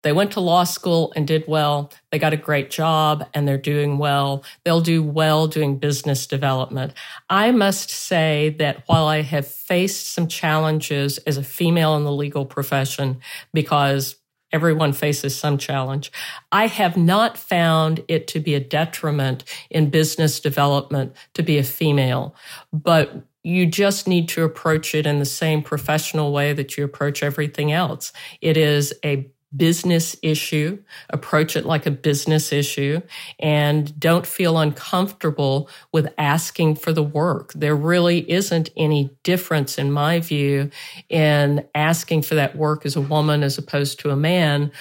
They 0.07 0.13
went 0.13 0.31
to 0.31 0.39
law 0.39 0.63
school 0.63 1.11
and 1.17 1.27
did 1.27 1.43
well. 1.49 1.91
They 2.13 2.17
got 2.17 2.31
a 2.31 2.37
great 2.37 2.71
job 2.71 3.27
and 3.33 3.45
they're 3.45 3.57
doing 3.57 3.97
well. 3.97 4.45
They'll 4.63 4.79
do 4.79 5.03
well 5.03 5.47
doing 5.47 5.79
business 5.79 6.25
development. 6.25 6.93
I 7.29 7.51
must 7.51 7.89
say 7.89 8.55
that 8.57 8.83
while 8.85 9.07
I 9.07 9.21
have 9.21 9.45
faced 9.45 10.13
some 10.13 10.29
challenges 10.29 11.17
as 11.27 11.35
a 11.35 11.43
female 11.43 11.97
in 11.97 12.05
the 12.05 12.13
legal 12.13 12.45
profession, 12.45 13.19
because 13.53 14.15
everyone 14.53 14.93
faces 14.93 15.37
some 15.37 15.57
challenge, 15.57 16.09
I 16.53 16.67
have 16.67 16.95
not 16.95 17.37
found 17.37 18.01
it 18.07 18.27
to 18.27 18.39
be 18.39 18.55
a 18.55 18.61
detriment 18.61 19.43
in 19.69 19.89
business 19.89 20.39
development 20.39 21.17
to 21.33 21.43
be 21.43 21.57
a 21.57 21.63
female. 21.63 22.33
But 22.71 23.25
you 23.43 23.65
just 23.65 24.07
need 24.07 24.29
to 24.29 24.45
approach 24.45 24.95
it 24.95 25.05
in 25.05 25.19
the 25.19 25.25
same 25.25 25.61
professional 25.61 26.31
way 26.31 26.53
that 26.53 26.77
you 26.77 26.85
approach 26.85 27.23
everything 27.23 27.73
else. 27.73 28.13
It 28.39 28.55
is 28.55 28.93
a 29.03 29.29
business 29.55 30.15
issue. 30.21 30.77
Approach 31.09 31.55
it 31.55 31.65
like 31.65 31.85
a 31.85 31.91
business 31.91 32.51
issue 32.51 33.01
and 33.39 33.97
don't 33.99 34.25
feel 34.25 34.57
uncomfortable 34.57 35.69
with 35.93 36.13
asking 36.17 36.75
for 36.75 36.91
the 36.91 37.03
work. 37.03 37.53
There 37.53 37.75
really 37.75 38.29
isn't 38.29 38.69
any 38.75 39.15
difference, 39.23 39.77
in 39.77 39.91
my 39.91 40.19
view, 40.19 40.69
in 41.09 41.65
asking 41.73 42.23
for 42.23 42.35
that 42.35 42.55
work 42.55 42.85
as 42.85 42.95
a 42.95 43.01
woman 43.01 43.43
as 43.43 43.57
opposed 43.57 43.99
to 44.01 44.09
a 44.09 44.15
man 44.15 44.71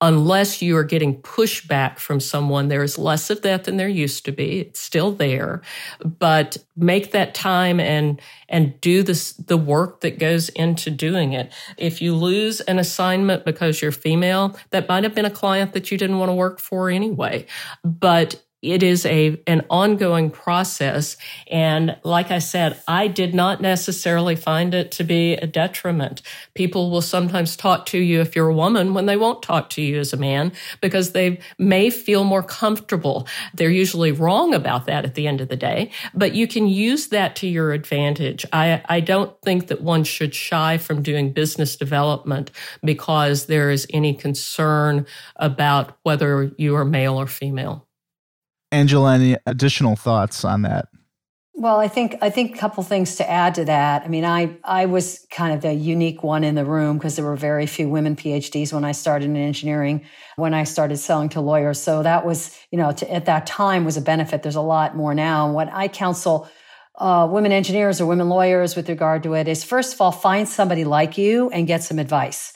unless 0.00 0.60
you 0.60 0.76
are 0.76 0.84
getting 0.84 1.20
pushback 1.22 1.98
from 1.98 2.20
someone, 2.20 2.68
there 2.68 2.82
is 2.82 2.98
less 2.98 3.30
of 3.30 3.42
that 3.42 3.64
than 3.64 3.78
there 3.78 3.88
used 3.88 4.24
to 4.26 4.32
be. 4.32 4.60
It's 4.60 4.80
still 4.80 5.10
there, 5.12 5.62
but 6.04 6.58
make 6.76 7.12
that 7.12 7.34
time 7.34 7.80
and 7.80 8.20
and 8.48 8.78
do 8.80 9.02
this 9.02 9.32
the 9.32 9.56
work 9.56 10.00
that 10.02 10.18
goes 10.18 10.50
into 10.50 10.90
doing 10.90 11.32
it. 11.32 11.52
If 11.78 12.02
you 12.02 12.14
lose 12.14 12.60
an 12.62 12.78
assignment 12.78 13.44
because 13.44 13.80
you're 13.80 13.92
female, 13.92 14.56
that 14.70 14.88
might 14.88 15.04
have 15.04 15.14
been 15.14 15.24
a 15.24 15.30
client 15.30 15.72
that 15.72 15.90
you 15.90 15.96
didn't 15.96 16.18
want 16.18 16.28
to 16.28 16.34
work 16.34 16.60
for 16.60 16.90
anyway. 16.90 17.46
But 17.82 18.42
it 18.62 18.82
is 18.82 19.04
a 19.06 19.40
an 19.46 19.64
ongoing 19.70 20.30
process. 20.30 21.16
And 21.50 21.96
like 22.02 22.30
i 22.30 22.38
said 22.38 22.80
i 22.88 23.06
did 23.06 23.34
not 23.34 23.60
necessarily 23.60 24.36
find 24.36 24.74
it 24.74 24.90
to 24.92 25.04
be 25.04 25.34
a 25.34 25.46
detriment. 25.46 26.22
People 26.54 26.90
will 26.90 27.02
sometimes 27.02 27.56
talk 27.56 27.86
to 27.86 27.98
you 27.98 28.20
if 28.20 28.34
you're 28.34 28.48
a 28.48 28.54
woman 28.54 28.94
when 28.94 29.06
they 29.06 29.16
won't 29.16 29.42
talk 29.42 29.70
to 29.70 29.82
you 29.82 29.98
as 29.98 30.12
a 30.12 30.16
man 30.16 30.52
because 30.80 31.12
they 31.12 31.38
may 31.58 31.90
feel 31.90 32.24
more 32.24 32.42
comfortable. 32.42 33.26
They're 33.54 33.70
usually 33.70 34.12
wrong 34.12 34.54
about 34.54 34.86
that 34.86 35.04
at 35.04 35.14
the 35.14 35.26
end 35.26 35.40
of 35.40 35.48
the 35.48 35.56
day 35.56 35.90
but 36.14 36.34
you 36.34 36.48
can 36.48 36.66
use 36.66 37.08
that 37.08 37.36
to 37.36 37.46
your 37.46 37.72
advantage. 37.72 38.44
I 38.52 38.82
i 38.88 39.00
don't 39.00 39.38
think 39.42 39.68
that 39.68 39.82
one 39.82 40.04
should 40.04 40.34
shy 40.34 40.78
from 40.78 41.02
doing 41.02 41.32
business 41.32 41.76
development 41.76 42.50
because 42.82 43.46
there 43.46 43.70
is 43.70 43.86
any 43.90 44.14
concern 44.14 45.06
about 45.36 45.96
whether 46.02 46.52
you 46.56 46.74
are 46.76 46.84
male 46.84 47.20
or 47.20 47.26
female 47.26 47.85
Angela, 48.72 49.14
any 49.14 49.36
additional 49.46 49.96
thoughts 49.96 50.44
on 50.44 50.62
that? 50.62 50.88
Well, 51.58 51.80
I 51.80 51.88
think 51.88 52.16
I 52.20 52.28
think 52.28 52.54
a 52.54 52.58
couple 52.58 52.82
things 52.82 53.16
to 53.16 53.28
add 53.28 53.54
to 53.54 53.64
that. 53.64 54.02
I 54.02 54.08
mean, 54.08 54.26
I 54.26 54.58
I 54.62 54.84
was 54.84 55.26
kind 55.30 55.54
of 55.54 55.62
the 55.62 55.72
unique 55.72 56.22
one 56.22 56.44
in 56.44 56.54
the 56.54 56.66
room 56.66 56.98
because 56.98 57.16
there 57.16 57.24
were 57.24 57.34
very 57.34 57.64
few 57.64 57.88
women 57.88 58.14
PhDs 58.14 58.74
when 58.74 58.84
I 58.84 58.92
started 58.92 59.30
in 59.30 59.36
engineering. 59.36 60.04
When 60.36 60.52
I 60.52 60.64
started 60.64 60.98
selling 60.98 61.30
to 61.30 61.40
lawyers, 61.40 61.80
so 61.80 62.02
that 62.02 62.26
was 62.26 62.54
you 62.70 62.76
know 62.76 62.92
to, 62.92 63.10
at 63.10 63.24
that 63.24 63.46
time 63.46 63.86
was 63.86 63.96
a 63.96 64.02
benefit. 64.02 64.42
There's 64.42 64.54
a 64.54 64.60
lot 64.60 64.96
more 64.96 65.14
now. 65.14 65.50
What 65.50 65.70
I 65.72 65.88
counsel 65.88 66.46
uh, 66.96 67.26
women 67.30 67.52
engineers 67.52 68.02
or 68.02 68.06
women 68.06 68.28
lawyers 68.28 68.76
with 68.76 68.90
regard 68.90 69.22
to 69.22 69.32
it 69.32 69.48
is 69.48 69.64
first 69.64 69.94
of 69.94 70.00
all 70.02 70.12
find 70.12 70.46
somebody 70.46 70.84
like 70.84 71.16
you 71.16 71.48
and 71.50 71.66
get 71.66 71.82
some 71.82 71.98
advice. 71.98 72.52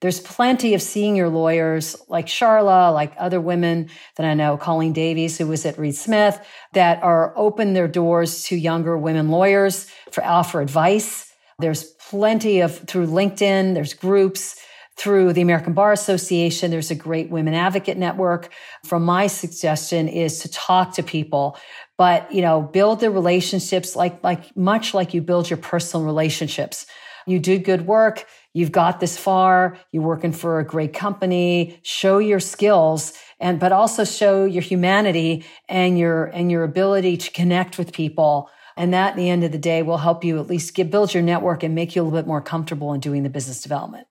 There's 0.00 0.20
plenty 0.20 0.74
of 0.74 0.82
senior 0.82 1.28
lawyers 1.28 1.96
like 2.08 2.26
Sharla, 2.26 2.94
like 2.94 3.12
other 3.18 3.40
women 3.40 3.90
that 4.16 4.24
I 4.24 4.34
know, 4.34 4.56
Colleen 4.56 4.92
Davies, 4.92 5.38
who 5.38 5.48
was 5.48 5.66
at 5.66 5.78
Reed 5.78 5.96
Smith, 5.96 6.40
that 6.72 7.02
are 7.02 7.32
open 7.36 7.72
their 7.72 7.88
doors 7.88 8.44
to 8.44 8.56
younger 8.56 8.96
women 8.96 9.28
lawyers 9.28 9.90
for 10.12 10.24
uh, 10.24 10.28
offer 10.28 10.60
advice. 10.60 11.32
There's 11.58 11.82
plenty 11.82 12.60
of 12.60 12.78
through 12.78 13.08
LinkedIn, 13.08 13.74
there's 13.74 13.92
groups 13.92 14.60
through 14.96 15.32
the 15.32 15.40
American 15.40 15.74
Bar 15.74 15.92
Association. 15.92 16.70
There's 16.70 16.90
a 16.90 16.96
great 16.96 17.30
women 17.30 17.54
advocate 17.54 17.96
network. 17.96 18.52
From 18.84 19.04
my 19.04 19.28
suggestion 19.28 20.08
is 20.08 20.40
to 20.40 20.50
talk 20.50 20.94
to 20.94 21.02
people, 21.04 21.56
but 21.96 22.32
you 22.32 22.42
know, 22.42 22.62
build 22.62 23.00
the 23.00 23.10
relationships 23.10 23.94
like, 23.94 24.22
like 24.24 24.56
much 24.56 24.94
like 24.94 25.14
you 25.14 25.22
build 25.22 25.50
your 25.50 25.56
personal 25.56 26.04
relationships. 26.04 26.86
You 27.26 27.38
do 27.38 27.58
good 27.58 27.86
work 27.86 28.26
you've 28.54 28.72
got 28.72 29.00
this 29.00 29.16
far, 29.16 29.78
you're 29.92 30.02
working 30.02 30.32
for 30.32 30.58
a 30.58 30.64
great 30.64 30.92
company, 30.92 31.78
show 31.82 32.18
your 32.18 32.40
skills 32.40 33.12
and 33.40 33.60
but 33.60 33.72
also 33.72 34.04
show 34.04 34.44
your 34.44 34.62
humanity 34.62 35.44
and 35.68 35.98
your 35.98 36.24
and 36.26 36.50
your 36.50 36.64
ability 36.64 37.16
to 37.16 37.30
connect 37.30 37.78
with 37.78 37.92
people. 37.92 38.50
And 38.76 38.94
that 38.94 39.10
at 39.10 39.16
the 39.16 39.28
end 39.28 39.42
of 39.44 39.52
the 39.52 39.58
day 39.58 39.82
will 39.82 39.98
help 39.98 40.24
you 40.24 40.38
at 40.38 40.46
least 40.46 40.74
get 40.74 40.90
build 40.90 41.12
your 41.12 41.22
network 41.22 41.62
and 41.62 41.74
make 41.74 41.96
you 41.96 42.02
a 42.02 42.04
little 42.04 42.18
bit 42.18 42.26
more 42.26 42.40
comfortable 42.40 42.92
in 42.92 43.00
doing 43.00 43.22
the 43.22 43.30
business 43.30 43.60
development. 43.60 44.06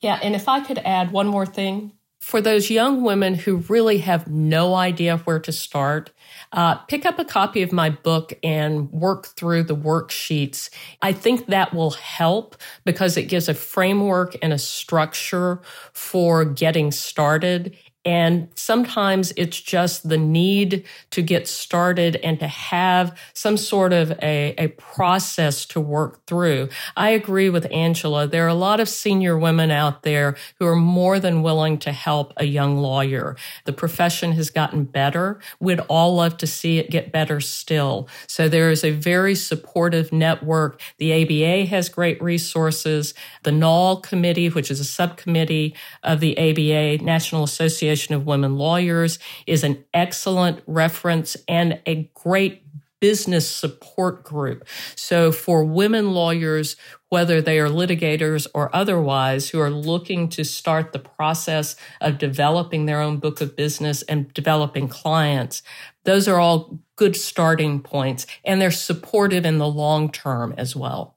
Yeah, 0.00 0.18
and 0.22 0.34
if 0.34 0.48
I 0.48 0.60
could 0.60 0.78
add 0.78 1.12
one 1.12 1.28
more 1.28 1.46
thing, 1.46 1.92
for 2.20 2.40
those 2.40 2.70
young 2.70 3.02
women 3.02 3.34
who 3.34 3.56
really 3.68 3.98
have 3.98 4.28
no 4.28 4.76
idea 4.76 5.16
where 5.18 5.40
to 5.40 5.50
start, 5.50 6.12
uh, 6.52 6.76
pick 6.86 7.06
up 7.06 7.18
a 7.18 7.24
copy 7.24 7.62
of 7.62 7.72
my 7.72 7.90
book 7.90 8.32
and 8.42 8.90
work 8.90 9.26
through 9.28 9.62
the 9.62 9.76
worksheets. 9.76 10.70
I 11.00 11.12
think 11.12 11.46
that 11.46 11.72
will 11.74 11.92
help 11.92 12.56
because 12.84 13.16
it 13.16 13.24
gives 13.24 13.48
a 13.48 13.54
framework 13.54 14.36
and 14.42 14.52
a 14.52 14.58
structure 14.58 15.60
for 15.92 16.44
getting 16.44 16.90
started. 16.90 17.76
And 18.04 18.48
sometimes 18.56 19.32
it's 19.36 19.60
just 19.60 20.08
the 20.08 20.18
need 20.18 20.84
to 21.10 21.22
get 21.22 21.46
started 21.46 22.16
and 22.16 22.38
to 22.40 22.48
have 22.48 23.16
some 23.32 23.56
sort 23.56 23.92
of 23.92 24.10
a, 24.22 24.54
a 24.58 24.68
process 24.70 25.64
to 25.66 25.80
work 25.80 26.24
through. 26.26 26.68
I 26.96 27.10
agree 27.10 27.48
with 27.48 27.70
Angela. 27.70 28.26
There 28.26 28.44
are 28.44 28.48
a 28.48 28.54
lot 28.54 28.80
of 28.80 28.88
senior 28.88 29.38
women 29.38 29.70
out 29.70 30.02
there 30.02 30.36
who 30.58 30.66
are 30.66 30.74
more 30.74 31.20
than 31.20 31.42
willing 31.42 31.78
to 31.78 31.92
help 31.92 32.32
a 32.38 32.44
young 32.44 32.78
lawyer. 32.78 33.36
The 33.66 33.72
profession 33.72 34.32
has 34.32 34.50
gotten 34.50 34.82
better. 34.82 35.38
We'd 35.60 35.80
all 35.80 36.16
love 36.16 36.36
to 36.38 36.46
see 36.46 36.78
it 36.78 36.90
get 36.90 37.12
better 37.12 37.38
still. 37.40 38.08
So 38.26 38.48
there 38.48 38.70
is 38.70 38.82
a 38.82 38.90
very 38.90 39.36
supportive 39.36 40.12
network. 40.12 40.80
The 40.98 41.22
ABA 41.22 41.66
has 41.66 41.88
great 41.88 42.20
resources. 42.20 43.14
The 43.44 43.52
NAWL 43.52 43.98
committee, 43.98 44.48
which 44.48 44.72
is 44.72 44.80
a 44.80 44.84
subcommittee 44.84 45.76
of 46.02 46.18
the 46.18 46.36
ABA, 46.36 47.04
National 47.04 47.44
Association 47.44 47.91
Association 47.92 48.14
of 48.14 48.26
Women 48.26 48.56
Lawyers 48.56 49.18
is 49.46 49.62
an 49.64 49.84
excellent 49.92 50.62
reference 50.66 51.36
and 51.46 51.78
a 51.86 52.10
great 52.14 52.62
business 53.00 53.50
support 53.50 54.24
group. 54.24 54.64
So 54.94 55.32
for 55.32 55.64
women 55.64 56.12
lawyers, 56.12 56.76
whether 57.08 57.42
they 57.42 57.58
are 57.58 57.68
litigators 57.68 58.46
or 58.54 58.74
otherwise, 58.74 59.50
who 59.50 59.60
are 59.60 59.70
looking 59.70 60.28
to 60.30 60.44
start 60.44 60.92
the 60.92 61.00
process 61.00 61.76
of 62.00 62.18
developing 62.18 62.86
their 62.86 63.00
own 63.00 63.18
book 63.18 63.40
of 63.40 63.56
business 63.56 64.02
and 64.02 64.32
developing 64.32 64.88
clients, 64.88 65.62
those 66.04 66.28
are 66.28 66.38
all 66.38 66.78
good 66.96 67.16
starting 67.16 67.80
points 67.80 68.26
and 68.44 68.60
they're 68.60 68.70
supportive 68.70 69.44
in 69.44 69.58
the 69.58 69.68
long 69.68 70.10
term 70.10 70.54
as 70.56 70.74
well. 70.76 71.16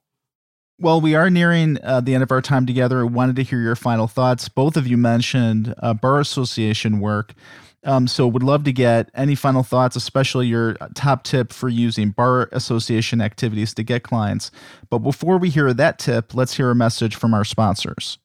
Well, 0.78 1.00
we 1.00 1.14
are 1.14 1.30
nearing 1.30 1.78
uh, 1.82 2.02
the 2.02 2.12
end 2.12 2.22
of 2.22 2.30
our 2.30 2.42
time 2.42 2.66
together. 2.66 3.00
I 3.00 3.04
wanted 3.04 3.36
to 3.36 3.42
hear 3.42 3.60
your 3.60 3.76
final 3.76 4.06
thoughts. 4.06 4.50
Both 4.50 4.76
of 4.76 4.86
you 4.86 4.98
mentioned 4.98 5.74
uh, 5.78 5.94
Bar 5.94 6.20
Association 6.20 7.00
work. 7.00 7.32
Um, 7.82 8.06
so, 8.06 8.26
would 8.26 8.42
love 8.42 8.64
to 8.64 8.72
get 8.72 9.10
any 9.14 9.34
final 9.36 9.62
thoughts, 9.62 9.96
especially 9.96 10.48
your 10.48 10.74
top 10.94 11.22
tip 11.22 11.50
for 11.52 11.70
using 11.70 12.10
Bar 12.10 12.50
Association 12.52 13.22
activities 13.22 13.72
to 13.74 13.82
get 13.82 14.02
clients. 14.02 14.50
But 14.90 14.98
before 14.98 15.38
we 15.38 15.48
hear 15.48 15.72
that 15.72 15.98
tip, 15.98 16.34
let's 16.34 16.56
hear 16.56 16.70
a 16.70 16.74
message 16.74 17.16
from 17.16 17.32
our 17.32 17.44
sponsors. 17.44 18.18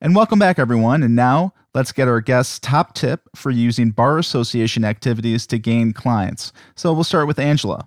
And 0.00 0.14
welcome 0.14 0.38
back, 0.38 0.58
everyone. 0.58 1.02
And 1.02 1.16
now 1.16 1.52
let's 1.74 1.92
get 1.92 2.08
our 2.08 2.20
guest's 2.20 2.58
top 2.60 2.94
tip 2.94 3.22
for 3.34 3.50
using 3.50 3.90
Bar 3.90 4.18
Association 4.18 4.84
activities 4.84 5.46
to 5.48 5.58
gain 5.58 5.92
clients. 5.92 6.52
So, 6.74 6.94
we'll 6.94 7.04
start 7.04 7.26
with 7.26 7.38
Angela. 7.38 7.86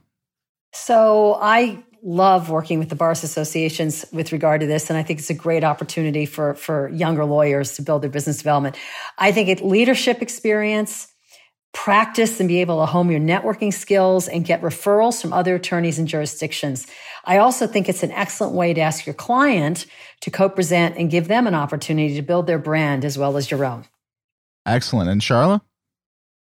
So, 0.73 1.39
I 1.41 1.83
love 2.03 2.49
working 2.49 2.79
with 2.79 2.89
the 2.89 2.95
bars 2.95 3.23
associations 3.23 4.05
with 4.11 4.31
regard 4.31 4.59
to 4.61 4.67
this 4.67 4.89
and 4.89 4.97
i 4.97 5.03
think 5.03 5.19
it's 5.19 5.29
a 5.29 5.35
great 5.35 5.63
opportunity 5.63 6.25
for 6.25 6.55
for 6.55 6.89
younger 6.89 7.25
lawyers 7.25 7.75
to 7.75 7.81
build 7.81 8.01
their 8.01 8.09
business 8.09 8.37
development. 8.37 8.77
I 9.17 9.31
think 9.31 9.49
it 9.49 9.63
leadership 9.63 10.21
experience 10.21 11.07
practice 11.73 12.39
and 12.39 12.49
be 12.49 12.59
able 12.59 12.81
to 12.81 12.85
hone 12.85 13.09
your 13.09 13.19
networking 13.19 13.73
skills 13.73 14.27
and 14.27 14.43
get 14.43 14.61
referrals 14.61 15.21
from 15.21 15.31
other 15.31 15.55
attorneys 15.55 15.97
and 15.97 16.07
jurisdictions. 16.07 16.85
I 17.23 17.37
also 17.37 17.65
think 17.65 17.87
it's 17.87 18.03
an 18.03 18.11
excellent 18.11 18.53
way 18.53 18.73
to 18.73 18.81
ask 18.81 19.05
your 19.05 19.13
client 19.13 19.85
to 20.21 20.29
co-present 20.29 20.97
and 20.97 21.09
give 21.09 21.29
them 21.29 21.47
an 21.47 21.55
opportunity 21.55 22.15
to 22.15 22.21
build 22.21 22.45
their 22.45 22.59
brand 22.59 23.05
as 23.05 23.17
well 23.17 23.37
as 23.37 23.49
your 23.49 23.63
own. 23.63 23.85
Excellent. 24.65 25.09
And 25.09 25.21
Sharla 25.21 25.61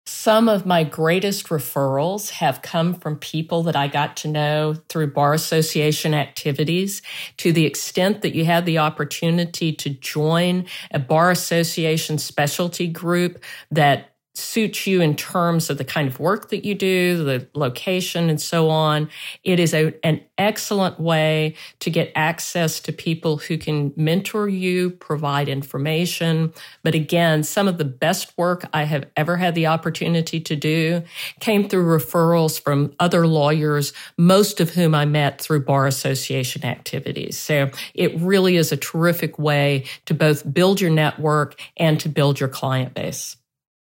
some 0.09 0.49
of 0.49 0.65
my 0.65 0.85
greatest 0.85 1.49
referrals 1.49 2.31
have 2.31 2.63
come 2.63 2.95
from 2.95 3.17
people 3.17 3.63
that 3.65 3.77
I 3.77 3.89
got 3.89 4.17
to 4.19 4.29
know 4.29 4.75
through 4.89 5.13
bar 5.13 5.35
association 5.35 6.15
activities. 6.15 7.03
To 7.37 7.53
the 7.53 7.67
extent 7.67 8.23
that 8.23 8.35
you 8.35 8.47
had 8.47 8.65
the 8.65 8.79
opportunity 8.79 9.73
to 9.75 9.91
join 9.91 10.67
a 10.91 10.99
bar 10.99 11.31
association 11.31 12.17
specialty 12.17 12.87
group 12.87 13.43
that 13.71 14.08
suits 14.39 14.87
you 14.87 15.01
in 15.01 15.17
terms 15.17 15.69
of 15.71 15.79
the 15.79 15.85
kind 15.85 16.09
of 16.09 16.21
work 16.21 16.51
that 16.51 16.65
you 16.65 16.75
do, 16.75 17.25
the 17.25 17.47
location, 17.55 18.31
and 18.31 18.41
so 18.41 18.71
on. 18.71 19.09
It 19.45 19.59
is 19.59 19.75
a, 19.75 19.95
an 20.05 20.21
excellent 20.39 21.01
way 21.01 21.55
to 21.81 21.91
get 21.91 22.13
access 22.15 22.81
to 22.81 22.93
people 22.93 23.39
who 23.39 23.59
can 23.59 23.93
mentor 23.97 24.49
you, 24.49 24.91
provide 24.91 25.49
information. 25.49 26.53
But 26.83 26.95
again, 26.95 27.43
some 27.43 27.69
of 27.69 27.79
the 27.79 27.85
best 27.85 28.37
work 28.39 28.65
I 28.73 28.85
have 28.85 29.07
ever 29.17 29.37
had 29.37 29.55
the 29.55 29.67
opportunity 29.67 30.41
to 30.41 30.57
do 30.57 31.03
came 31.41 31.69
through 31.69 31.87
referrals 31.87 32.61
from 32.61 32.95
other 33.01 33.27
lawyers, 33.27 33.93
most 34.17 34.61
of 34.61 34.71
whom 34.71 34.95
I 34.95 35.05
met 35.05 35.41
through 35.41 35.65
bar 35.65 35.87
association 35.87 36.65
activities. 36.65 37.37
So 37.39 37.71
it 37.95 38.19
really 38.21 38.57
is 38.57 38.73
a 38.73 38.77
terrific 38.77 39.39
way 39.39 39.85
to 40.07 40.15
both 40.15 40.51
build 40.53 40.81
your 40.81 40.91
network 40.91 41.61
and 41.77 41.99
to 42.01 42.09
build 42.09 42.41
your 42.41 42.49
client 42.49 42.95
base. 42.95 43.37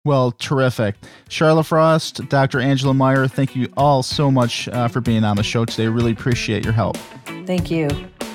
Well, 0.07 0.31
terrific. 0.31 0.95
Sharla 1.29 1.67
Frost, 1.67 2.29
Dr. 2.29 2.61
Angela 2.61 2.95
Meyer, 2.95 3.27
thank 3.27 3.57
you 3.57 3.69
all 3.77 4.05
so 4.05 4.31
much 4.31 4.69
uh, 4.69 4.87
for 4.87 5.01
being 5.01 5.25
on 5.25 5.35
the 5.35 5.43
show 5.43 5.65
today. 5.65 5.89
Really 5.89 6.13
appreciate 6.13 6.63
your 6.63 6.73
help. 6.73 6.97
Thank 7.45 7.73
you. 7.73 7.89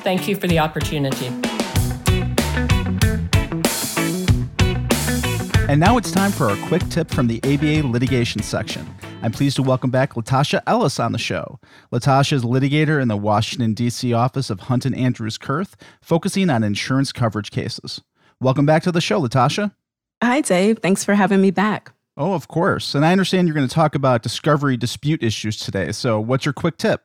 Thank 0.04 0.28
you 0.28 0.36
for 0.36 0.48
the 0.48 0.60
opportunity. 0.60 1.28
And 5.70 5.80
now 5.80 5.96
it's 5.96 6.12
time 6.12 6.34
for 6.34 6.50
our 6.50 6.58
quick 6.68 6.86
tip 6.90 7.10
from 7.10 7.28
the 7.28 7.40
ABA 7.46 7.88
litigation 7.88 8.44
section. 8.44 8.86
I'm 9.22 9.32
pleased 9.32 9.56
to 9.56 9.64
welcome 9.64 9.92
back 9.92 10.16
Latasha 10.16 10.62
Ellis 10.68 11.00
on 11.00 11.14
the 11.14 11.18
show. 11.18 11.58
Latasha 11.90 12.34
is 12.34 12.44
a 12.44 12.48
litigator 12.48 13.02
in 13.02 13.08
the 13.08 13.16
Washington, 13.16 13.74
D.C. 13.74 14.12
office 14.12 14.50
of 14.50 14.60
Hunton 14.62 14.94
Andrews 14.94 15.38
Kurth, 15.38 15.76
focusing 16.02 16.50
on 16.50 16.66
insurance 16.66 17.14
coverage 17.14 17.50
cases. 17.50 18.02
Welcome 18.42 18.66
back 18.66 18.84
to 18.84 18.92
the 18.92 19.00
show, 19.00 19.22
Latasha. 19.22 19.72
Hi, 20.24 20.42
Dave. 20.42 20.80
Thanks 20.80 21.04
for 21.04 21.16
having 21.16 21.42
me 21.42 21.52
back. 21.52 21.92
Oh, 22.18 22.34
of 22.34 22.48
course. 22.48 22.94
And 22.94 23.06
I 23.06 23.12
understand 23.12 23.48
you're 23.48 23.56
going 23.56 23.68
to 23.68 23.74
talk 23.74 23.96
about 23.96 24.22
discovery 24.22 24.78
dispute 24.78 25.24
issues 25.24 25.58
today. 25.58 25.92
So, 25.92 26.20
what's 26.20 26.46
your 26.46 26.54
quick 26.54 26.78
tip? 26.78 27.02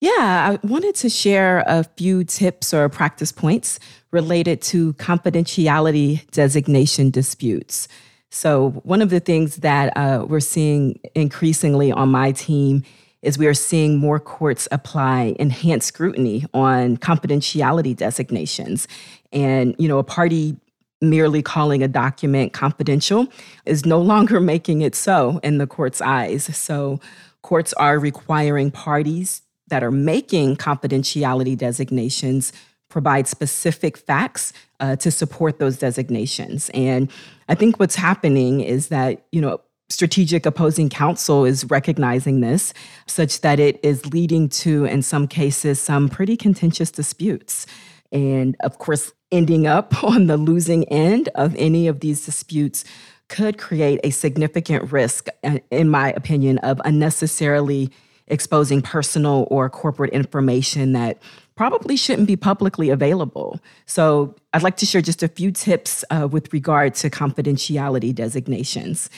Yeah, 0.00 0.58
I 0.62 0.66
wanted 0.66 0.94
to 0.96 1.08
share 1.08 1.64
a 1.66 1.84
few 1.96 2.22
tips 2.24 2.72
or 2.72 2.88
practice 2.88 3.32
points 3.32 3.80
related 4.10 4.60
to 4.62 4.92
confidentiality 4.94 6.30
designation 6.30 7.10
disputes. 7.10 7.88
So, 8.30 8.70
one 8.84 9.02
of 9.02 9.10
the 9.10 9.20
things 9.20 9.56
that 9.56 9.96
uh, 9.96 10.24
we're 10.28 10.40
seeing 10.40 11.00
increasingly 11.14 11.92
on 11.92 12.10
my 12.10 12.32
team 12.32 12.84
is 13.22 13.38
we 13.38 13.46
are 13.46 13.54
seeing 13.54 13.98
more 13.98 14.20
courts 14.20 14.68
apply 14.70 15.34
enhanced 15.38 15.88
scrutiny 15.88 16.44
on 16.54 16.96
confidentiality 16.98 17.96
designations. 17.96 18.86
And, 19.32 19.74
you 19.78 19.88
know, 19.88 19.98
a 19.98 20.04
party 20.04 20.56
merely 21.00 21.42
calling 21.42 21.82
a 21.82 21.88
document 21.88 22.52
confidential 22.52 23.26
is 23.64 23.84
no 23.84 24.00
longer 24.00 24.40
making 24.40 24.82
it 24.82 24.94
so 24.94 25.40
in 25.42 25.58
the 25.58 25.66
court's 25.66 26.00
eyes. 26.00 26.44
So, 26.56 27.00
courts 27.42 27.72
are 27.74 27.98
requiring 27.98 28.70
parties 28.70 29.42
that 29.68 29.84
are 29.84 29.92
making 29.92 30.56
confidentiality 30.56 31.56
designations 31.56 32.52
provide 32.88 33.28
specific 33.28 33.96
facts 33.96 34.52
uh, 34.80 34.96
to 34.96 35.10
support 35.10 35.58
those 35.58 35.76
designations. 35.76 36.70
And 36.72 37.10
I 37.48 37.54
think 37.54 37.78
what's 37.78 37.96
happening 37.96 38.60
is 38.60 38.88
that, 38.88 39.26
you 39.32 39.40
know, 39.40 39.60
strategic 39.88 40.46
opposing 40.46 40.88
counsel 40.88 41.44
is 41.44 41.64
recognizing 41.66 42.40
this 42.40 42.74
such 43.06 43.40
that 43.42 43.60
it 43.60 43.78
is 43.84 44.06
leading 44.12 44.48
to, 44.48 44.84
in 44.84 45.02
some 45.02 45.28
cases, 45.28 45.80
some 45.80 46.08
pretty 46.08 46.36
contentious 46.36 46.90
disputes. 46.90 47.66
And 48.12 48.56
of 48.60 48.78
course, 48.78 49.12
ending 49.32 49.66
up 49.66 50.02
on 50.04 50.26
the 50.26 50.36
losing 50.36 50.84
end 50.84 51.28
of 51.34 51.54
any 51.56 51.88
of 51.88 52.00
these 52.00 52.24
disputes 52.24 52.84
could 53.28 53.58
create 53.58 54.00
a 54.04 54.10
significant 54.10 54.92
risk, 54.92 55.28
uh, 55.42 55.58
in 55.70 55.88
my 55.88 56.12
opinion, 56.12 56.58
of 56.58 56.80
unnecessarily 56.84 57.90
exposing 58.28 58.82
personal 58.82 59.46
or 59.50 59.68
corporate 59.70 60.12
information 60.12 60.92
that 60.92 61.20
probably 61.56 61.96
shouldn't 61.96 62.26
be 62.26 62.36
publicly 62.36 62.90
available. 62.90 63.60
So, 63.86 64.34
I'd 64.52 64.62
like 64.62 64.76
to 64.78 64.86
share 64.86 65.00
just 65.00 65.22
a 65.22 65.28
few 65.28 65.50
tips 65.50 66.04
uh, 66.10 66.28
with 66.30 66.52
regard 66.52 66.94
to 66.96 67.10
confidentiality 67.10 68.14
designations. 68.14 69.10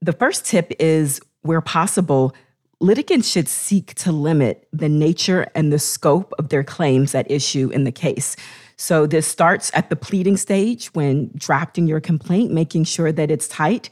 The 0.00 0.12
first 0.12 0.44
tip 0.44 0.72
is 0.78 1.20
where 1.42 1.60
possible, 1.60 2.34
litigants 2.80 3.28
should 3.28 3.48
seek 3.48 3.94
to 3.94 4.12
limit 4.12 4.68
the 4.72 4.88
nature 4.88 5.46
and 5.54 5.72
the 5.72 5.78
scope 5.78 6.32
of 6.38 6.48
their 6.50 6.64
claims 6.64 7.14
at 7.14 7.30
issue 7.30 7.70
in 7.70 7.84
the 7.84 7.92
case. 7.92 8.36
So, 8.78 9.06
this 9.06 9.26
starts 9.26 9.70
at 9.72 9.88
the 9.88 9.96
pleading 9.96 10.36
stage 10.36 10.88
when 10.88 11.30
drafting 11.34 11.86
your 11.86 12.00
complaint, 12.00 12.52
making 12.52 12.84
sure 12.84 13.10
that 13.10 13.30
it's 13.30 13.48
tight, 13.48 13.88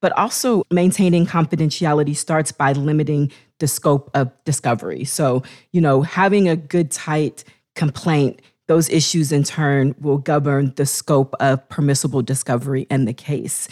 but 0.00 0.12
also 0.12 0.62
maintaining 0.70 1.26
confidentiality 1.26 2.14
starts 2.14 2.52
by 2.52 2.72
limiting 2.72 3.32
the 3.58 3.66
scope 3.66 4.10
of 4.14 4.30
discovery. 4.44 5.04
So, 5.04 5.42
you 5.72 5.80
know, 5.80 6.02
having 6.02 6.48
a 6.48 6.54
good, 6.54 6.92
tight 6.92 7.42
complaint, 7.74 8.40
those 8.68 8.88
issues 8.90 9.32
in 9.32 9.42
turn 9.42 9.96
will 10.00 10.18
govern 10.18 10.72
the 10.76 10.86
scope 10.86 11.34
of 11.40 11.68
permissible 11.68 12.22
discovery 12.22 12.86
in 12.90 13.06
the 13.06 13.12
case. 13.12 13.68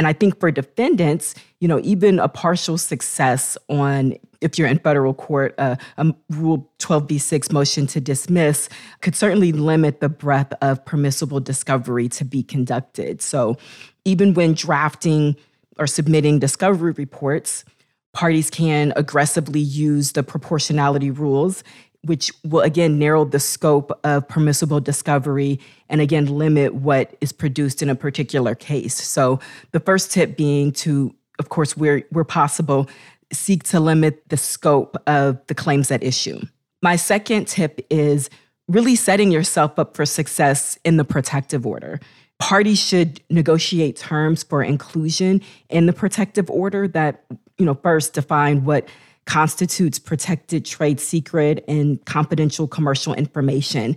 And 0.00 0.06
I 0.06 0.14
think 0.14 0.40
for 0.40 0.50
defendants, 0.50 1.34
you 1.58 1.68
know, 1.68 1.78
even 1.84 2.20
a 2.20 2.26
partial 2.26 2.78
success 2.78 3.58
on 3.68 4.14
if 4.40 4.58
you're 4.58 4.66
in 4.66 4.78
federal 4.78 5.12
court, 5.12 5.54
uh, 5.58 5.76
a 5.98 6.14
Rule 6.30 6.66
12b6 6.78 7.52
motion 7.52 7.86
to 7.88 8.00
dismiss 8.00 8.70
could 9.02 9.14
certainly 9.14 9.52
limit 9.52 10.00
the 10.00 10.08
breadth 10.08 10.54
of 10.62 10.82
permissible 10.86 11.38
discovery 11.38 12.08
to 12.08 12.24
be 12.24 12.42
conducted. 12.42 13.20
So 13.20 13.58
even 14.06 14.32
when 14.32 14.54
drafting 14.54 15.36
or 15.78 15.86
submitting 15.86 16.38
discovery 16.38 16.92
reports, 16.92 17.66
parties 18.14 18.48
can 18.48 18.94
aggressively 18.96 19.60
use 19.60 20.12
the 20.12 20.22
proportionality 20.22 21.10
rules, 21.10 21.62
which 22.02 22.32
will 22.44 22.62
again 22.62 22.98
narrow 22.98 23.24
the 23.24 23.40
scope 23.40 23.90
of 24.04 24.26
permissible 24.28 24.80
discovery 24.80 25.60
and 25.88 26.00
again 26.00 26.26
limit 26.26 26.74
what 26.74 27.16
is 27.20 27.32
produced 27.32 27.82
in 27.82 27.90
a 27.90 27.94
particular 27.94 28.54
case. 28.54 28.94
So 28.94 29.40
the 29.72 29.80
first 29.80 30.10
tip 30.10 30.36
being 30.36 30.72
to, 30.72 31.14
of 31.38 31.48
course, 31.48 31.76
where, 31.76 32.00
where 32.10 32.24
possible, 32.24 32.88
seek 33.32 33.64
to 33.64 33.80
limit 33.80 34.28
the 34.28 34.36
scope 34.36 34.96
of 35.06 35.38
the 35.46 35.54
claims 35.54 35.90
at 35.90 36.02
issue. 36.02 36.40
My 36.82 36.96
second 36.96 37.46
tip 37.46 37.84
is 37.90 38.30
really 38.66 38.96
setting 38.96 39.30
yourself 39.30 39.78
up 39.78 39.94
for 39.94 40.06
success 40.06 40.78
in 40.84 40.96
the 40.96 41.04
protective 41.04 41.66
order. 41.66 42.00
Parties 42.38 42.78
should 42.78 43.20
negotiate 43.28 43.96
terms 43.96 44.42
for 44.42 44.62
inclusion 44.62 45.42
in 45.68 45.86
the 45.86 45.92
protective 45.92 46.48
order 46.48 46.88
that 46.88 47.24
you 47.60 47.66
know, 47.66 47.74
first 47.74 48.14
define 48.14 48.64
what 48.64 48.88
constitutes 49.30 50.00
protected 50.00 50.64
trade 50.64 50.98
secret 50.98 51.64
and 51.68 52.04
confidential 52.04 52.66
commercial 52.66 53.14
information. 53.14 53.96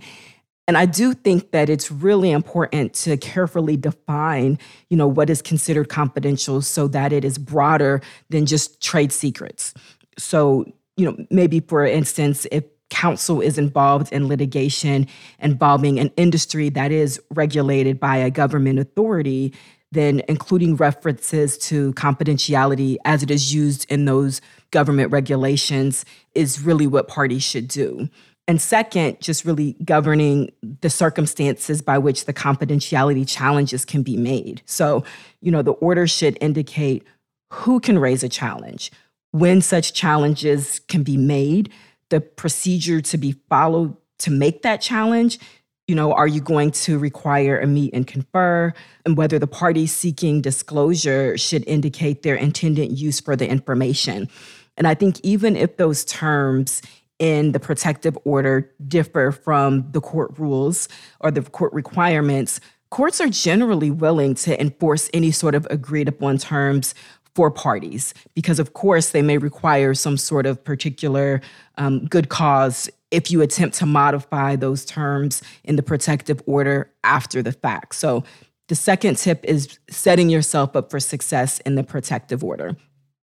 And 0.68 0.78
I 0.78 0.86
do 0.86 1.12
think 1.12 1.50
that 1.50 1.68
it's 1.68 1.90
really 1.90 2.30
important 2.30 2.94
to 3.02 3.16
carefully 3.16 3.76
define, 3.76 4.60
you 4.90 4.96
know, 4.96 5.08
what 5.08 5.28
is 5.28 5.42
considered 5.42 5.88
confidential 5.88 6.62
so 6.62 6.86
that 6.86 7.12
it 7.12 7.24
is 7.24 7.36
broader 7.36 8.00
than 8.30 8.46
just 8.46 8.80
trade 8.80 9.10
secrets. 9.10 9.74
So, 10.16 10.66
you 10.96 11.04
know, 11.04 11.26
maybe 11.30 11.58
for 11.58 11.84
instance, 11.84 12.46
if 12.52 12.62
counsel 12.90 13.40
is 13.40 13.58
involved 13.58 14.12
in 14.12 14.28
litigation 14.28 15.08
involving 15.40 15.98
an 15.98 16.12
industry 16.16 16.68
that 16.68 16.92
is 16.92 17.20
regulated 17.30 17.98
by 17.98 18.18
a 18.18 18.30
government 18.30 18.78
authority, 18.78 19.52
then 19.94 20.22
including 20.28 20.76
references 20.76 21.56
to 21.58 21.92
confidentiality 21.94 22.96
as 23.04 23.22
it 23.22 23.30
is 23.30 23.54
used 23.54 23.86
in 23.90 24.04
those 24.04 24.40
government 24.70 25.10
regulations 25.10 26.04
is 26.34 26.60
really 26.60 26.86
what 26.86 27.08
parties 27.08 27.42
should 27.42 27.68
do. 27.68 28.08
And 28.46 28.60
second, 28.60 29.20
just 29.20 29.44
really 29.44 29.74
governing 29.84 30.52
the 30.82 30.90
circumstances 30.90 31.80
by 31.80 31.96
which 31.96 32.26
the 32.26 32.34
confidentiality 32.34 33.26
challenges 33.26 33.84
can 33.86 34.02
be 34.02 34.16
made. 34.16 34.60
So, 34.66 35.04
you 35.40 35.50
know, 35.50 35.62
the 35.62 35.72
order 35.72 36.06
should 36.06 36.36
indicate 36.42 37.06
who 37.50 37.80
can 37.80 37.98
raise 37.98 38.22
a 38.22 38.28
challenge, 38.28 38.90
when 39.30 39.62
such 39.62 39.94
challenges 39.94 40.80
can 40.88 41.02
be 41.02 41.16
made, 41.16 41.70
the 42.10 42.20
procedure 42.20 43.00
to 43.00 43.16
be 43.16 43.32
followed 43.48 43.96
to 44.18 44.30
make 44.30 44.62
that 44.62 44.80
challenge, 44.80 45.38
you 45.86 45.94
know, 45.94 46.12
are 46.12 46.26
you 46.26 46.40
going 46.40 46.70
to 46.70 46.98
require 46.98 47.60
a 47.60 47.66
meet 47.66 47.92
and 47.92 48.06
confer? 48.06 48.72
And 49.04 49.16
whether 49.16 49.38
the 49.38 49.46
party 49.46 49.86
seeking 49.86 50.40
disclosure 50.40 51.36
should 51.36 51.66
indicate 51.66 52.22
their 52.22 52.36
intended 52.36 52.98
use 52.98 53.20
for 53.20 53.36
the 53.36 53.48
information. 53.48 54.28
And 54.76 54.86
I 54.86 54.94
think 54.94 55.20
even 55.22 55.56
if 55.56 55.76
those 55.76 56.04
terms 56.04 56.80
in 57.18 57.52
the 57.52 57.60
protective 57.60 58.18
order 58.24 58.70
differ 58.88 59.30
from 59.30 59.90
the 59.92 60.00
court 60.00 60.32
rules 60.38 60.88
or 61.20 61.30
the 61.30 61.42
court 61.42 61.72
requirements, 61.72 62.60
courts 62.90 63.20
are 63.20 63.28
generally 63.28 63.90
willing 63.90 64.34
to 64.34 64.58
enforce 64.60 65.10
any 65.12 65.30
sort 65.30 65.54
of 65.54 65.66
agreed 65.70 66.08
upon 66.08 66.38
terms 66.38 66.94
for 67.34 67.50
parties 67.50 68.14
because, 68.34 68.58
of 68.58 68.74
course, 68.74 69.10
they 69.10 69.22
may 69.22 69.38
require 69.38 69.92
some 69.92 70.16
sort 70.16 70.46
of 70.46 70.62
particular 70.62 71.40
um, 71.76 72.06
good 72.06 72.28
cause 72.28 72.88
if 73.14 73.30
you 73.30 73.40
attempt 73.40 73.76
to 73.76 73.86
modify 73.86 74.56
those 74.56 74.84
terms 74.84 75.42
in 75.62 75.76
the 75.76 75.82
protective 75.82 76.42
order 76.46 76.90
after 77.04 77.42
the 77.42 77.52
fact. 77.52 77.94
So, 77.94 78.24
the 78.68 78.74
second 78.74 79.18
tip 79.18 79.44
is 79.44 79.78
setting 79.90 80.30
yourself 80.30 80.74
up 80.74 80.90
for 80.90 80.98
success 80.98 81.60
in 81.60 81.74
the 81.74 81.84
protective 81.84 82.42
order. 82.42 82.76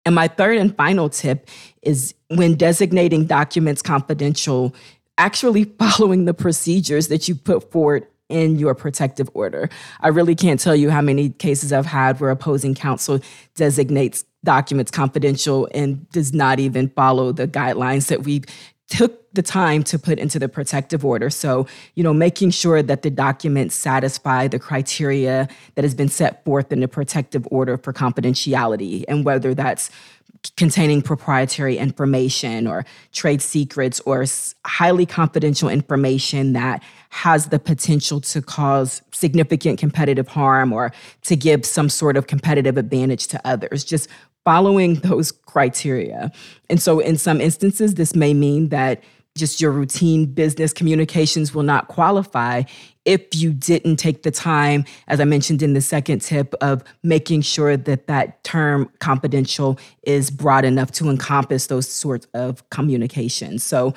And 0.04 0.16
my 0.16 0.28
third 0.28 0.58
and 0.58 0.76
final 0.76 1.08
tip 1.08 1.48
is 1.84 2.16
when 2.30 2.56
designating 2.56 3.26
documents 3.26 3.84
confidential, 3.84 4.74
actually 5.20 5.64
following 5.80 6.26
the 6.26 6.34
procedures 6.34 7.10
that 7.10 7.28
you 7.28 7.36
put 7.36 7.72
forward 7.72 8.08
in 8.28 8.58
your 8.58 8.74
protective 8.74 9.30
order. 9.34 9.70
I 10.02 10.08
really 10.08 10.36
can't 10.36 10.60
tell 10.60 10.76
you 10.76 10.90
how 10.90 11.02
many 11.02 11.30
cases 11.30 11.72
I've 11.72 11.86
had 11.86 12.20
where 12.20 12.32
opposing 12.32 12.76
counsel 12.76 13.20
designates 13.56 14.24
documents 14.44 14.92
confidential 14.92 15.68
and 15.74 16.10
does 16.10 16.34
not 16.34 16.60
even 16.60 16.90
follow 16.90 17.32
the 17.32 17.48
guidelines 17.48 18.08
that 18.08 18.24
we've 18.24 18.46
took 18.90 19.32
the 19.34 19.42
time 19.42 19.84
to 19.84 20.00
put 20.00 20.18
into 20.20 20.40
the 20.40 20.50
protective 20.50 21.06
order. 21.06 21.30
So, 21.30 21.68
you 21.96 22.04
know, 22.04 22.14
making 22.14 22.50
sure 22.50 22.82
that 22.82 23.04
the 23.04 23.12
documents 23.12 23.76
satisfy 23.76 24.48
the 24.48 24.60
criteria 24.60 25.48
that 25.76 25.84
has 25.84 25.94
been 25.94 26.10
set 26.10 26.44
forth 26.44 26.72
in 26.72 26.80
the 26.80 26.88
protective 26.88 27.48
order 27.52 27.78
for 27.78 27.94
confidentiality, 27.94 29.06
and 29.08 29.24
whether 29.24 29.54
that's 29.54 29.92
containing 30.56 31.02
proprietary 31.02 31.78
information 31.78 32.66
or 32.66 32.86
trade 33.12 33.42
secrets 33.42 34.00
or 34.02 34.26
highly 34.66 35.06
confidential 35.06 35.68
information 35.68 36.54
that 36.54 36.82
has 37.10 37.48
the 37.48 37.60
potential 37.60 38.22
to 38.22 38.42
cause 38.42 39.02
significant 39.12 39.80
competitive 39.80 40.30
harm 40.30 40.72
or 40.72 40.94
to 41.24 41.36
give 41.36 41.66
some 41.66 41.90
sort 41.90 42.16
of 42.16 42.28
competitive 42.28 42.78
advantage 42.78 43.28
to 43.28 43.42
others. 43.46 43.84
Just 43.84 44.08
following 44.46 44.96
those 44.96 45.32
criteria. 45.32 46.32
And 46.70 46.82
so, 46.82 47.00
in 47.00 47.18
some 47.18 47.42
instances, 47.42 47.96
this 47.96 48.16
may 48.16 48.34
mean 48.34 48.70
that 48.70 49.04
just 49.36 49.62
your 49.62 49.72
routine 49.72 50.26
business 50.26 50.74
communications 50.74 51.54
will 51.54 51.64
not 51.64 51.88
qualify 51.88 52.64
if 53.06 53.34
you 53.34 53.54
didn't 53.54 53.96
take 53.96 54.24
the 54.24 54.32
time, 54.32 54.86
as 55.08 55.20
I 55.20 55.24
mentioned 55.24 55.64
in 55.64 55.74
the 55.74 55.82
second 55.82 56.20
tip, 56.20 56.54
of 56.62 56.84
making 57.04 57.42
sure 57.42 57.78
that 57.78 58.08
that 58.08 58.44
term 58.44 58.90
confidential 59.00 59.80
is 60.04 60.30
broad 60.30 60.66
enough 60.66 60.92
to 60.94 61.10
encompass 61.10 61.68
those 61.68 61.90
sorts 61.90 62.28
of 62.34 62.68
communications. 62.70 63.64
So, 63.64 63.94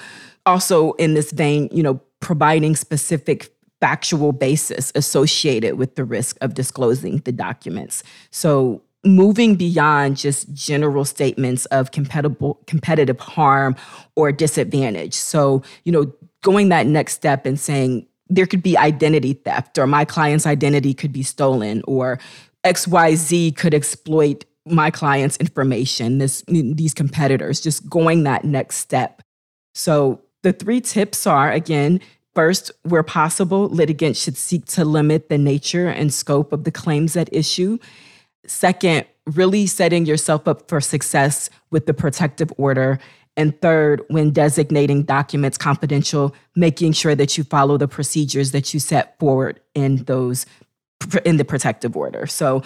also 0.47 0.93
in 0.93 1.15
this 1.15 1.33
vein, 1.33 1.69
you 1.73 1.83
know, 1.83 2.01
providing 2.21 2.77
specific 2.77 3.53
factual 3.81 4.33
basis 4.33 4.93
associated 4.95 5.77
with 5.77 5.97
the 5.97 6.05
risk 6.05 6.39
of 6.41 6.55
disclosing 6.55 7.19
the 7.19 7.33
documents. 7.33 8.03
So, 8.31 8.83
moving 9.05 9.57
beyond 9.57 10.17
just 10.17 10.53
general 10.53 11.05
statements 11.05 11.67
of 11.67 11.91
competitive 11.91 12.37
competitive 12.67 13.19
harm 13.19 13.75
or 14.17 14.31
disadvantage. 14.33 15.15
So, 15.15 15.63
you 15.85 15.93
know, 15.93 16.13
going 16.43 16.69
that 16.69 16.87
next 16.87 17.15
step 17.15 17.47
and 17.47 17.59
saying 17.59 18.07
there 18.29 18.47
could 18.47 18.63
be 18.63 18.77
identity 18.79 19.35
theft 19.35 19.79
or 19.79 19.87
my 19.87 20.05
client's 20.05 20.47
identity 20.47 20.95
could 20.95 21.13
be 21.13 21.23
stolen 21.23 21.83
or 21.87 22.19
XYZ 22.65 23.57
could 23.57 23.75
exploit 23.75 24.45
my 24.65 24.91
client's 24.91 25.37
information, 25.39 26.19
this 26.19 26.43
these 26.47 26.95
competitors, 26.95 27.61
just 27.61 27.89
going 27.89 28.23
that 28.23 28.45
next 28.45 28.77
step. 28.77 29.23
So 29.75 30.21
the 30.43 30.53
three 30.53 30.81
tips 30.81 31.27
are 31.27 31.51
again, 31.51 32.01
first, 32.35 32.71
where 32.83 33.03
possible, 33.03 33.69
litigants 33.69 34.21
should 34.21 34.37
seek 34.37 34.67
to 34.67 34.85
limit 34.85 35.29
the 35.29 35.39
nature 35.39 35.89
and 35.89 36.15
scope 36.15 36.53
of 36.53 36.65
the 36.65 36.71
claims 36.71 37.17
at 37.17 37.33
issue. 37.33 37.79
Second, 38.47 39.07
really 39.27 39.67
setting 39.67 40.05
yourself 40.05 40.49
up 40.49 40.69
for 40.69 40.81
success 40.81 41.49
with 41.71 41.87
the 41.87 41.95
protective 41.95 42.53
order. 42.59 42.99
And 43.37 43.59
third, 43.63 44.03
when 44.09 44.33
designating 44.33 45.05
documents 45.05 45.57
confidential, 45.57 46.35
making 46.55 46.93
sure 46.93 47.15
that 47.15 47.39
you 47.39 47.45
follow 47.45 47.79
the 47.79 47.89
procedures 47.89 48.51
that 48.51 48.75
you 48.75 48.81
set 48.81 49.19
forward 49.19 49.61
in 49.75 50.05
those 50.05 50.45
in 51.25 51.37
the 51.37 51.45
protective 51.45 51.97
order. 51.97 52.27
So, 52.27 52.63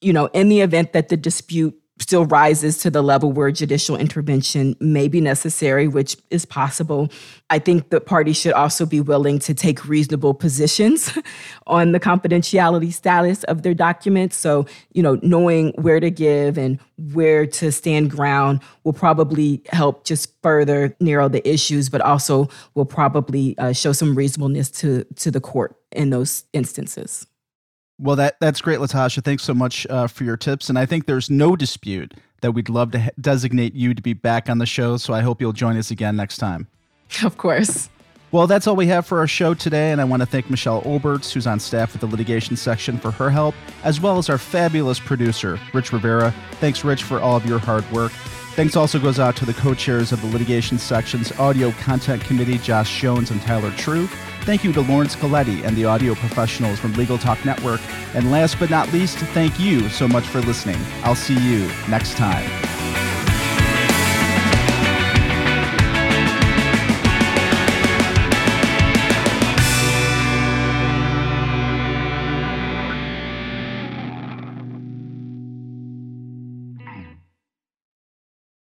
you 0.00 0.12
know, 0.12 0.26
in 0.26 0.48
the 0.48 0.60
event 0.60 0.92
that 0.92 1.08
the 1.08 1.16
dispute 1.16 1.78
still 1.98 2.26
rises 2.26 2.78
to 2.78 2.90
the 2.90 3.02
level 3.02 3.32
where 3.32 3.50
judicial 3.50 3.96
intervention 3.96 4.76
may 4.80 5.08
be 5.08 5.20
necessary, 5.20 5.88
which 5.88 6.16
is 6.30 6.44
possible. 6.44 7.08
I 7.48 7.58
think 7.58 7.88
the 7.88 8.00
party 8.00 8.32
should 8.32 8.52
also 8.52 8.84
be 8.84 9.00
willing 9.00 9.38
to 9.40 9.54
take 9.54 9.86
reasonable 9.86 10.34
positions 10.34 11.16
on 11.66 11.92
the 11.92 12.00
confidentiality 12.00 12.92
status 12.92 13.44
of 13.44 13.62
their 13.62 13.74
documents. 13.74 14.36
So, 14.36 14.66
you 14.92 15.02
know, 15.02 15.18
knowing 15.22 15.72
where 15.76 16.00
to 16.00 16.10
give 16.10 16.58
and 16.58 16.78
where 17.12 17.46
to 17.46 17.72
stand 17.72 18.10
ground 18.10 18.60
will 18.84 18.92
probably 18.92 19.62
help 19.70 20.04
just 20.04 20.32
further 20.42 20.94
narrow 21.00 21.28
the 21.28 21.46
issues, 21.48 21.88
but 21.88 22.00
also 22.02 22.48
will 22.74 22.84
probably 22.84 23.56
uh, 23.58 23.72
show 23.72 23.92
some 23.92 24.14
reasonableness 24.14 24.70
to, 24.70 25.04
to 25.16 25.30
the 25.30 25.40
court 25.40 25.76
in 25.92 26.10
those 26.10 26.44
instances. 26.52 27.26
Well, 27.98 28.16
that 28.16 28.36
that's 28.40 28.60
great, 28.60 28.78
Latasha. 28.78 29.24
Thanks 29.24 29.42
so 29.42 29.54
much 29.54 29.86
uh, 29.88 30.06
for 30.06 30.24
your 30.24 30.36
tips. 30.36 30.68
And 30.68 30.78
I 30.78 30.86
think 30.86 31.06
there's 31.06 31.30
no 31.30 31.56
dispute 31.56 32.14
that 32.42 32.52
we'd 32.52 32.68
love 32.68 32.90
to 32.92 33.00
ha- 33.00 33.10
designate 33.20 33.74
you 33.74 33.94
to 33.94 34.02
be 34.02 34.12
back 34.12 34.50
on 34.50 34.58
the 34.58 34.66
show. 34.66 34.96
So 34.96 35.14
I 35.14 35.22
hope 35.22 35.40
you'll 35.40 35.52
join 35.52 35.76
us 35.76 35.90
again 35.90 36.16
next 36.16 36.38
time. 36.38 36.68
Of 37.24 37.38
course. 37.38 37.88
Well, 38.32 38.48
that's 38.48 38.66
all 38.66 38.74
we 38.74 38.88
have 38.88 39.06
for 39.06 39.20
our 39.20 39.28
show 39.28 39.54
today, 39.54 39.92
and 39.92 40.00
I 40.00 40.04
want 40.04 40.20
to 40.20 40.26
thank 40.26 40.50
Michelle 40.50 40.82
Oberts, 40.82 41.32
who's 41.32 41.46
on 41.46 41.60
staff 41.60 41.92
with 41.92 42.00
the 42.00 42.08
litigation 42.08 42.56
section, 42.56 42.98
for 42.98 43.12
her 43.12 43.30
help, 43.30 43.54
as 43.84 44.00
well 44.00 44.18
as 44.18 44.28
our 44.28 44.36
fabulous 44.36 44.98
producer, 44.98 45.58
Rich 45.72 45.92
Rivera. 45.92 46.34
Thanks, 46.54 46.84
Rich, 46.84 47.04
for 47.04 47.20
all 47.20 47.36
of 47.36 47.46
your 47.46 47.60
hard 47.60 47.88
work. 47.92 48.10
Thanks 48.56 48.74
also 48.74 48.98
goes 48.98 49.20
out 49.20 49.36
to 49.36 49.46
the 49.46 49.54
co-chairs 49.54 50.10
of 50.10 50.20
the 50.20 50.26
litigation 50.26 50.76
section's 50.76 51.30
audio 51.38 51.70
content 51.72 52.22
committee, 52.24 52.58
Josh 52.58 53.00
Jones 53.00 53.30
and 53.30 53.40
Tyler 53.42 53.70
True. 53.72 54.08
Thank 54.46 54.62
you 54.62 54.72
to 54.74 54.80
Lawrence 54.80 55.16
Colletti 55.16 55.64
and 55.64 55.76
the 55.76 55.86
audio 55.86 56.14
professionals 56.14 56.78
from 56.78 56.92
Legal 56.92 57.18
Talk 57.18 57.44
Network. 57.44 57.80
And 58.14 58.30
last 58.30 58.60
but 58.60 58.70
not 58.70 58.92
least, 58.92 59.18
thank 59.18 59.58
you 59.58 59.88
so 59.88 60.06
much 60.06 60.24
for 60.28 60.40
listening. 60.40 60.78
I'll 61.02 61.16
see 61.16 61.34
you 61.34 61.68
next 61.88 62.16
time. 62.16 62.48